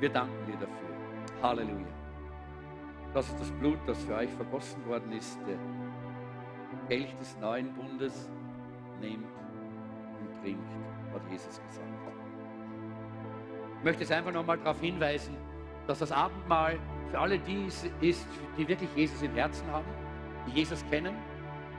Wir 0.00 0.10
danken 0.10 0.46
dir 0.46 0.58
dafür. 0.58 1.42
Halleluja. 1.42 1.89
Das 3.12 3.28
ist 3.28 3.40
das 3.40 3.50
Blut, 3.52 3.78
das 3.86 4.02
für 4.04 4.14
euch 4.14 4.30
vergossen 4.30 4.84
worden 4.86 5.12
ist, 5.12 5.38
der 5.46 5.58
Kelch 6.88 7.14
des 7.18 7.36
neuen 7.40 7.72
Bundes. 7.74 8.30
Nehmt 9.00 9.24
und 9.24 10.42
trinkt, 10.42 10.70
hat 11.14 11.22
Jesus 11.30 11.60
gesagt. 11.66 11.88
Ich 13.78 13.84
möchte 13.84 14.02
es 14.02 14.12
einfach 14.12 14.30
nochmal 14.30 14.58
darauf 14.58 14.78
hinweisen, 14.78 15.34
dass 15.86 16.00
das 16.00 16.12
Abendmahl 16.12 16.78
für 17.10 17.18
alle 17.18 17.38
die 17.38 17.64
ist, 17.66 18.26
die 18.58 18.68
wirklich 18.68 18.90
Jesus 18.94 19.22
im 19.22 19.34
Herzen 19.34 19.66
haben, 19.72 19.86
die 20.46 20.50
Jesus 20.50 20.84
kennen. 20.90 21.14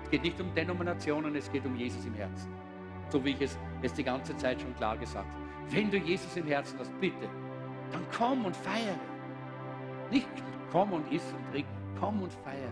Es 0.03 0.09
geht 0.09 0.23
nicht 0.23 0.41
um 0.41 0.51
Denominationen, 0.55 1.35
es 1.35 1.51
geht 1.51 1.63
um 1.63 1.75
Jesus 1.75 2.03
im 2.05 2.15
Herzen. 2.15 2.51
So 3.09 3.23
wie 3.23 3.29
ich 3.29 3.41
es 3.41 3.57
jetzt 3.83 3.97
die 3.99 4.03
ganze 4.03 4.35
Zeit 4.35 4.59
schon 4.59 4.75
klar 4.75 4.97
gesagt 4.97 5.27
habe. 5.27 5.37
Wenn 5.69 5.91
du 5.91 5.97
Jesus 5.97 6.35
im 6.35 6.47
Herzen 6.47 6.79
hast, 6.79 6.99
bitte, 6.99 7.29
dann 7.91 8.01
komm 8.17 8.45
und 8.45 8.55
feiere. 8.55 8.99
Nicht 10.09 10.27
komm 10.71 10.93
und 10.93 11.11
iss 11.11 11.23
und 11.33 11.51
trink, 11.51 11.67
komm 11.99 12.21
und 12.21 12.31
feiere, 12.31 12.71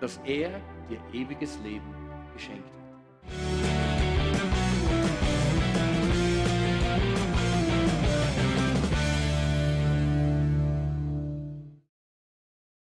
dass 0.00 0.18
er 0.24 0.60
dir 0.88 1.00
ewiges 1.12 1.58
Leben 1.62 1.94
geschenkt 2.34 2.68
hat. 2.68 3.63